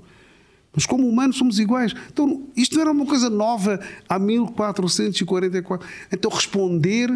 Mas 0.73 0.85
como 0.85 1.07
humanos 1.07 1.37
somos 1.37 1.59
iguais. 1.59 1.93
Então, 2.11 2.43
isto 2.55 2.75
não 2.75 2.81
era 2.81 2.91
uma 2.91 3.05
coisa 3.05 3.29
nova 3.29 3.79
há 4.07 4.17
1444. 4.17 5.87
Então, 6.11 6.31
responder 6.31 7.09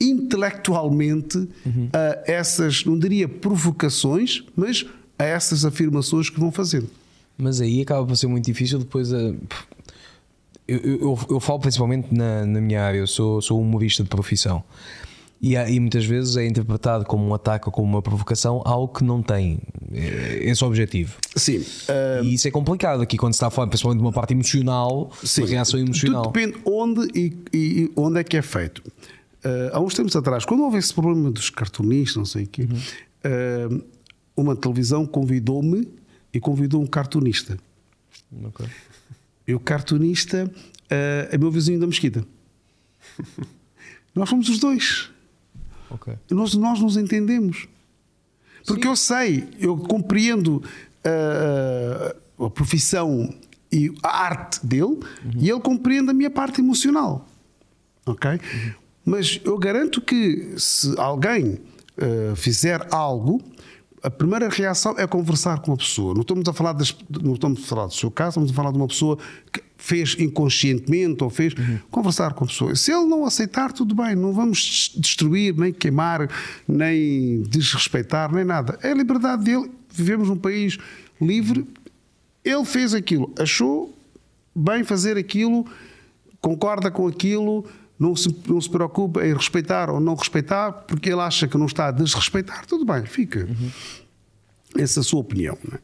intelectualmente 0.00 1.38
uhum. 1.38 1.88
a 1.92 2.30
essas, 2.30 2.84
não 2.84 2.98
diria 2.98 3.28
provocações, 3.28 4.44
mas 4.54 4.86
a 5.18 5.24
essas 5.24 5.64
afirmações 5.64 6.28
que 6.28 6.38
vão 6.38 6.52
fazendo. 6.52 6.88
Mas 7.38 7.60
aí 7.60 7.82
acaba 7.82 8.06
por 8.06 8.16
ser 8.16 8.26
muito 8.26 8.44
difícil 8.44 8.78
depois 8.78 9.12
a. 9.12 9.34
Eu, 10.68 10.78
eu, 10.78 11.18
eu, 11.30 11.40
falo 11.40 11.60
principalmente 11.60 12.12
na, 12.12 12.44
na 12.44 12.60
minha 12.60 12.82
área, 12.82 12.98
eu 12.98 13.06
sou, 13.06 13.40
sou 13.40 13.60
humorista 13.60 14.02
de 14.02 14.08
profissão. 14.08 14.64
E, 15.40 15.54
e, 15.54 15.78
muitas 15.78 16.04
vezes 16.04 16.36
é 16.36 16.46
interpretado 16.46 17.04
como 17.04 17.24
um 17.24 17.34
ataque 17.34 17.68
ou 17.68 17.72
como 17.72 17.86
uma 17.86 18.02
provocação, 18.02 18.62
algo 18.64 18.88
que 18.88 19.04
não 19.04 19.22
tem 19.22 19.58
eh, 19.92 20.40
esse 20.42 20.64
objetivo. 20.64 21.14
Sim. 21.36 21.58
Uh... 21.58 22.24
E 22.24 22.34
isso 22.34 22.48
é 22.48 22.50
complicado 22.50 23.02
aqui 23.02 23.18
quando 23.18 23.34
se 23.34 23.36
está 23.36 23.48
a 23.48 23.50
falar, 23.50 23.68
principalmente 23.68 24.00
de 24.00 24.04
uma 24.06 24.12
parte 24.12 24.32
emocional, 24.32 25.10
Sim. 25.22 25.42
uma 25.42 25.50
reação 25.50 25.78
emocional. 25.78 26.22
Tudo 26.22 26.32
depende 26.32 26.56
onde 26.64 27.06
e, 27.14 27.36
e 27.52 27.92
onde 27.94 28.18
é 28.18 28.24
que 28.24 28.36
é 28.36 28.42
feito. 28.42 28.82
Uh, 29.44 29.70
há 29.72 29.80
uns 29.80 29.94
tempos 29.94 30.16
atrás, 30.16 30.44
quando 30.44 30.62
houve 30.62 30.78
esse 30.78 30.92
problema 30.92 31.30
dos 31.30 31.50
cartunistas, 31.50 32.16
não 32.16 32.24
sei 32.24 32.44
o 32.44 32.48
quê, 32.48 32.62
uhum. 32.62 33.78
uh, 33.78 33.84
uma 34.36 34.56
televisão 34.56 35.06
convidou-me 35.06 35.88
e 36.32 36.40
convidou 36.40 36.82
um 36.82 36.86
cartunista. 36.86 37.58
Okay. 38.44 38.66
E 39.46 39.54
o 39.54 39.60
cartunista 39.60 40.50
uh, 40.52 41.28
é 41.30 41.38
meu 41.38 41.50
vizinho 41.50 41.78
da 41.78 41.86
mesquita. 41.86 42.26
nós 44.14 44.28
fomos 44.28 44.48
os 44.48 44.58
dois. 44.58 45.10
Okay. 45.90 46.14
Nós, 46.30 46.54
nós 46.54 46.80
nos 46.80 46.96
entendemos. 46.96 47.68
Porque 48.66 48.82
Sim. 48.82 48.88
eu 48.88 48.96
sei, 48.96 49.48
eu 49.60 49.76
compreendo 49.76 50.60
a 52.36 52.50
profissão 52.50 53.32
e 53.70 53.94
a 54.02 54.24
arte 54.24 54.66
dele 54.66 54.82
uhum. 54.82 55.00
e 55.36 55.48
ele 55.48 55.60
compreende 55.60 56.10
a 56.10 56.12
minha 56.12 56.30
parte 56.30 56.60
emocional. 56.60 57.28
Ok? 58.04 58.30
Uhum. 58.30 58.72
Mas 59.06 59.40
eu 59.44 59.56
garanto 59.56 60.00
que 60.00 60.54
se 60.58 60.92
alguém 60.98 61.60
uh, 61.96 62.34
fizer 62.34 62.84
algo, 62.90 63.40
a 64.02 64.10
primeira 64.10 64.48
reação 64.48 64.96
é 64.98 65.06
conversar 65.06 65.60
com 65.60 65.72
a 65.72 65.76
pessoa. 65.76 66.12
Não 66.12 66.22
estamos 66.22 66.48
a 66.48 66.52
falar, 66.52 66.72
das, 66.72 66.94
não 67.22 67.34
estamos 67.34 67.62
a 67.62 67.66
falar 67.66 67.86
do 67.86 67.94
seu 67.94 68.10
caso, 68.10 68.30
estamos 68.30 68.50
a 68.50 68.54
falar 68.54 68.72
de 68.72 68.78
uma 68.78 68.88
pessoa 68.88 69.16
que 69.52 69.62
fez 69.76 70.16
inconscientemente 70.18 71.22
ou 71.22 71.30
fez. 71.30 71.54
Uhum. 71.54 71.78
Conversar 71.88 72.34
com 72.34 72.44
a 72.44 72.48
pessoa. 72.48 72.74
Se 72.74 72.92
ele 72.92 73.04
não 73.04 73.24
aceitar, 73.24 73.72
tudo 73.72 73.94
bem, 73.94 74.16
não 74.16 74.32
vamos 74.32 74.92
destruir, 74.96 75.56
nem 75.56 75.72
queimar, 75.72 76.28
nem 76.66 77.42
desrespeitar, 77.42 78.32
nem 78.34 78.44
nada. 78.44 78.76
É 78.82 78.90
a 78.90 78.94
liberdade 78.94 79.44
dele. 79.44 79.70
Vivemos 79.88 80.28
num 80.28 80.36
país 80.36 80.78
livre. 81.20 81.64
Ele 82.44 82.64
fez 82.64 82.92
aquilo, 82.92 83.32
achou 83.38 83.96
bem 84.54 84.82
fazer 84.82 85.16
aquilo, 85.16 85.64
concorda 86.40 86.90
com 86.90 87.06
aquilo 87.06 87.64
não 87.98 88.14
se, 88.14 88.34
não 88.46 88.60
se 88.60 88.68
preocupa 88.68 89.26
em 89.26 89.34
respeitar 89.34 89.90
ou 89.90 90.00
não 90.00 90.14
respeitar, 90.14 90.72
porque 90.72 91.10
ele 91.10 91.20
acha 91.20 91.48
que 91.48 91.56
não 91.56 91.66
está 91.66 91.88
a 91.88 91.90
desrespeitar, 91.90 92.66
tudo 92.66 92.84
bem, 92.84 93.04
fica. 93.06 93.46
Uhum. 93.46 93.70
Essa 94.78 95.00
é 95.00 95.02
a 95.02 95.04
sua 95.04 95.20
opinião. 95.20 95.56
É? 95.72 95.78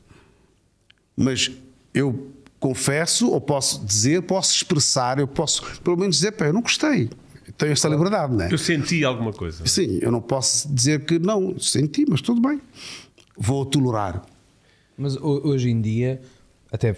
Mas 1.16 1.50
eu 1.94 2.30
confesso, 2.60 3.30
ou 3.30 3.40
posso 3.40 3.84
dizer, 3.84 4.22
posso 4.22 4.54
expressar, 4.54 5.18
eu 5.18 5.26
posso 5.26 5.80
pelo 5.80 5.96
menos 5.96 6.16
dizer, 6.16 6.32
pá, 6.32 6.46
eu 6.46 6.52
não 6.52 6.62
gostei. 6.62 7.10
Tenho 7.56 7.72
esta 7.72 7.88
liberdade, 7.88 8.32
não 8.34 8.44
é? 8.44 8.52
Eu 8.52 8.58
senti 8.58 9.04
alguma 9.04 9.32
coisa. 9.32 9.66
Sim, 9.66 9.98
eu 10.00 10.10
não 10.12 10.20
posso 10.20 10.72
dizer 10.72 11.04
que 11.04 11.18
não, 11.18 11.58
senti, 11.58 12.04
mas 12.08 12.20
tudo 12.20 12.40
bem. 12.40 12.60
Vou 13.36 13.66
tolerar. 13.66 14.22
Mas 14.96 15.16
hoje 15.16 15.70
em 15.70 15.80
dia, 15.80 16.20
até 16.70 16.96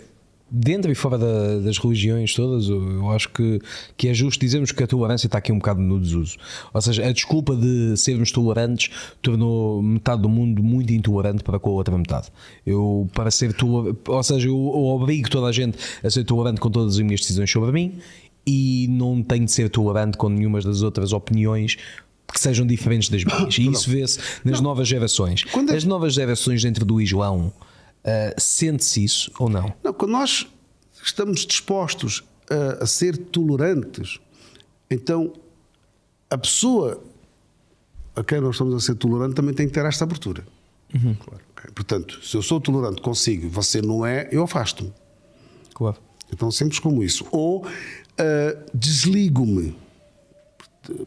dentro 0.51 0.91
e 0.91 0.95
fora 0.95 1.19
da, 1.19 1.59
das 1.59 1.79
religiões 1.79 2.35
todas, 2.35 2.69
eu 2.69 3.11
acho 3.11 3.29
que, 3.31 3.61
que 3.97 4.09
é 4.09 4.15
justo 4.15 4.41
dizermos 4.41 4.73
que 4.73 4.83
a 4.83 4.87
tolerância 4.87 5.27
está 5.27 5.39
aqui 5.39 5.51
um 5.51 5.59
bocado 5.59 5.81
no 5.81 5.99
desuso. 5.99 6.37
Ou 6.73 6.81
seja, 6.81 7.07
a 7.07 7.13
desculpa 7.13 7.57
de 7.57 7.97
sermos 7.97 8.31
tolerantes 8.31 8.91
tornou 9.21 9.83
metade 9.83 10.23
do 10.23 10.29
mundo 10.29 10.63
muito 10.63 10.93
intolerante 10.93 11.43
para 11.43 11.59
com 11.59 11.71
a 11.71 11.73
outra 11.73 11.97
metade. 11.97 12.29
Eu, 12.65 13.09
para 13.15 13.31
ser 13.31 13.53
tolerante, 13.55 13.99
ou 14.07 14.23
seja, 14.23 14.47
eu, 14.47 14.53
eu 14.53 14.85
obrigo 14.85 15.29
toda 15.29 15.49
a 15.49 15.53
gente 15.53 15.79
a 16.03 16.11
ser 16.11 16.25
tolerante 16.25 16.61
com 16.61 16.71
todas 16.71 16.95
as 16.95 17.01
minhas 17.01 17.21
decisões 17.21 17.51
sobre 17.51 17.73
mim 17.73 17.99
e 18.47 18.87
não 18.91 19.23
tenho 19.23 19.47
de 19.47 19.53
ser 19.53 19.69
tolerante 19.71 20.19
com 20.19 20.29
nenhuma 20.29 20.61
das 20.61 20.83
outras 20.83 21.13
opiniões 21.13 21.77
que 22.33 22.41
sejam 22.41 22.67
diferentes 22.67 23.09
das 23.09 23.25
minhas. 23.25 23.57
E 23.59 23.67
isso 23.67 23.89
vê-se 23.91 24.19
nas 24.45 24.61
não. 24.61 24.71
novas 24.71 24.89
gerações. 24.89 25.45
Quando 25.45 25.71
é... 25.71 25.77
As 25.77 25.85
novas 25.85 26.15
gerações 26.15 26.63
dentro 26.63 26.85
do 26.85 27.01
Islão 27.01 27.53
Uh, 28.05 28.39
Sente-se 28.39 29.03
isso 29.03 29.33
ou 29.39 29.49
não? 29.49 29.73
Não, 29.83 29.93
quando 29.93 30.13
nós 30.13 30.47
estamos 31.03 31.47
dispostos 31.47 32.23
a, 32.51 32.85
a, 32.85 32.87
ser 32.87 33.17
tolerantes, 33.17 34.21
então 34.91 35.33
a 36.29 36.37
pessoa 36.37 37.03
a 38.15 38.23
quem 38.23 38.41
nós 38.41 38.55
estamos 38.55 38.75
a 38.75 38.81
ser 38.81 38.95
tolerantes 38.95 39.35
também 39.35 39.55
tem 39.55 39.67
que 39.67 39.73
ter 39.73 39.85
esta 39.85 40.05
abertura. 40.05 40.45
Uhum. 40.95 41.15
Claro. 41.15 41.41
Okay. 41.53 41.71
Portanto, 41.75 42.25
se 42.25 42.37
eu 42.37 42.43
sou 42.43 42.61
tolerante 42.61 43.03
consigo 43.03 43.49
você 43.49 43.83
não 43.83 44.07
é, 44.07 44.29
eu 44.31 44.45
afasto-me. 44.45 44.93
Claro. 45.75 45.97
Então, 46.33 46.51
sempre 46.51 46.81
como 46.81 47.03
isso. 47.03 47.27
Ou 47.31 47.65
uh, 47.65 47.69
desligo-me. 48.73 49.77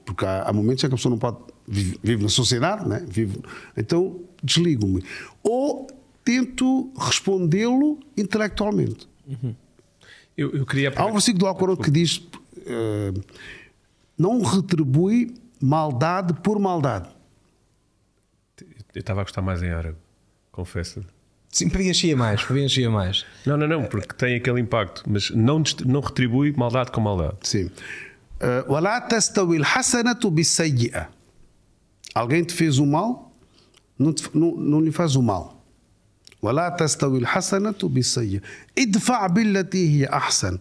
Porque 0.06 0.26
há, 0.26 0.44
há, 0.44 0.54
momentos 0.54 0.84
em 0.84 0.88
que 0.88 0.94
a 0.94 0.98
pessoa 0.98 1.12
não 1.12 1.20
pode. 1.20 1.38
Vive, 1.68 2.00
vive 2.02 2.24
na 2.24 2.30
sociedade, 2.30 2.88
né? 2.88 3.06
vive, 3.08 3.40
então 3.76 4.22
desligo-me. 4.42 5.04
Ou 5.44 5.88
tento 6.28 6.92
respondê-lo 6.98 7.98
intelectualmente. 8.18 9.08
Uhum. 9.26 9.56
Eu, 10.38 10.54
eu, 10.54 10.66
queria... 10.66 10.92
Há 10.94 11.06
um 11.06 11.14
versículo 11.14 11.40
do 11.40 11.48
Alcorão 11.48 11.78
que 11.78 11.90
diz: 11.90 12.18
uh, 12.18 13.24
Não 14.18 14.42
retribui 14.42 15.34
maldade 15.62 16.34
por 16.44 16.60
maldade. 16.60 17.08
Eu 18.94 19.00
estava 19.00 19.22
a 19.22 19.24
gostar 19.24 19.42
mais 19.42 19.64
em 19.64 19.70
árabe, 19.70 19.98
confesso. 20.52 21.02
Sim, 21.50 21.70
preenchia 21.70 22.16
mais, 22.18 22.44
preenchia 22.44 22.90
mais. 22.90 23.26
Não, 23.46 23.56
não, 23.56 23.68
não, 23.68 23.86
porque 23.86 24.14
tem 24.14 24.36
aquele 24.36 24.60
impacto, 24.60 25.04
mas 25.08 25.30
não, 25.30 25.64
não 25.86 26.02
retribui 26.02 26.52
maldade 26.52 26.92
com 26.92 27.00
maldade. 27.00 27.38
Sim. 27.44 27.68
Uh, 27.68 28.70
Alguém 32.14 32.44
te 32.44 32.54
fez 32.54 32.80
o 32.80 32.86
mal, 32.86 33.32
não, 33.98 34.12
te, 34.12 34.30
não, 34.36 34.52
não 34.56 34.82
lhe 34.82 34.92
faz 34.92 35.16
o 35.16 35.24
mal. 35.24 35.57
ولا 36.43 36.69
تستوي 36.69 37.19
الحسنة 37.19 37.75
بالسيئة 37.83 38.41
ادفع 38.79 39.27
بالتي 39.27 39.89
هي 39.89 40.07
أحسن 40.07 40.59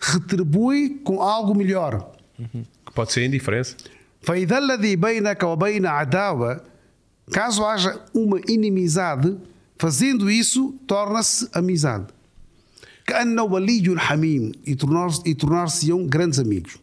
retribui 0.00 1.00
com 1.04 1.20
algo 1.20 1.54
melhor 1.54 1.92
que 2.86 2.92
pode 2.94 3.12
ser 3.12 3.24
indiferença 3.24 3.76
فإذا 4.22 4.58
الذي 4.58 4.96
بينك 4.96 5.42
وبين 5.42 5.86
عداوة 5.86 6.60
caso 7.30 7.64
haja 7.64 8.00
uma 8.14 8.40
inimizade 8.48 9.36
fazendo 9.78 10.30
isso 10.30 10.74
torna-se 10.86 11.48
amizade 11.52 12.06
كأنه 13.06 13.42
ولي 13.42 13.94
حميم 13.98 14.52
e 14.66 15.34
tornar-se-ão 15.34 16.06
grandes 16.06 16.38
amigos 16.38 16.78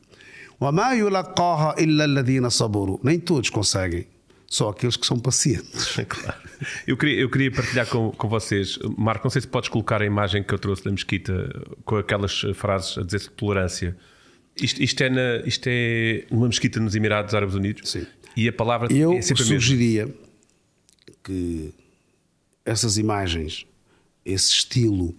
وما 0.62 0.94
يلقاها 0.94 1.76
إلا 1.80 2.06
الذين 2.06 2.50
صبروا 2.50 3.00
nem 3.04 3.20
todos 3.20 3.50
conseguem 3.50 4.08
só 4.53 4.69
aqueles 4.69 4.97
que 4.97 5.07
são 5.07 5.19
pacientes. 5.19 5.97
claro. 6.07 6.39
Eu 6.87 6.95
queria, 6.95 7.21
eu 7.21 7.31
queria 7.31 7.51
partilhar 7.51 7.89
com, 7.89 8.11
com 8.11 8.29
vocês, 8.29 8.79
Marco, 8.99 9.25
não 9.25 9.31
sei 9.31 9.41
se 9.41 9.49
podes 9.49 9.71
colocar 9.71 10.03
a 10.03 10.05
imagem 10.05 10.43
que 10.43 10.53
eu 10.53 10.59
trouxe 10.59 10.85
da 10.85 10.91
mesquita 10.91 11.51
com 11.87 11.97
aquelas 11.97 12.43
frases 12.55 12.99
a 12.99 13.03
dizer 13.03 13.31
tolerância. 13.31 13.97
Isto, 14.61 14.83
isto, 14.83 15.03
é 15.03 15.09
na, 15.09 15.37
isto 15.47 15.67
é 15.67 16.27
uma 16.31 16.47
mesquita 16.49 16.79
nos 16.79 16.95
Emirados 16.95 17.35
Árabes 17.35 17.55
Unidos 17.55 17.91
Sim. 17.91 18.07
e 18.37 18.47
a 18.47 18.53
palavra 18.53 18.93
eu 18.93 19.15
é 19.15 19.23
sempre 19.23 19.43
a 19.43 19.47
sugeria 19.47 20.15
que 21.25 21.73
essas 22.63 22.99
imagens, 22.99 23.65
esse 24.23 24.51
estilo 24.51 25.17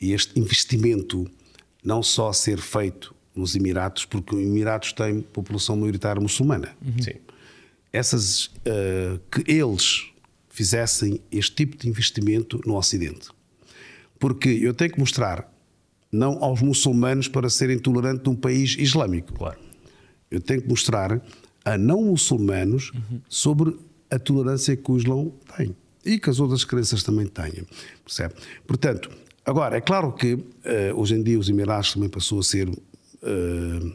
e 0.00 0.12
este 0.12 0.38
investimento 0.38 1.28
não 1.82 2.04
só 2.04 2.32
ser 2.32 2.58
feito 2.58 3.12
nos 3.34 3.56
Emirados, 3.56 4.04
porque 4.04 4.36
os 4.36 4.40
Emirados 4.40 4.92
têm 4.92 5.20
população 5.22 5.76
maioritária 5.76 6.22
muçulmana. 6.22 6.76
Uhum. 6.80 7.02
Sim 7.02 7.26
essas, 7.96 8.46
uh, 8.46 9.18
que 9.30 9.50
eles 9.50 10.10
fizessem 10.50 11.20
este 11.32 11.54
tipo 11.54 11.76
de 11.76 11.88
investimento 11.88 12.60
no 12.66 12.76
Ocidente. 12.76 13.28
Porque 14.18 14.48
eu 14.48 14.74
tenho 14.74 14.92
que 14.92 14.98
mostrar, 14.98 15.50
não 16.12 16.42
aos 16.42 16.60
muçulmanos 16.60 17.28
para 17.28 17.48
serem 17.48 17.78
tolerantes 17.78 18.24
num 18.24 18.34
país 18.34 18.76
islâmico. 18.78 19.32
Claro. 19.32 19.58
Eu 20.30 20.40
tenho 20.40 20.62
que 20.62 20.68
mostrar 20.68 21.22
a 21.64 21.78
não 21.78 22.02
muçulmanos 22.02 22.92
uhum. 22.92 23.20
sobre 23.28 23.76
a 24.10 24.18
tolerância 24.18 24.76
que 24.76 24.90
o 24.90 24.96
Islão 24.96 25.32
tem. 25.56 25.74
E 26.04 26.18
que 26.18 26.30
as 26.30 26.38
outras 26.38 26.64
crenças 26.64 27.02
também 27.02 27.26
têm. 27.26 27.66
Percebe? 28.04 28.34
Portanto, 28.66 29.10
agora, 29.44 29.76
é 29.76 29.80
claro 29.80 30.12
que 30.12 30.34
uh, 30.34 30.44
hoje 30.94 31.14
em 31.14 31.22
dia 31.22 31.38
os 31.38 31.48
Emirados 31.48 31.92
também 31.92 32.08
passou 32.08 32.40
a 32.40 32.42
ser 32.42 32.68
uh, 32.68 33.92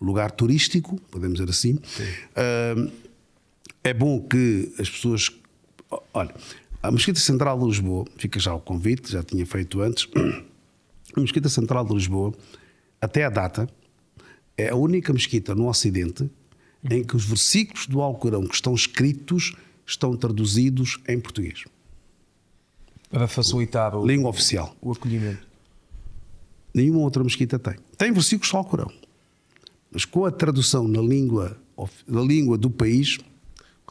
lugar 0.00 0.30
turístico, 0.30 1.00
podemos 1.10 1.38
dizer 1.38 1.50
assim. 1.50 1.74
Uh, 1.74 2.90
é 3.84 3.92
bom 3.92 4.20
que 4.20 4.72
as 4.78 4.88
pessoas. 4.88 5.30
Olha, 6.12 6.34
a 6.82 6.90
Mesquita 6.90 7.20
Central 7.20 7.58
de 7.58 7.66
Lisboa, 7.66 8.04
fica 8.16 8.40
já 8.40 8.54
o 8.54 8.60
convite, 8.60 9.12
já 9.12 9.22
tinha 9.22 9.46
feito 9.46 9.80
antes. 9.80 10.08
A 11.14 11.20
Mesquita 11.20 11.48
Central 11.48 11.84
de 11.84 11.92
Lisboa, 11.92 12.32
até 13.00 13.24
a 13.24 13.28
data, 13.28 13.68
é 14.56 14.70
a 14.70 14.74
única 14.74 15.12
mesquita 15.12 15.54
no 15.54 15.68
Ocidente 15.68 16.30
em 16.90 17.04
que 17.04 17.14
os 17.14 17.24
versículos 17.24 17.86
do 17.86 18.00
Alcorão 18.00 18.46
que 18.46 18.54
estão 18.54 18.74
escritos 18.74 19.54
estão 19.86 20.16
traduzidos 20.16 20.98
em 21.06 21.20
português. 21.20 21.64
Para 23.10 23.28
facilitar 23.28 23.94
o, 23.94 24.06
língua 24.06 24.30
oficial. 24.30 24.74
o 24.80 24.90
acolhimento. 24.90 25.46
Nenhuma 26.74 27.00
outra 27.00 27.22
mesquita 27.22 27.58
tem. 27.58 27.76
Tem 27.96 28.10
versículos 28.10 28.50
do 28.50 28.56
Alcorão. 28.56 28.90
Mas 29.90 30.04
com 30.04 30.24
a 30.24 30.30
tradução 30.30 30.88
na 30.88 31.02
língua, 31.02 31.58
na 32.08 32.22
língua 32.22 32.56
do 32.56 32.70
país. 32.70 33.18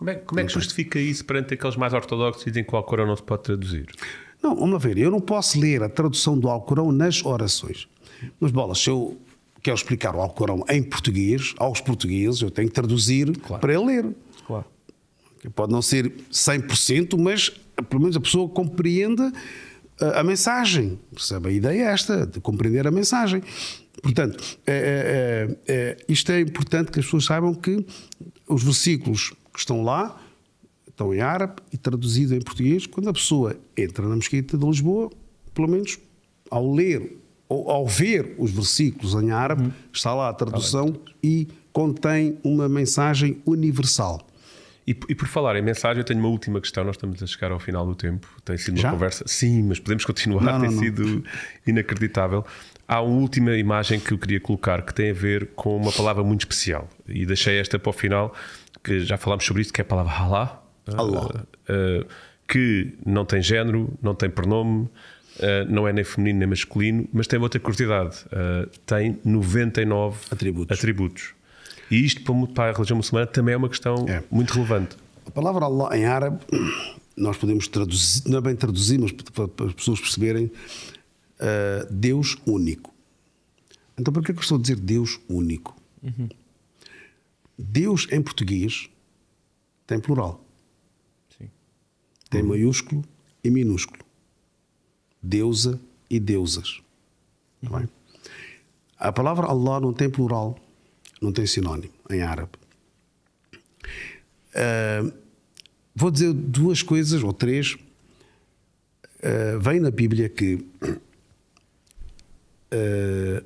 Como 0.01 0.09
é, 0.09 0.15
como 0.15 0.39
é 0.39 0.45
que 0.45 0.51
justifica 0.51 0.97
isso 0.97 1.23
perante 1.23 1.53
aqueles 1.53 1.75
mais 1.75 1.93
ortodoxos 1.93 2.43
que 2.43 2.49
dizem 2.49 2.63
que 2.63 2.73
o 2.73 2.75
Alcorão 2.75 3.05
não 3.05 3.15
se 3.15 3.21
pode 3.21 3.43
traduzir? 3.43 3.85
Não, 4.41 4.55
vamos 4.55 4.81
ver. 4.81 4.97
Eu 4.97 5.11
não 5.11 5.21
posso 5.21 5.59
ler 5.59 5.83
a 5.83 5.89
tradução 5.89 6.35
do 6.35 6.49
Alcorão 6.49 6.91
nas 6.91 7.23
orações. 7.23 7.87
Mas, 8.39 8.51
bolas, 8.51 8.79
se 8.79 8.89
eu 8.89 9.21
quero 9.61 9.75
explicar 9.75 10.15
o 10.15 10.19
Alcorão 10.19 10.65
em 10.67 10.81
português, 10.81 11.53
aos 11.59 11.81
portugueses, 11.81 12.41
eu 12.41 12.49
tenho 12.49 12.67
que 12.67 12.73
traduzir 12.73 13.37
claro. 13.41 13.61
para 13.61 13.75
ele 13.75 13.85
ler. 13.85 14.15
Claro. 14.47 14.65
Pode 15.53 15.71
não 15.71 15.83
ser 15.83 16.11
100%, 16.31 17.15
mas 17.19 17.49
pelo 17.87 18.01
menos 18.01 18.17
a 18.17 18.19
pessoa 18.19 18.49
compreenda 18.49 19.31
a, 20.01 20.21
a 20.21 20.23
mensagem. 20.23 20.97
Percebe? 21.13 21.49
A 21.49 21.51
ideia 21.51 21.83
é 21.83 21.93
esta, 21.93 22.25
de 22.25 22.39
compreender 22.39 22.87
a 22.87 22.91
mensagem. 22.91 23.43
Portanto, 24.01 24.57
é, 24.65 25.55
é, 25.67 25.71
é, 25.71 25.97
isto 26.09 26.31
é 26.31 26.41
importante 26.41 26.91
que 26.91 26.99
as 26.99 27.05
pessoas 27.05 27.25
saibam 27.25 27.53
que 27.53 27.85
os 28.47 28.63
versículos 28.63 29.31
que 29.53 29.59
estão 29.59 29.83
lá 29.83 30.19
estão 30.87 31.13
em 31.13 31.21
árabe 31.21 31.55
e 31.73 31.77
traduzidos 31.77 32.31
em 32.31 32.41
português. 32.41 32.85
Quando 32.85 33.09
a 33.09 33.13
pessoa 33.13 33.55
entra 33.75 34.07
na 34.07 34.15
mesquita 34.15 34.57
de 34.57 34.65
Lisboa, 34.65 35.09
pelo 35.53 35.67
menos 35.67 35.99
ao 36.49 36.71
ler 36.73 37.17
ou 37.49 37.69
ao 37.69 37.87
ver 37.87 38.35
os 38.37 38.51
versículos 38.51 39.13
em 39.15 39.31
árabe, 39.31 39.63
hum. 39.63 39.71
está 39.91 40.13
lá 40.13 40.29
a 40.29 40.33
tradução 40.33 40.95
e 41.23 41.47
contém 41.73 42.37
uma 42.43 42.69
mensagem 42.69 43.41
universal. 43.45 44.25
E, 44.87 44.91
e, 44.91 45.15
por 45.15 45.27
falar 45.27 45.55
em 45.55 45.61
mensagem, 45.61 45.99
eu 45.99 46.03
tenho 46.03 46.19
uma 46.19 46.29
última 46.29 46.59
questão. 46.59 46.83
Nós 46.83 46.95
estamos 46.95 47.21
a 47.21 47.27
chegar 47.27 47.51
ao 47.51 47.59
final 47.59 47.85
do 47.85 47.95
tempo. 47.95 48.27
Tem 48.43 48.57
sido 48.57 48.75
uma 48.75 48.81
Já? 48.81 48.91
conversa. 48.91 49.23
Sim, 49.27 49.63
mas 49.63 49.79
podemos 49.79 50.03
continuar. 50.05 50.41
Não, 50.41 50.59
tem 50.59 50.71
não, 50.71 50.79
sido 50.79 51.23
inacreditável. 51.65 52.43
Há 52.87 52.99
uma 52.99 53.21
última 53.21 53.55
imagem 53.55 53.99
que 53.99 54.11
eu 54.11 54.17
queria 54.17 54.39
colocar 54.39 54.81
que 54.81 54.93
tem 54.93 55.11
a 55.11 55.13
ver 55.13 55.51
com 55.55 55.77
uma 55.77 55.91
palavra 55.91 56.23
muito 56.23 56.41
especial. 56.41 56.89
E 57.07 57.25
deixei 57.25 57.59
esta 57.59 57.77
para 57.77 57.89
o 57.89 57.93
final, 57.93 58.33
que 58.83 59.01
já 59.01 59.17
falámos 59.17 59.45
sobre 59.45 59.61
isso, 59.61 59.73
que 59.73 59.81
é 59.81 59.83
a 59.83 59.85
palavra 59.85 60.13
Allah. 60.13 60.63
Allah. 60.95 61.45
Uh, 61.69 62.03
uh, 62.03 62.07
que 62.47 62.97
não 63.05 63.23
tem 63.23 63.41
género, 63.41 63.93
não 64.01 64.13
tem 64.13 64.29
pronome, 64.29 64.89
Uh, 65.37 65.65
não 65.71 65.87
é 65.87 65.93
nem 65.93 66.03
feminino 66.03 66.39
nem 66.39 66.47
masculino, 66.47 67.07
mas 67.11 67.25
tem 67.25 67.39
outra 67.39 67.59
curiosidade: 67.59 68.17
uh, 68.27 68.69
tem 68.85 69.17
99 69.23 70.17
atributos. 70.29 70.77
atributos. 70.77 71.33
E 71.89 72.05
isto, 72.05 72.21
para 72.53 72.71
a 72.71 72.73
religião 72.73 72.97
muçulmana, 72.97 73.27
também 73.27 73.53
é 73.53 73.57
uma 73.57 73.69
questão 73.69 74.05
é. 74.07 74.23
muito 74.29 74.53
relevante. 74.53 74.97
A 75.25 75.31
palavra 75.31 75.65
Allah 75.65 75.97
em 75.97 76.05
árabe, 76.05 76.39
nós 77.15 77.37
podemos 77.37 77.67
traduzir, 77.67 78.23
não 78.27 78.39
é 78.39 78.41
bem 78.41 78.55
traduzir, 78.55 78.99
mas 78.99 79.11
para 79.11 79.65
as 79.67 79.73
pessoas 79.73 79.99
perceberem, 79.99 80.45
uh, 80.45 81.87
Deus 81.89 82.37
único. 82.45 82.93
Então, 83.97 84.13
por 84.13 84.23
que 84.23 84.31
é 84.31 84.33
que 84.33 84.39
eu 84.39 84.43
estou 84.43 84.57
a 84.57 84.61
dizer 84.61 84.75
Deus 84.77 85.19
único? 85.29 85.75
Uhum. 86.03 86.29
Deus 87.61 88.07
em 88.11 88.21
português 88.21 88.89
tem 89.87 89.99
plural. 89.99 90.43
Sim. 91.37 91.49
Tem 92.29 92.43
maiúsculo 92.43 93.03
e 93.43 93.49
minúsculo 93.49 94.01
deusa 95.21 95.79
e 96.09 96.19
deusas. 96.19 96.81
Uhum. 97.61 97.87
A 98.97 99.11
palavra 99.11 99.45
Allah 99.47 99.79
não 99.79 99.93
tem 99.93 100.09
plural, 100.09 100.57
não 101.21 101.31
tem 101.31 101.45
sinónimo 101.45 101.93
em 102.09 102.21
árabe. 102.21 102.51
Uh, 104.53 105.13
vou 105.95 106.09
dizer 106.11 106.33
duas 106.33 106.81
coisas, 106.81 107.23
ou 107.23 107.31
três. 107.31 107.75
Uh, 109.23 109.59
vem 109.59 109.79
na 109.79 109.91
Bíblia 109.91 110.27
que 110.27 110.55
uh, 110.55 111.05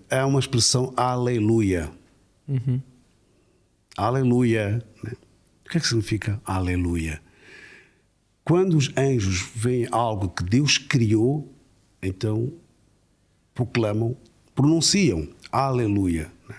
há 0.09 0.25
uma 0.25 0.39
expressão 0.39 0.93
aleluia. 0.95 1.91
Uhum. 2.47 2.81
Aleluia. 3.97 4.83
Né? 5.03 5.13
O 5.65 5.69
que 5.69 5.77
é 5.77 5.81
que 5.81 5.87
significa 5.87 6.41
aleluia? 6.45 7.21
Quando 8.43 8.77
os 8.77 8.91
anjos 8.95 9.49
veem 9.55 9.87
algo 9.91 10.29
que 10.29 10.43
Deus 10.43 10.77
criou, 10.77 11.51
então 12.01 12.53
proclamam, 13.53 14.15
pronunciam 14.53 15.27
Aleluia. 15.51 16.29
Né? 16.49 16.57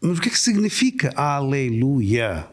Mas 0.00 0.18
o 0.18 0.20
que 0.20 0.28
é 0.28 0.32
que 0.32 0.38
significa 0.38 1.12
Aleluia? 1.14 2.48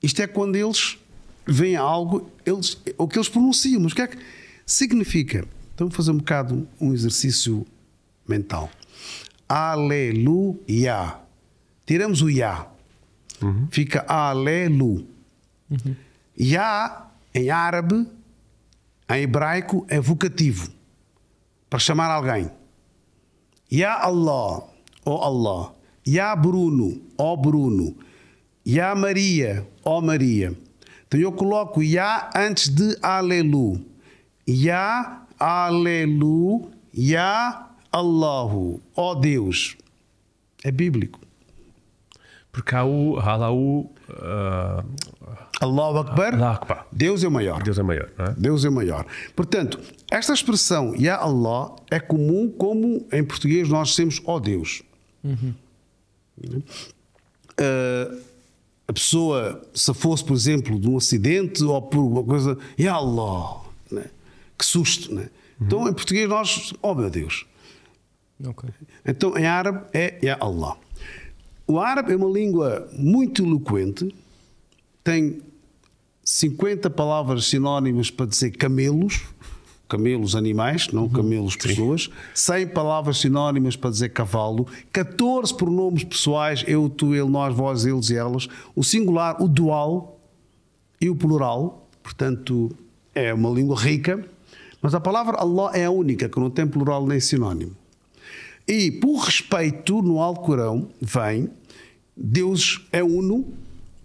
Isto 0.00 0.22
é 0.22 0.26
quando 0.26 0.54
eles 0.54 0.98
veem 1.44 1.74
algo, 1.74 2.30
eles, 2.46 2.80
o 2.96 3.08
que 3.08 3.18
eles 3.18 3.28
pronunciam, 3.28 3.80
mas 3.80 3.92
o 3.92 3.96
que 3.96 4.02
é 4.02 4.06
que 4.06 4.18
significa? 4.64 5.38
Então 5.74 5.88
vamos 5.88 5.96
fazer 5.96 6.12
um 6.12 6.18
bocado 6.18 6.68
um 6.80 6.92
exercício 6.92 7.66
mental. 8.26 8.70
Aleluia. 9.48 11.16
Tiramos 11.86 12.22
o 12.22 12.30
Ya. 12.30 12.66
Uhum. 13.40 13.68
Fica 13.70 14.04
Alelu. 14.08 15.06
Uhum. 15.70 15.96
Ya, 16.38 17.06
em 17.34 17.50
árabe, 17.50 18.06
em 19.08 19.22
hebraico 19.22 19.86
é 19.88 20.00
vocativo 20.00 20.70
para 21.68 21.78
chamar 21.78 22.10
alguém. 22.10 22.50
Ya 23.70 23.94
Allah, 23.94 24.62
ó 24.62 24.70
oh 25.04 25.22
Allah. 25.22 25.74
Ya 26.06 26.34
Bruno, 26.36 27.00
ó 27.16 27.32
oh 27.32 27.36
Bruno. 27.36 27.96
Ya 28.64 28.94
Maria, 28.94 29.66
ó 29.84 29.98
oh 29.98 30.02
Maria. 30.02 30.56
Então 31.06 31.18
eu 31.20 31.32
coloco 31.32 31.82
Ya 31.82 32.30
antes 32.34 32.68
de 32.68 32.96
Alelu. 33.02 33.80
Ya 34.46 35.22
Alelu, 35.38 36.70
Ya 36.92 37.68
Allahu, 37.90 38.80
ó 38.96 39.14
Deus. 39.14 39.76
É 40.64 40.70
bíblico. 40.70 41.20
Porque 42.52 42.74
há 42.74 42.84
o, 42.84 43.18
há 43.18 43.50
o 43.50 43.80
uh, 43.80 44.84
Allahu 45.58 45.98
Akbar, 45.98 46.34
Allah 46.34 46.52
Akbar. 46.52 46.86
Deus 46.92 47.24
é 47.24 47.28
o 47.28 47.30
maior. 47.30 47.62
Deus 47.62 47.78
é 47.78 47.82
maior. 47.82 48.10
É? 48.18 48.30
Deus 48.36 48.64
é 48.66 48.70
maior. 48.70 49.06
Portanto, 49.34 49.80
esta 50.10 50.34
expressão 50.34 50.94
Ya 50.94 51.16
Allah 51.16 51.74
é 51.90 51.98
comum 51.98 52.50
como 52.50 53.06
em 53.10 53.24
português 53.24 53.70
nós 53.70 53.88
dizemos 53.88 54.20
ó 54.26 54.36
oh 54.36 54.40
Deus. 54.40 54.82
Uhum. 55.24 55.54
Uh, 57.58 58.22
a 58.86 58.92
pessoa, 58.92 59.62
se 59.72 59.94
fosse, 59.94 60.22
por 60.22 60.34
exemplo, 60.34 60.78
de 60.78 60.88
um 60.88 60.98
acidente 60.98 61.64
ou 61.64 61.80
por 61.80 62.00
uma 62.00 62.22
coisa, 62.22 62.58
Ya 62.78 62.92
Allah, 62.92 63.62
né? 63.90 64.04
que 64.58 64.66
susto. 64.66 65.14
Né? 65.14 65.22
Uhum. 65.22 65.66
Então, 65.66 65.88
em 65.88 65.94
português, 65.94 66.28
nós, 66.28 66.74
oh 66.82 66.94
meu 66.94 67.08
Deus. 67.08 67.46
Okay. 68.44 68.70
Então, 69.06 69.38
em 69.38 69.46
árabe, 69.46 69.86
é 69.94 70.18
Ya 70.22 70.36
Allah. 70.38 70.76
O 71.72 71.80
árabe 71.80 72.12
é 72.12 72.16
uma 72.16 72.28
língua 72.28 72.86
muito 72.92 73.42
eloquente, 73.42 74.14
tem 75.02 75.40
50 76.22 76.90
palavras 76.90 77.46
sinónimas 77.46 78.10
para 78.10 78.26
dizer 78.26 78.50
camelos, 78.50 79.22
camelos 79.88 80.36
animais, 80.36 80.88
não 80.88 81.04
uhum. 81.04 81.08
camelos 81.08 81.56
pessoas, 81.56 82.10
100 82.34 82.66
palavras 82.74 83.20
sinónimas 83.20 83.74
para 83.74 83.88
dizer 83.88 84.10
cavalo, 84.10 84.66
14 84.92 85.56
pronomes 85.56 86.04
pessoais, 86.04 86.62
eu, 86.68 86.90
tu, 86.90 87.14
ele, 87.14 87.30
nós, 87.30 87.54
vós, 87.54 87.86
eles 87.86 88.10
e 88.10 88.16
elas, 88.16 88.48
o 88.76 88.84
singular, 88.84 89.42
o 89.42 89.48
dual 89.48 90.20
e 91.00 91.08
o 91.08 91.16
plural, 91.16 91.88
portanto 92.02 92.70
é 93.14 93.32
uma 93.32 93.48
língua 93.48 93.80
rica, 93.80 94.22
mas 94.82 94.94
a 94.94 95.00
palavra 95.00 95.38
Allah 95.38 95.70
é 95.72 95.86
a 95.86 95.90
única 95.90 96.28
que 96.28 96.38
não 96.38 96.50
tem 96.50 96.66
plural 96.66 97.06
nem 97.06 97.18
sinónimo. 97.18 97.74
E 98.68 98.90
por 98.90 99.24
respeito 99.24 100.02
no 100.02 100.20
Alcorão 100.20 100.88
vem 101.00 101.48
Deus 102.16 102.86
é 102.92 103.02
uno, 103.02 103.46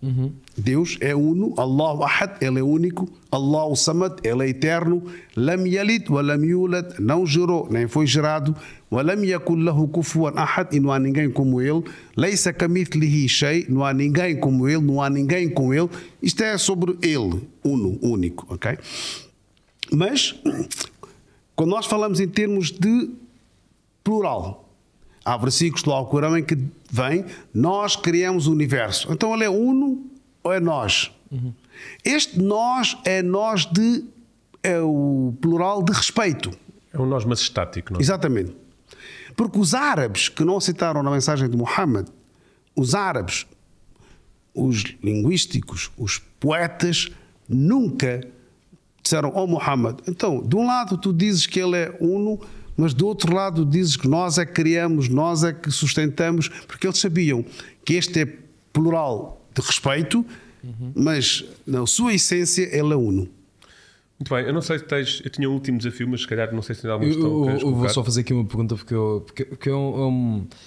uhum. 0.02 0.32
Deus 0.58 0.98
é 1.02 1.16
uno, 1.16 1.54
Allahu 1.58 2.04
Ahad, 2.04 2.38
Ele 2.42 2.60
é 2.60 2.64
único, 2.64 3.10
Allahu 3.30 3.76
Samad, 3.76 4.20
Ele 4.24 4.46
é 4.46 4.50
eterno, 4.50 5.04
Lam 5.36 5.68
Yalid 5.68 6.10
wa 6.10 6.22
Lam 6.22 6.42
não 7.00 7.26
gerou, 7.26 7.68
nem 7.70 7.88
foi 7.88 8.08
gerado, 8.08 8.56
wa 8.90 9.02
Lam 9.02 9.24
Yakul 9.24 9.58
Lahu 9.64 9.92
Ahad, 10.36 10.76
e 10.76 10.80
não 10.80 10.92
há 10.92 11.00
ninguém 11.00 11.30
como 11.30 11.62
Ele, 11.62 11.84
Leisa 12.16 12.54
Kamithlihi 12.54 13.28
Shay, 13.28 13.66
não 13.68 13.84
há 13.84 13.94
ninguém 13.94 14.40
como 14.40 14.68
Ele, 14.68 14.82
não 14.82 15.02
há 15.02 15.10
ninguém 15.10 15.50
com 15.50 15.74
Ele, 15.74 15.90
isto 16.22 16.42
é 16.44 16.58
sobre 16.58 16.98
Ele, 17.02 17.42
uno, 17.64 18.00
único, 18.02 18.48
ok? 18.50 18.78
Mas, 19.92 20.36
quando 21.56 21.70
nós 21.70 21.86
falamos 21.86 22.20
em 22.20 22.28
termos 22.28 22.72
de 22.72 23.10
plural, 24.04 24.67
Há 25.28 25.36
versículos 25.36 25.84
do 25.84 25.92
Alcorão 25.92 26.38
em 26.38 26.44
que 26.44 26.58
vem: 26.90 27.26
Nós 27.54 27.98
criamos 27.98 28.48
o 28.48 28.52
universo. 28.54 29.12
Então 29.12 29.34
ele 29.34 29.44
é 29.44 29.50
uno 29.50 30.06
ou 30.42 30.54
é 30.54 30.60
nós? 30.62 31.12
Uhum. 31.30 31.54
Este 32.02 32.40
nós 32.40 32.98
é 33.04 33.22
nós 33.22 33.66
de. 33.66 34.06
é 34.64 34.80
o 34.80 35.34
plural 35.42 35.84
de 35.84 35.92
respeito. 35.92 36.50
É 36.94 36.98
um 36.98 37.06
nós, 37.06 37.26
mas 37.26 37.42
estático, 37.42 37.92
não 37.92 38.00
é? 38.00 38.02
Exatamente. 38.02 38.56
Porque 39.36 39.60
os 39.60 39.74
árabes 39.74 40.30
que 40.30 40.46
não 40.46 40.62
citaram 40.62 41.04
na 41.04 41.12
mensagem 41.12 41.50
de 41.50 41.58
Muhammad, 41.58 42.08
os 42.74 42.96
árabes, 42.96 43.46
os 44.56 44.96
linguísticos, 45.04 45.92
os 45.98 46.20
poetas, 46.40 47.12
nunca 47.50 48.26
disseram, 49.04 49.34
oh 49.36 49.46
Muhammad, 49.46 50.00
então, 50.08 50.42
de 50.42 50.56
um 50.56 50.66
lado 50.66 50.98
tu 50.98 51.12
dizes 51.12 51.46
que 51.46 51.60
ele 51.60 51.76
é 51.76 51.98
uno, 52.00 52.40
mas 52.78 52.94
do 52.94 53.08
outro 53.08 53.34
lado 53.34 53.66
dizes 53.66 53.98
que 53.98 54.08
nós 54.08 54.38
é 54.38 54.46
que 54.46 54.54
criamos, 54.54 55.10
nós 55.10 55.44
é 55.44 55.52
que 55.52 55.72
sustentamos, 55.72 56.48
porque 56.68 56.86
eles 56.86 57.00
sabiam 57.00 57.44
que 57.84 57.96
este 57.96 58.22
é 58.22 58.34
plural 58.72 59.42
de 59.54 59.62
respeito, 59.62 60.24
uhum. 60.64 60.92
mas 60.96 61.44
na 61.66 61.86
sua 61.88 62.14
essência 62.14 62.64
ele 62.72 62.94
é 62.94 62.96
uno. 62.96 63.28
Muito 64.20 64.34
bem, 64.34 64.46
eu 64.46 64.54
não 64.54 64.62
sei 64.62 64.80
se 64.80 64.86
tens. 64.86 65.22
Eu 65.24 65.30
tinha 65.30 65.50
um 65.50 65.54
último 65.54 65.78
desafio, 65.78 66.08
mas 66.08 66.22
se 66.22 66.28
calhar 66.28 66.52
não 66.54 66.62
sei 66.62 66.74
se 66.74 66.82
tem 66.82 66.90
algum 66.90 67.06
questão. 67.06 67.50
Eu, 67.50 67.60
eu 67.60 67.76
vou 67.76 67.90
só 67.90 68.04
fazer 68.04 68.22
aqui 68.22 68.34
uma 68.34 68.46
pergunta 68.46 68.76
porque 68.76 68.94
eu. 68.94 69.24
Porque, 69.26 69.46
porque 69.46 69.70
eu, 69.70 69.96
é 69.96 70.44
é 70.44 70.58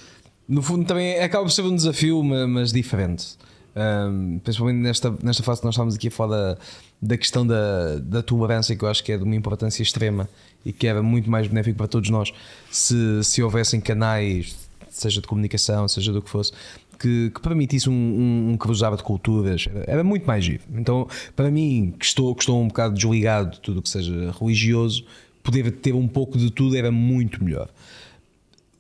no 0.48 0.62
fundo 0.62 0.84
também 0.84 1.20
acaba 1.20 1.44
por 1.44 1.50
ser 1.50 1.62
um 1.62 1.74
desafio, 1.74 2.22
mas 2.22 2.72
diferente. 2.72 3.36
Um, 3.76 4.40
principalmente 4.40 4.78
nesta, 4.78 5.14
nesta 5.22 5.44
fase 5.44 5.60
que 5.60 5.64
nós 5.64 5.74
estamos 5.74 5.94
aqui 5.94 6.08
a 6.08 6.10
falar 6.10 6.36
da, 6.36 6.58
da 7.02 7.16
questão 7.16 7.47
da, 7.47 7.97
da 7.97 8.22
tolerância, 8.22 8.77
que 8.77 8.85
eu 8.85 8.89
acho 8.89 9.02
que 9.02 9.12
é 9.12 9.16
de 9.16 9.24
uma 9.24 9.35
importância 9.35 9.82
extrema 9.82 10.28
e 10.64 10.72
que 10.72 10.86
era 10.86 11.02
muito 11.02 11.31
mais 11.31 11.47
benéfico 11.47 11.78
para 11.78 11.89
todos 11.89 12.10
nós 12.10 12.32
se, 12.70 13.24
se 13.24 13.43
houvessem 13.43 13.81
canais, 13.81 14.56
seja 14.90 15.20
de 15.20 15.27
comunicação, 15.27 15.89
seja 15.89 16.12
do 16.12 16.20
que 16.20 16.28
fosse, 16.28 16.52
que, 16.98 17.31
que 17.35 17.40
permitisse 17.40 17.89
um, 17.89 17.93
um, 17.93 18.51
um 18.51 18.56
cruzar 18.59 18.94
de 18.94 19.02
culturas, 19.02 19.66
era, 19.86 20.05
muito 20.05 20.27
mais 20.27 20.44
giro. 20.44 20.62
Então, 20.74 21.09
para 21.35 21.51
mim, 21.51 21.94
que 21.98 22.05
estou, 22.05 22.35
que 22.35 22.43
estou 22.43 22.60
um 22.60 22.68
bocado 22.68 22.94
desligado 22.94 23.52
de 23.52 23.60
tudo 23.60 23.81
o 23.81 23.82
que 23.82 23.89
seja 23.89 24.31
religioso, 24.39 25.05
poder 25.43 25.70
ter 25.70 25.94
um 25.94 26.06
pouco 26.06 26.36
de 26.36 26.51
tudo 26.51 26.77
era 26.77 26.93
muito 26.93 27.43
melhor. 27.43 27.70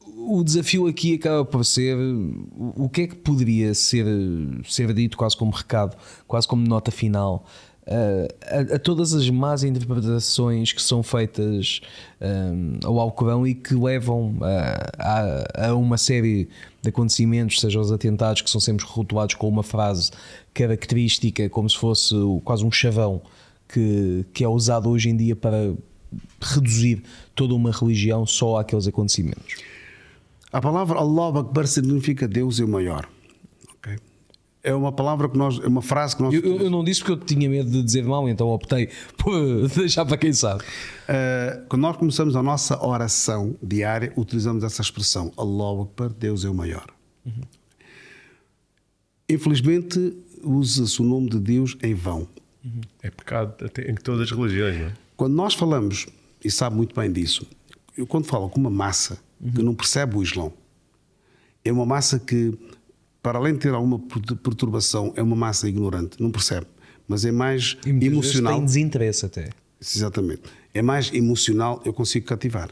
O 0.04 0.44
desafio 0.44 0.86
aqui 0.86 1.14
acaba 1.14 1.46
por 1.46 1.64
ser 1.64 1.96
o 2.76 2.90
que 2.90 3.02
é 3.02 3.06
que 3.06 3.16
poderia 3.16 3.72
ser, 3.72 4.04
ser 4.68 4.92
dito 4.92 5.16
quase 5.16 5.34
como 5.34 5.50
recado, 5.50 5.96
quase 6.28 6.46
como 6.46 6.62
nota 6.62 6.90
final 6.90 7.46
a, 7.90 8.74
a, 8.76 8.78
todas 8.78 9.12
as 9.14 9.28
más 9.28 9.64
interpretações 9.64 10.72
que 10.72 10.80
são 10.80 11.02
feitas 11.02 11.80
um, 12.20 12.78
ao 12.84 13.00
Alcorão 13.00 13.44
e 13.44 13.54
que 13.54 13.74
levam 13.74 14.36
a, 14.40 14.90
a, 14.98 15.68
a, 15.68 15.74
uma 15.74 15.98
série 15.98 16.48
de 16.80 16.88
acontecimentos, 16.88 17.60
seja 17.60 17.80
os 17.80 17.90
atentados, 17.90 18.42
que 18.42 18.50
são 18.50 18.60
sempre 18.60 18.86
rotulados 18.86 19.34
com 19.34 19.48
uma 19.48 19.64
frase 19.64 20.12
característica, 20.54 21.48
como 21.48 21.68
se 21.68 21.76
fosse 21.76 22.14
quase 22.44 22.64
um 22.64 22.70
chavão, 22.70 23.20
que, 23.68 24.24
que 24.32 24.44
é 24.44 24.48
usado 24.48 24.88
hoje 24.88 25.10
em 25.10 25.16
dia 25.16 25.34
para 25.34 25.74
reduzir 26.40 27.02
toda 27.34 27.54
uma 27.54 27.72
religião 27.72 28.24
só 28.24 28.58
àqueles 28.58 28.86
acontecimentos. 28.86 29.56
A 30.52 30.60
palavra 30.60 30.98
Allah 30.98 31.40
Akbar 31.40 31.66
significa 31.66 32.26
Deus 32.26 32.60
é 32.60 32.64
o 32.64 32.68
maior 32.68 33.08
é 34.62 34.74
uma 34.74 34.92
palavra 34.92 35.28
que 35.28 35.36
nós, 35.36 35.58
é 35.58 35.66
uma 35.66 35.82
frase 35.82 36.14
que 36.14 36.22
nós. 36.22 36.34
Eu, 36.34 36.42
eu, 36.42 36.70
não 36.70 36.84
disse 36.84 37.00
porque 37.00 37.12
eu 37.12 37.16
tinha 37.18 37.48
medo 37.48 37.70
de 37.70 37.82
dizer 37.82 38.04
mal, 38.04 38.28
então 38.28 38.48
optei 38.48 38.90
por 39.16 39.68
deixar 39.74 40.04
para 40.04 40.16
quem 40.16 40.32
sabe. 40.32 40.62
Uh, 40.62 41.66
quando 41.68 41.82
nós 41.82 41.96
começamos 41.96 42.36
a 42.36 42.42
nossa 42.42 42.84
oração 42.84 43.56
diária, 43.62 44.12
utilizamos 44.16 44.62
essa 44.62 44.82
expressão: 44.82 45.32
Allahu 45.36 45.82
Akbar, 45.82 46.10
Deus 46.10 46.44
é 46.44 46.50
o 46.50 46.54
maior. 46.54 46.86
Uhum. 47.24 47.42
Infelizmente, 49.28 50.16
usa-se 50.42 51.00
o 51.00 51.04
nome 51.04 51.30
de 51.30 51.38
Deus 51.38 51.76
em 51.82 51.94
vão. 51.94 52.28
Uhum. 52.64 52.80
É 53.02 53.10
pecado 53.10 53.64
até 53.64 53.90
em 53.90 53.94
todas 53.94 54.22
as 54.22 54.30
religiões, 54.30 54.78
não 54.78 54.86
é? 54.88 54.92
Quando 55.16 55.34
nós 55.34 55.54
falamos, 55.54 56.06
e 56.44 56.50
sabe 56.50 56.76
muito 56.76 56.94
bem 56.94 57.10
disso, 57.10 57.46
eu 57.96 58.06
quando 58.06 58.24
falo 58.24 58.48
com 58.48 58.58
uma 58.60 58.70
massa 58.70 59.18
uhum. 59.40 59.52
que 59.52 59.62
não 59.62 59.74
percebe 59.74 60.16
o 60.16 60.22
Islão, 60.22 60.52
é 61.64 61.72
uma 61.72 61.86
massa 61.86 62.18
que 62.18 62.58
para 63.22 63.38
além 63.38 63.54
de 63.54 63.60
ter 63.60 63.74
alguma 63.74 63.98
perturbação, 63.98 65.12
é 65.16 65.22
uma 65.22 65.36
massa 65.36 65.68
ignorante, 65.68 66.20
não 66.20 66.30
percebe, 66.30 66.66
mas 67.06 67.24
é 67.24 67.32
mais 67.32 67.76
e 67.84 67.90
emocional. 67.90 68.54
Tem 68.54 68.64
desinteresse 68.64 69.26
até. 69.26 69.50
Exatamente. 69.80 70.42
É 70.72 70.82
mais 70.82 71.12
emocional, 71.12 71.82
eu 71.84 71.92
consigo 71.92 72.26
cativar. 72.26 72.70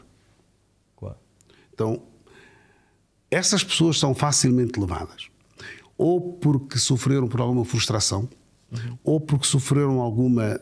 Claro. 0.95 1.17
Então, 1.73 2.01
essas 3.29 3.63
pessoas 3.63 3.99
são 3.99 4.15
facilmente 4.15 4.79
levadas. 4.79 5.27
Ou 5.97 6.33
porque 6.33 6.77
sofreram 6.79 7.27
por 7.27 7.41
alguma 7.41 7.65
frustração, 7.65 8.29
uhum. 8.71 8.97
ou 9.03 9.19
porque 9.19 9.45
sofreram 9.45 9.99
alguma 9.99 10.59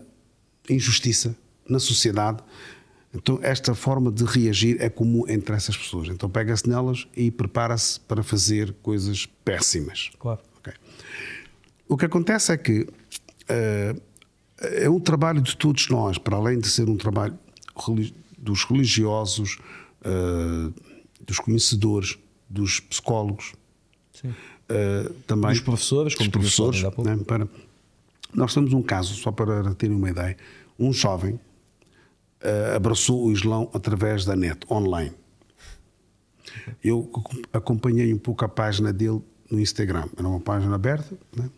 injustiça 0.69 1.35
na 1.69 1.79
sociedade, 1.79 2.41
então, 3.17 3.39
esta 3.41 3.73
forma 3.73 4.11
de 4.11 4.23
reagir 4.23 4.77
é 4.79 4.89
comum 4.89 5.23
entre 5.27 5.55
essas 5.55 5.75
pessoas. 5.75 6.07
Então, 6.07 6.29
pega-se 6.29 6.69
nelas 6.69 7.07
e 7.15 7.31
prepara-se 7.31 7.99
para 8.01 8.21
fazer 8.21 8.73
coisas 8.83 9.25
péssimas. 9.43 10.11
Claro. 10.19 10.39
Okay. 10.59 10.73
O 11.87 11.97
que 11.97 12.05
acontece 12.05 12.51
é 12.51 12.57
que 12.57 12.81
uh, 12.81 14.01
é 14.59 14.89
um 14.89 14.99
trabalho 14.99 15.41
de 15.41 15.57
todos 15.57 15.89
nós, 15.89 16.19
para 16.19 16.37
além 16.37 16.59
de 16.59 16.67
ser 16.67 16.87
um 16.87 16.95
trabalho 16.95 17.37
dos 18.37 18.63
religiosos, 18.63 19.57
uh, 20.01 20.73
dos 21.19 21.39
conhecedores, 21.39 22.19
dos 22.47 22.79
psicólogos, 22.79 23.53
uh, 24.23 25.13
também 25.25 25.51
dos 25.51 25.61
professores, 25.61 26.13
como 26.13 26.29
dos 26.29 26.31
professores. 26.31 26.83
Né, 26.83 27.17
para, 27.25 27.47
nós 28.33 28.53
temos 28.53 28.73
um 28.73 28.81
caso, 28.83 29.15
só 29.15 29.31
para 29.31 29.73
terem 29.73 29.95
uma 29.95 30.09
ideia, 30.09 30.37
um 30.77 30.93
jovem 30.93 31.39
abraçou 32.75 33.25
o 33.25 33.31
Islão 33.31 33.69
através 33.73 34.25
da 34.25 34.35
net, 34.35 34.59
online. 34.71 35.13
Eu 36.83 37.09
acompanhei 37.53 38.13
um 38.13 38.17
pouco 38.17 38.45
a 38.45 38.49
página 38.49 38.91
dele 38.93 39.21
no 39.49 39.59
Instagram. 39.59 40.07
Era 40.17 40.27
uma 40.27 40.39
página 40.39 40.75
aberta. 40.75 41.15
Né? 41.35 41.49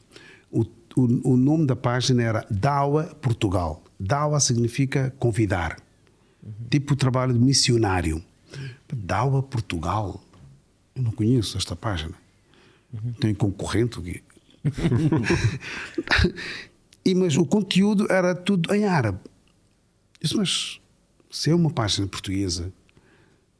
O, 0.51 0.61
o, 0.95 1.31
o, 1.33 1.37
nome 1.37 1.65
da 1.65 1.75
página 1.75 2.23
era 2.23 2.45
Dawa 2.49 3.05
Portugal. 3.21 3.83
Dawa 3.99 4.39
significa 4.39 5.13
convidar. 5.19 5.77
Uhum. 6.43 6.51
Tipo 6.69 6.95
trabalho 6.95 7.33
de 7.33 7.39
missionário. 7.39 8.23
Dawa 8.93 9.43
Portugal. 9.43 10.21
Eu 10.95 11.03
não 11.03 11.11
conheço 11.11 11.57
esta 11.57 11.75
página. 11.75 12.15
Uhum. 12.93 13.13
Tem 13.13 13.33
concorrente 13.33 13.99
aqui. 13.99 14.23
e, 17.05 17.15
mas 17.15 17.37
o 17.37 17.45
conteúdo 17.45 18.07
era 18.11 18.35
tudo 18.35 18.73
em 18.73 18.85
árabe. 18.85 19.19
Disse, 20.21 20.35
mas 20.35 20.79
se 21.29 21.49
é 21.49 21.55
uma 21.55 21.69
página 21.69 22.07
portuguesa, 22.07 22.71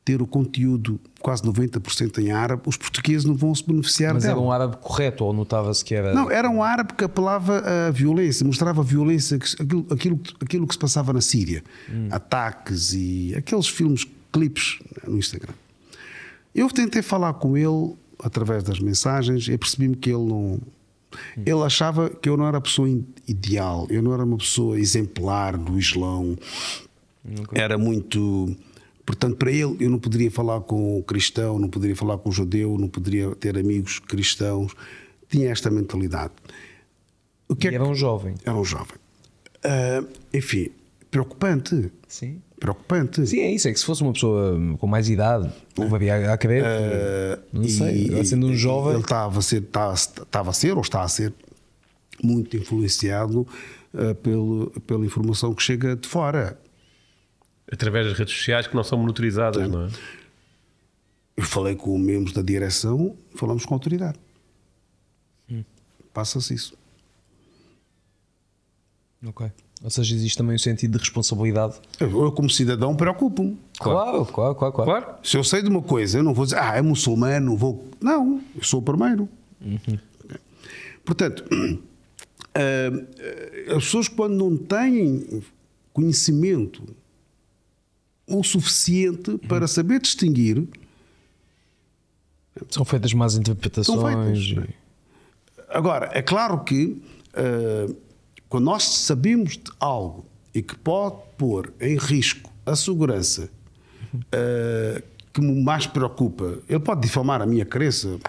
ter 0.04 0.22
o 0.22 0.28
conteúdo 0.28 1.00
quase 1.20 1.44
90% 1.44 2.18
em 2.18 2.32
árabe, 2.32 2.64
os 2.66 2.76
portugueses 2.76 3.26
não 3.26 3.36
vão 3.36 3.54
se 3.54 3.64
beneficiar 3.66 4.14
Mas 4.14 4.24
dela. 4.24 4.38
era 4.38 4.42
um 4.42 4.52
árabe 4.52 4.78
correto 4.78 5.24
ou 5.24 5.34
notava-se 5.34 5.86
que 5.86 5.94
era. 5.94 6.14
Não, 6.14 6.32
era 6.32 6.50
um 6.50 6.64
árabe 6.64 6.94
que 6.94 7.04
apelava 7.04 7.64
a 7.88 7.92
violência, 7.92 8.46
mostrava 8.46 8.82
a 8.82 8.84
violência, 8.84 9.38
aquilo, 9.38 9.86
aquilo, 9.92 10.20
aquilo 10.42 10.68
que 10.68 10.74
se 10.74 10.80
passava 10.80 11.14
na 11.14 11.22
Síria. 11.22 11.64
Hum. 11.90 12.08
Ataques 12.10 12.94
e 12.94 13.36
aqueles 13.38 13.68
filmes, 13.68 14.08
clipes 14.32 14.80
no 15.08 15.18
Instagram. 15.18 15.54
Eu 16.56 16.70
tentei 16.70 17.02
falar 17.02 17.34
com 17.36 17.56
ele 17.56 17.96
através 18.24 18.64
das 18.64 18.80
mensagens 18.80 19.48
e 19.48 19.58
percebi-me 19.58 19.96
que 19.96 20.10
ele 20.10 20.26
não. 20.26 20.60
Ele 21.38 21.64
achava 21.64 22.10
que 22.10 22.30
eu 22.30 22.38
não 22.38 22.48
era 22.48 22.58
a 22.58 22.62
pessoa 22.62 22.88
ideal, 23.28 23.88
eu 23.90 24.02
não 24.02 24.14
era 24.14 24.24
uma 24.24 24.38
pessoa 24.38 24.80
exemplar 24.80 25.58
do 25.58 25.78
Islão, 25.80 26.38
Nunca. 27.24 27.60
era 27.60 27.78
muito. 27.78 28.56
Portanto, 29.06 29.38
para 29.38 29.52
ele, 29.52 29.76
eu 29.80 29.90
não 29.90 29.98
poderia 29.98 30.30
falar 30.30 30.62
com 30.62 31.00
o 31.00 31.04
cristão, 31.04 31.58
não 31.58 31.68
poderia 31.68 31.96
falar 31.96 32.18
com 32.20 32.30
o 32.30 32.32
judeu, 32.32 32.78
não 32.78 32.88
poderia 32.88 33.36
ter 33.36 33.58
amigos 33.58 33.98
cristãos. 34.00 34.76
Tinha 35.28 35.50
esta 35.50 35.70
mentalidade. 35.72 36.34
O 37.48 37.56
que 37.56 37.68
é 37.68 37.74
era 37.74 37.84
um 37.84 37.96
jovem. 37.96 38.36
Era 38.46 38.56
um 38.56 38.64
jovem. 38.64 38.98
Uh, 39.66 40.08
enfim, 40.32 40.70
preocupante. 41.10 41.92
Sim. 42.08 42.42
Preocupante. 42.60 43.26
Sim, 43.26 43.40
é 43.40 43.52
isso. 43.52 43.68
É 43.68 43.72
que 43.72 43.80
se 43.80 43.86
fosse 43.86 44.02
uma 44.02 44.12
pessoa 44.12 44.60
com 44.78 44.86
mais 44.86 45.10
idade, 45.10 45.50
levaria 45.78 46.34
a 46.34 46.38
querer. 46.38 46.64
Uh, 46.64 47.42
não 47.54 47.64
sei. 47.64 48.26
Sendo 48.26 48.48
um 48.48 48.56
jovem. 48.56 48.94
Ele 48.94 49.02
estava 49.02 49.40
a 49.40 49.42
ser, 49.42 49.62
estava, 49.64 49.94
estava 49.94 50.50
a 50.50 50.54
ser 50.54 50.74
ou 50.74 50.82
está 50.82 51.02
a 51.02 51.08
ser 51.08 51.34
muito 52.22 52.58
influenciado 52.58 53.48
uh, 53.94 54.16
pelo, 54.16 54.72
pela 54.86 55.06
informação 55.06 55.54
que 55.54 55.64
chega 55.64 55.96
de 55.96 56.08
fora. 56.08 56.60
Através 57.72 58.08
das 58.08 58.18
redes 58.18 58.36
sociais 58.36 58.68
que 58.68 58.76
não 58.76 58.84
são 58.84 58.98
monitorizadas, 58.98 59.64
Sim. 59.64 59.72
não 59.72 59.86
é? 59.86 59.90
Eu 61.38 61.44
falei 61.46 61.76
com 61.76 61.98
membros 61.98 62.34
da 62.34 62.42
direção, 62.42 63.16
falamos 63.36 63.66
com 63.66 63.74
a 63.74 63.78
autoridade. 63.78 64.20
Hum. 65.50 65.64
Passa-se 66.14 66.54
isso. 66.54 66.78
Ok. 69.26 69.50
Ou 69.82 69.90
seja, 69.90 70.14
existe 70.14 70.38
também 70.38 70.56
um 70.56 70.60
sentido 70.60 70.92
de 70.94 70.98
responsabilidade. 71.00 71.76
Eu, 72.00 72.24
eu 72.24 72.32
como 72.34 72.50
cidadão, 72.50 72.96
preocupo-me. 72.96 73.58
Claro, 73.80 74.26
claro, 74.26 74.56
claro, 74.56 74.74
claro. 74.74 74.92
Claro. 74.92 75.16
Se 75.24 75.38
eu 75.38 75.44
sei 75.44 75.62
de 75.62 75.70
uma 75.70 75.82
coisa, 75.82 76.20
eu 76.20 76.24
não 76.24 76.34
vou 76.34 76.46
dizer, 76.46 76.58
ah, 76.58 76.76
é 76.76 76.82
muçulmano, 76.82 77.56
vou. 77.56 77.88
Não, 78.02 78.42
eu 78.56 78.64
sou 78.64 78.82
o 78.82 78.84
primeiro. 78.84 79.30
Portanto, 81.06 81.46
ah, 82.54 83.72
as 83.76 83.84
pessoas, 83.86 84.10
quando 84.10 84.36
não 84.36 84.58
têm 84.58 85.42
conhecimento 85.94 86.84
o 88.28 88.44
suficiente 88.44 89.38
para 89.48 89.68
saber 89.68 90.02
distinguir, 90.02 90.68
São 92.70 92.84
feitas 92.84 93.14
más 93.14 93.36
interpretações. 93.36 93.98
São 93.98 94.56
feitas. 94.56 94.76
Agora, 95.70 96.10
é 96.14 96.22
claro 96.22 96.64
que 96.66 97.02
ah, 97.34 97.88
quando 98.50 98.66
nós 98.66 98.84
sabemos 98.84 99.54
de 99.54 99.72
algo 99.80 100.26
e 100.54 100.62
que 100.62 100.76
pode 100.76 101.18
pôr 101.38 101.72
em 101.80 101.96
risco 101.96 102.52
a 102.66 102.76
segurança 102.76 103.50
ah, 104.32 105.02
que 105.32 105.40
me 105.40 105.64
mais 105.64 105.86
preocupa, 105.86 106.58
ele 106.68 106.80
pode 106.80 107.02
difamar 107.02 107.42
a 107.42 107.46
minha 107.46 107.66
crença, 107.66 108.20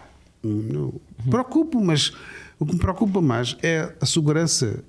não, 0.43 0.93
preocupo, 1.29 1.81
mas 1.81 2.13
o 2.59 2.67
que 2.67 2.75
me 2.75 2.79
preocupa 2.79 3.21
mais 3.23 3.57
é 3.63 3.95
a 4.01 4.07
segurança 4.07 4.85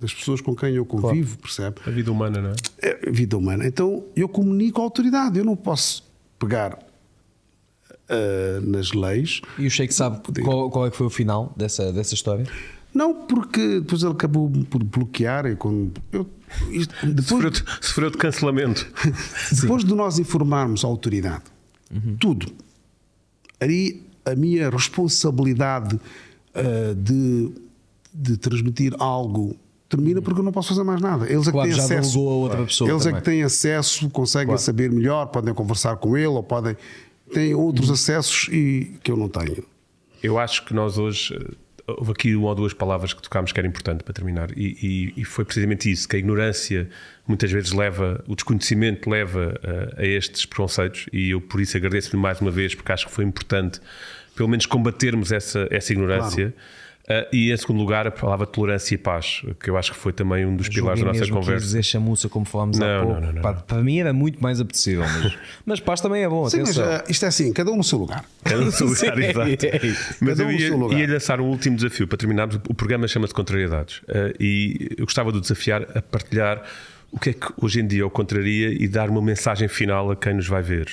das 0.00 0.12
pessoas 0.12 0.40
com 0.40 0.54
quem 0.54 0.74
eu 0.74 0.84
convivo, 0.84 1.38
percebe? 1.38 1.76
A 1.86 1.90
vida 1.90 2.10
humana, 2.10 2.40
não 2.40 2.50
é? 2.50 2.54
É 2.82 3.08
a 3.08 3.10
vida 3.10 3.36
humana. 3.36 3.66
Então 3.66 4.04
eu 4.14 4.28
comunico 4.28 4.80
à 4.80 4.84
autoridade, 4.84 5.38
eu 5.38 5.44
não 5.44 5.56
posso 5.56 6.02
pegar 6.38 6.78
ah, 8.08 8.60
nas 8.62 8.92
leis. 8.92 9.42
E 9.58 9.66
o 9.66 9.70
Sheik 9.70 9.92
sabe 9.92 10.20
qual, 10.42 10.70
qual 10.70 10.86
é 10.86 10.90
que 10.90 10.96
foi 10.96 11.06
o 11.06 11.10
final 11.10 11.52
dessa, 11.56 11.92
dessa 11.92 12.14
história? 12.14 12.46
Não, 12.96 13.14
porque 13.26 13.80
depois 13.80 14.02
ele 14.02 14.12
acabou 14.12 14.50
por 14.70 14.82
bloquear 14.82 15.44
e 15.46 15.54
quando 15.56 15.92
eu, 16.12 16.26
isto- 16.70 16.94
depois, 17.06 17.26
Sofreu 17.26 17.50
de, 17.50 17.64
sofreu 17.80 18.10
de 18.10 18.16
cancelamento. 18.18 18.86
depois 19.60 19.84
de 19.84 19.94
nós 19.94 20.18
informarmos 20.18 20.84
a 20.84 20.88
autoridade, 20.88 21.44
tudo, 22.18 22.46
aí 23.60 24.02
a 24.24 24.34
minha 24.34 24.70
responsabilidade 24.70 26.00
ah, 26.54 26.94
de, 26.96 27.52
de 28.14 28.36
transmitir 28.36 28.94
algo 28.98 29.56
termina 29.88 30.20
porque 30.20 30.40
eu 30.40 30.44
não 30.44 30.50
posso 30.52 30.70
fazer 30.70 30.82
mais 30.82 31.00
nada. 31.00 31.30
Eles 31.30 31.42
é 31.42 31.44
que 31.46 31.52
Claro, 31.52 31.68
têm 31.68 31.76
já 31.76 31.84
acesso. 31.84 32.18
a 32.18 32.22
outra 32.32 32.64
pessoa 32.64 32.90
Eles 32.90 33.02
é 33.02 33.04
também. 33.10 33.20
que 33.20 33.24
têm 33.30 33.42
acesso, 33.44 34.08
conseguem 34.10 34.46
Claro. 34.48 34.60
saber 34.62 34.90
melhor, 34.90 35.26
podem 35.26 35.54
conversar 35.54 35.96
com 35.96 36.16
ele 36.16 36.26
ou 36.26 36.42
podem 36.42 36.76
têm 37.32 37.54
outros 37.54 37.90
acessos 37.90 38.48
e 38.50 38.94
que 39.02 39.10
eu 39.12 39.16
não 39.16 39.28
tenho. 39.28 39.62
Eu 40.22 40.38
acho 40.38 40.64
que 40.64 40.72
nós 40.74 40.98
hoje. 40.98 41.38
Houve 41.86 42.10
aqui 42.12 42.34
uma 42.34 42.48
ou 42.48 42.54
duas 42.54 42.72
palavras 42.72 43.12
que 43.12 43.22
tocámos 43.22 43.52
que 43.52 43.60
era 43.60 43.66
importante 43.68 44.02
para 44.02 44.12
terminar, 44.12 44.50
e, 44.56 45.12
e- 45.16 45.20
e 45.20 45.24
foi 45.24 45.44
precisamente 45.44 45.90
isso: 45.90 46.08
que 46.08 46.16
a 46.16 46.18
ignorância 46.18 46.88
muitas 47.28 47.50
vezes 47.52 47.70
leva, 47.72 48.24
o 48.26 48.34
desconhecimento 48.34 49.08
leva 49.08 49.58
eh, 49.62 49.94
a 49.98 50.04
estes 50.04 50.44
preconceitos, 50.46 51.06
e 51.12 51.30
eu 51.30 51.40
por 51.40 51.60
isso 51.60 51.76
agradeço-lhe 51.76 52.20
mais 52.20 52.40
uma 52.40 52.50
vez, 52.50 52.74
porque 52.74 52.90
acho 52.90 53.06
que 53.06 53.12
foi 53.12 53.24
importante, 53.24 53.80
pelo 54.34 54.48
menos, 54.48 54.66
combatermos 54.66 55.30
essa, 55.30 55.66
essa 55.70 55.92
ignorância. 55.92 56.52
Eh, 57.08 57.28
e 57.32 57.52
em 57.52 57.56
segundo 57.56 57.78
lugar, 57.78 58.06
a 58.06 58.10
palavra 58.10 58.46
tolerância 58.46 58.94
e 58.94 58.98
paz, 58.98 59.42
que 59.60 59.70
eu 59.70 59.76
acho 59.76 59.92
que 59.92 59.98
foi 59.98 60.12
também 60.12 60.44
um 60.44 60.56
dos 60.56 60.68
pilares 60.68 61.00
da 61.00 61.06
nossa 61.06 61.20
mesmo 61.20 61.36
que 61.36 61.40
conversa. 61.40 61.64
dizer 61.64 61.82
chamuça, 61.84 62.28
como 62.28 62.44
falámos 62.44 62.80
há 62.80 62.84
Não, 62.98 63.04
pouco. 63.06 63.20
não, 63.20 63.32
não, 63.32 63.42
não. 63.42 63.54
Para 63.62 63.82
mim 63.82 64.00
era 64.00 64.12
muito 64.12 64.42
mais 64.42 64.60
apetecível, 64.60 65.04
mas, 65.04 65.38
mas 65.64 65.80
paz 65.80 66.00
também 66.00 66.22
é 66.24 66.28
bom. 66.28 66.48
Sim, 66.48 66.62
mas 66.62 66.78
ah, 66.78 67.04
isto 67.08 67.24
é 67.24 67.28
assim, 67.28 67.52
cada 67.52 67.70
um 67.70 67.76
no 67.76 67.84
seu 67.84 67.98
lugar. 67.98 68.24
Cada 68.42 68.60
um 68.60 68.64
no 68.64 68.72
seu 68.72 68.86
lugar, 68.88 69.18
exato. 69.18 69.66
Mas 70.20 70.38
Cada 70.38 70.42
eu 70.42 70.78
um 70.88 70.92
ia, 70.92 71.06
lançar 71.08 71.40
um 71.40 71.44
último 71.48 71.76
desafio 71.76 72.08
para 72.08 72.18
terminarmos. 72.18 72.56
O 72.68 72.74
programa 72.74 73.06
chama-se 73.06 73.32
Contrariedades. 73.32 74.00
Eh, 74.08 74.34
e 74.40 74.88
eu 74.98 75.04
gostava 75.04 75.30
de 75.30 75.38
o 75.38 75.40
desafiar 75.40 75.82
a 75.94 76.02
partilhar 76.02 76.62
o 77.12 77.20
que 77.20 77.30
é 77.30 77.32
que 77.32 77.46
hoje 77.62 77.80
em 77.80 77.86
dia 77.86 78.04
o 78.04 78.10
contraria 78.10 78.68
e 78.70 78.88
dar 78.88 79.08
uma 79.08 79.22
mensagem 79.22 79.68
final 79.68 80.10
a 80.10 80.16
quem 80.16 80.34
nos 80.34 80.48
vai 80.48 80.60
ver. 80.62 80.88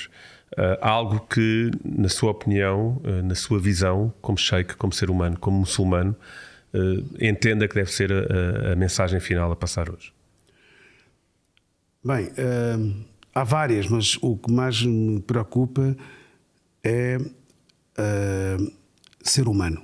Eh, 0.56 0.78
algo 0.80 1.20
que, 1.26 1.70
na 1.84 2.08
sua 2.08 2.30
opinião, 2.30 3.00
eh, 3.04 3.22
na 3.22 3.34
sua 3.34 3.58
visão, 3.58 4.12
como 4.20 4.38
sheik, 4.38 4.76
como 4.76 4.92
ser 4.92 5.10
humano, 5.10 5.36
como 5.38 5.58
muçulmano, 5.58 6.14
eh, 6.72 7.28
entenda 7.28 7.66
que 7.66 7.74
deve 7.74 7.90
ser 7.90 8.12
a, 8.12 8.70
a- 8.70 8.72
a 8.72 8.76
mensagem 8.76 9.18
final 9.20 9.50
a 9.50 9.56
passar 9.56 9.90
hoje. 9.90 10.12
Bem, 12.04 12.30
há 13.34 13.44
várias, 13.44 13.88
mas 13.88 14.18
o 14.20 14.36
que 14.36 14.52
mais 14.52 14.82
me 14.82 15.20
preocupa 15.20 15.96
é 16.84 17.16
ser 19.22 19.48
humano. 19.48 19.82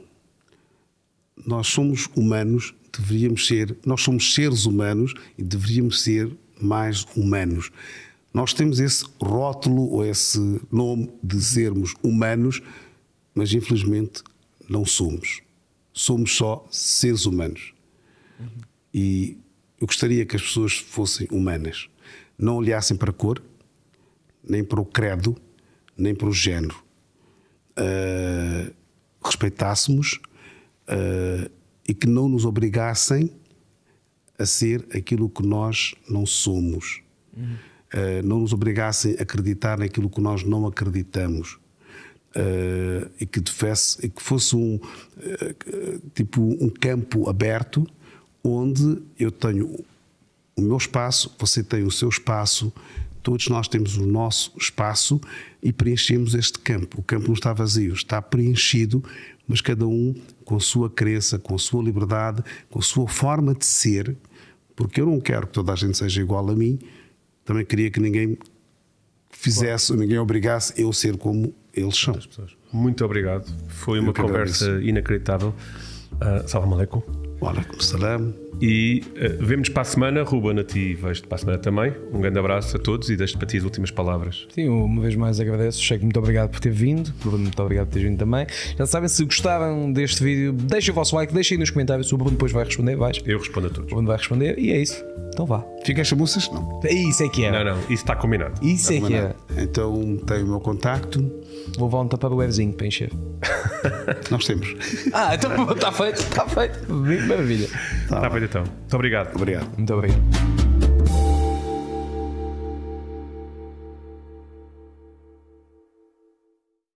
Nós 1.47 1.69
somos 1.69 2.11
humanos, 2.15 2.75
deveríamos 2.93 3.47
ser, 3.47 3.75
nós 3.87 4.03
somos 4.03 4.35
seres 4.35 4.67
humanos 4.67 5.15
e 5.39 5.43
deveríamos 5.43 6.03
ser 6.03 6.31
mais 6.61 7.07
humanos. 7.17 7.73
Nós 8.33 8.55
temos 8.55 8.79
esse 8.79 9.05
rótulo 9.21 9.91
ou 9.91 10.05
esse 10.05 10.61
nome 10.71 11.11
de 11.23 11.43
sermos 11.43 11.95
humanos, 12.03 12.63
mas 13.35 13.53
infelizmente 13.53 14.23
não 14.69 14.85
somos. 14.85 15.43
Somos 15.93 16.37
só 16.37 16.67
seres 16.71 17.27
humanos. 17.27 17.75
E 18.95 19.37
eu 19.81 19.87
gostaria 19.87 20.25
que 20.25 20.37
as 20.37 20.43
pessoas 20.43 20.77
fossem 20.77 21.27
humanas. 21.31 21.89
Não 22.39 22.57
olhassem 22.57 22.97
para 22.97 23.11
a 23.11 23.13
cor, 23.13 23.43
nem 24.43 24.63
para 24.63 24.81
o 24.81 24.85
credo, 24.85 25.37
nem 25.97 26.15
para 26.15 26.29
o 26.29 26.33
género. 26.33 26.83
Ah, 27.77 28.71
respeitássemos 29.25 30.21
ah, 30.87 31.51
e 31.87 31.93
que 31.93 32.07
não 32.07 32.29
nos 32.29 32.45
obrigassem 32.45 33.31
a 34.39 34.47
ser 34.47 34.87
aquilo 34.95 35.29
que 35.29 35.45
nós 35.45 35.95
não 36.09 36.25
somos. 36.25 37.03
Ah, 37.37 37.70
não 38.25 38.41
nos 38.41 38.53
obrigassem 38.53 39.17
a 39.19 39.23
acreditar 39.23 39.79
naquilo 39.79 40.09
que 40.09 40.21
nós 40.21 40.45
não 40.45 40.67
acreditamos. 40.67 41.59
Ah, 42.35 43.09
e, 43.21 43.27
que 43.27 43.41
tivesse, 43.41 44.07
e 44.07 44.09
que 44.09 44.23
fosse 44.23 44.55
um 44.55 44.79
ah, 45.19 45.55
tipo 46.15 46.41
um 46.41 46.69
campo 46.69 47.29
aberto 47.29 47.85
onde 48.45 49.03
eu 49.19 49.33
tenho 49.33 49.85
o 50.57 50.63
meu 50.63 50.77
espaço, 50.77 51.35
você 51.39 51.63
tem 51.63 51.83
o 51.83 51.91
seu 51.91 52.09
espaço, 52.09 52.73
todos 53.23 53.49
nós 53.49 53.67
temos 53.67 53.97
o 53.97 54.07
nosso 54.07 54.53
espaço 54.57 55.21
e 55.63 55.73
preenchemos 55.73 56.35
este 56.35 56.59
campo. 56.59 57.01
O 57.01 57.03
campo 57.03 57.27
não 57.27 57.35
está 57.35 57.53
vazio, 57.53 57.93
está 57.93 58.23
preenchido, 58.23 59.03
mas 59.47 59.61
cada 59.61 59.87
um 59.87 60.15
com 60.45 60.57
a 60.57 60.61
sua 60.61 60.89
crença, 60.89 61.39
com 61.39 61.55
a 61.55 61.59
sua 61.59 61.83
liberdade, 61.83 62.43
com 62.71 62.79
a 62.79 62.83
sua 62.83 63.09
forma 63.09 63.55
de 63.55 63.67
ser, 63.67 64.17
porque 64.77 65.01
eu 65.01 65.07
não 65.07 65.21
quero 65.21 65.49
que 65.49 65.53
toda 65.53 65.73
a 65.73 65.77
gente 65.77 65.99
seja 65.99 66.21
igual 66.21 66.49
a 66.49 66.55
mim, 66.55 66.79
também 67.51 67.65
queria 67.65 67.91
que 67.91 67.99
ninguém 67.99 68.39
fizesse, 69.29 69.91
ou 69.91 69.99
ninguém 69.99 70.19
obrigasse 70.19 70.81
eu 70.81 70.93
ser 70.93 71.17
como 71.17 71.53
eles 71.75 71.97
são. 71.97 72.17
Muito 72.73 73.05
obrigado. 73.05 73.53
Foi 73.67 73.99
uma 73.99 74.13
conversa 74.13 74.81
inacreditável. 74.81 75.53
Uh, 76.13 76.49
salam 76.49 76.73
aleikum. 76.73 77.03
Alaikum 77.43 77.81
salam. 77.81 78.33
E 78.61 79.03
uh, 79.17 79.45
vemos 79.45 79.69
para 79.69 79.83
a 79.83 79.85
semana. 79.85 80.23
Ruben, 80.23 80.59
a 80.59 80.65
ti 80.65 80.95
vejo-te 80.95 81.27
para 81.27 81.37
a 81.37 81.39
semana 81.39 81.59
também. 81.59 81.93
Um 82.13 82.21
grande 82.21 82.39
abraço 82.39 82.77
a 82.77 82.81
todos 82.81 83.09
e 83.11 83.17
deixo-te 83.17 83.39
para 83.39 83.47
ti 83.47 83.59
as 83.59 83.65
últimas 83.65 83.91
palavras. 83.91 84.47
Sim, 84.55 84.69
uma 84.69 85.03
vez 85.03 85.15
mais 85.17 85.41
agradeço. 85.41 85.83
Checo, 85.83 86.05
muito 86.05 86.19
obrigado 86.19 86.51
por 86.51 86.61
ter 86.61 86.71
vindo. 86.71 87.13
Bruno, 87.23 87.39
muito 87.39 87.63
obrigado 87.63 87.89
por 87.89 87.95
ter 87.95 88.01
vindo 88.01 88.19
também. 88.19 88.47
Já 88.79 88.87
sabem, 88.87 89.09
se 89.09 89.25
gostaram 89.25 89.93
deste 89.93 90.23
vídeo, 90.23 90.53
deixem 90.53 90.93
o 90.93 90.95
vosso 90.95 91.15
like, 91.17 91.33
deixem 91.33 91.57
aí 91.57 91.61
nos 91.61 91.71
comentários. 91.71 92.13
O 92.13 92.17
Bruno 92.17 92.33
depois 92.33 92.53
vai 92.53 92.65
responder. 92.65 92.97
Vais? 92.97 93.19
O 93.19 93.23
Eu 93.27 93.39
respondo 93.39 93.67
a 93.69 93.71
todos. 93.71 93.91
Bruno 93.91 94.07
vai 94.07 94.17
responder 94.17 94.59
e 94.59 94.73
é 94.73 94.81
isso. 94.81 95.05
Então 95.33 95.47
vá. 95.47 95.65
Fica 95.85 96.03
as 96.03 96.09
chamuças? 96.09 96.51
Não. 96.51 96.81
É 96.85 96.93
Isso 96.93 97.23
é 97.23 97.29
que 97.29 97.45
é. 97.45 97.51
Não, 97.51 97.65
não, 97.65 97.79
isso 97.83 97.93
está 97.95 98.15
combinado. 98.17 98.55
Isso 98.65 98.93
é 98.93 99.01
que 99.01 99.15
é. 99.15 99.35
Então 99.57 100.17
tem 100.27 100.43
o 100.43 100.47
meu 100.49 100.61
contacto. 100.61 101.21
Vou 101.79 101.87
levar 101.89 102.01
um 102.01 102.09
tupperwarezinho 102.09 102.73
para 102.73 102.87
encher. 102.87 103.11
Nós 104.31 104.45
temos. 104.45 104.75
Ah, 105.13 105.35
então 105.35 105.73
está 105.73 105.91
feito. 105.93 106.19
Está 106.21 106.47
feito. 106.47 106.93
Maravilha. 106.93 107.69
Está 108.03 108.31
feito 108.31 108.40
então. 108.45 108.63
Muito 108.63 108.95
obrigado. 108.95 109.35
Obrigado. 109.37 109.69
Muito 109.77 109.95
obrigado. 109.95 110.70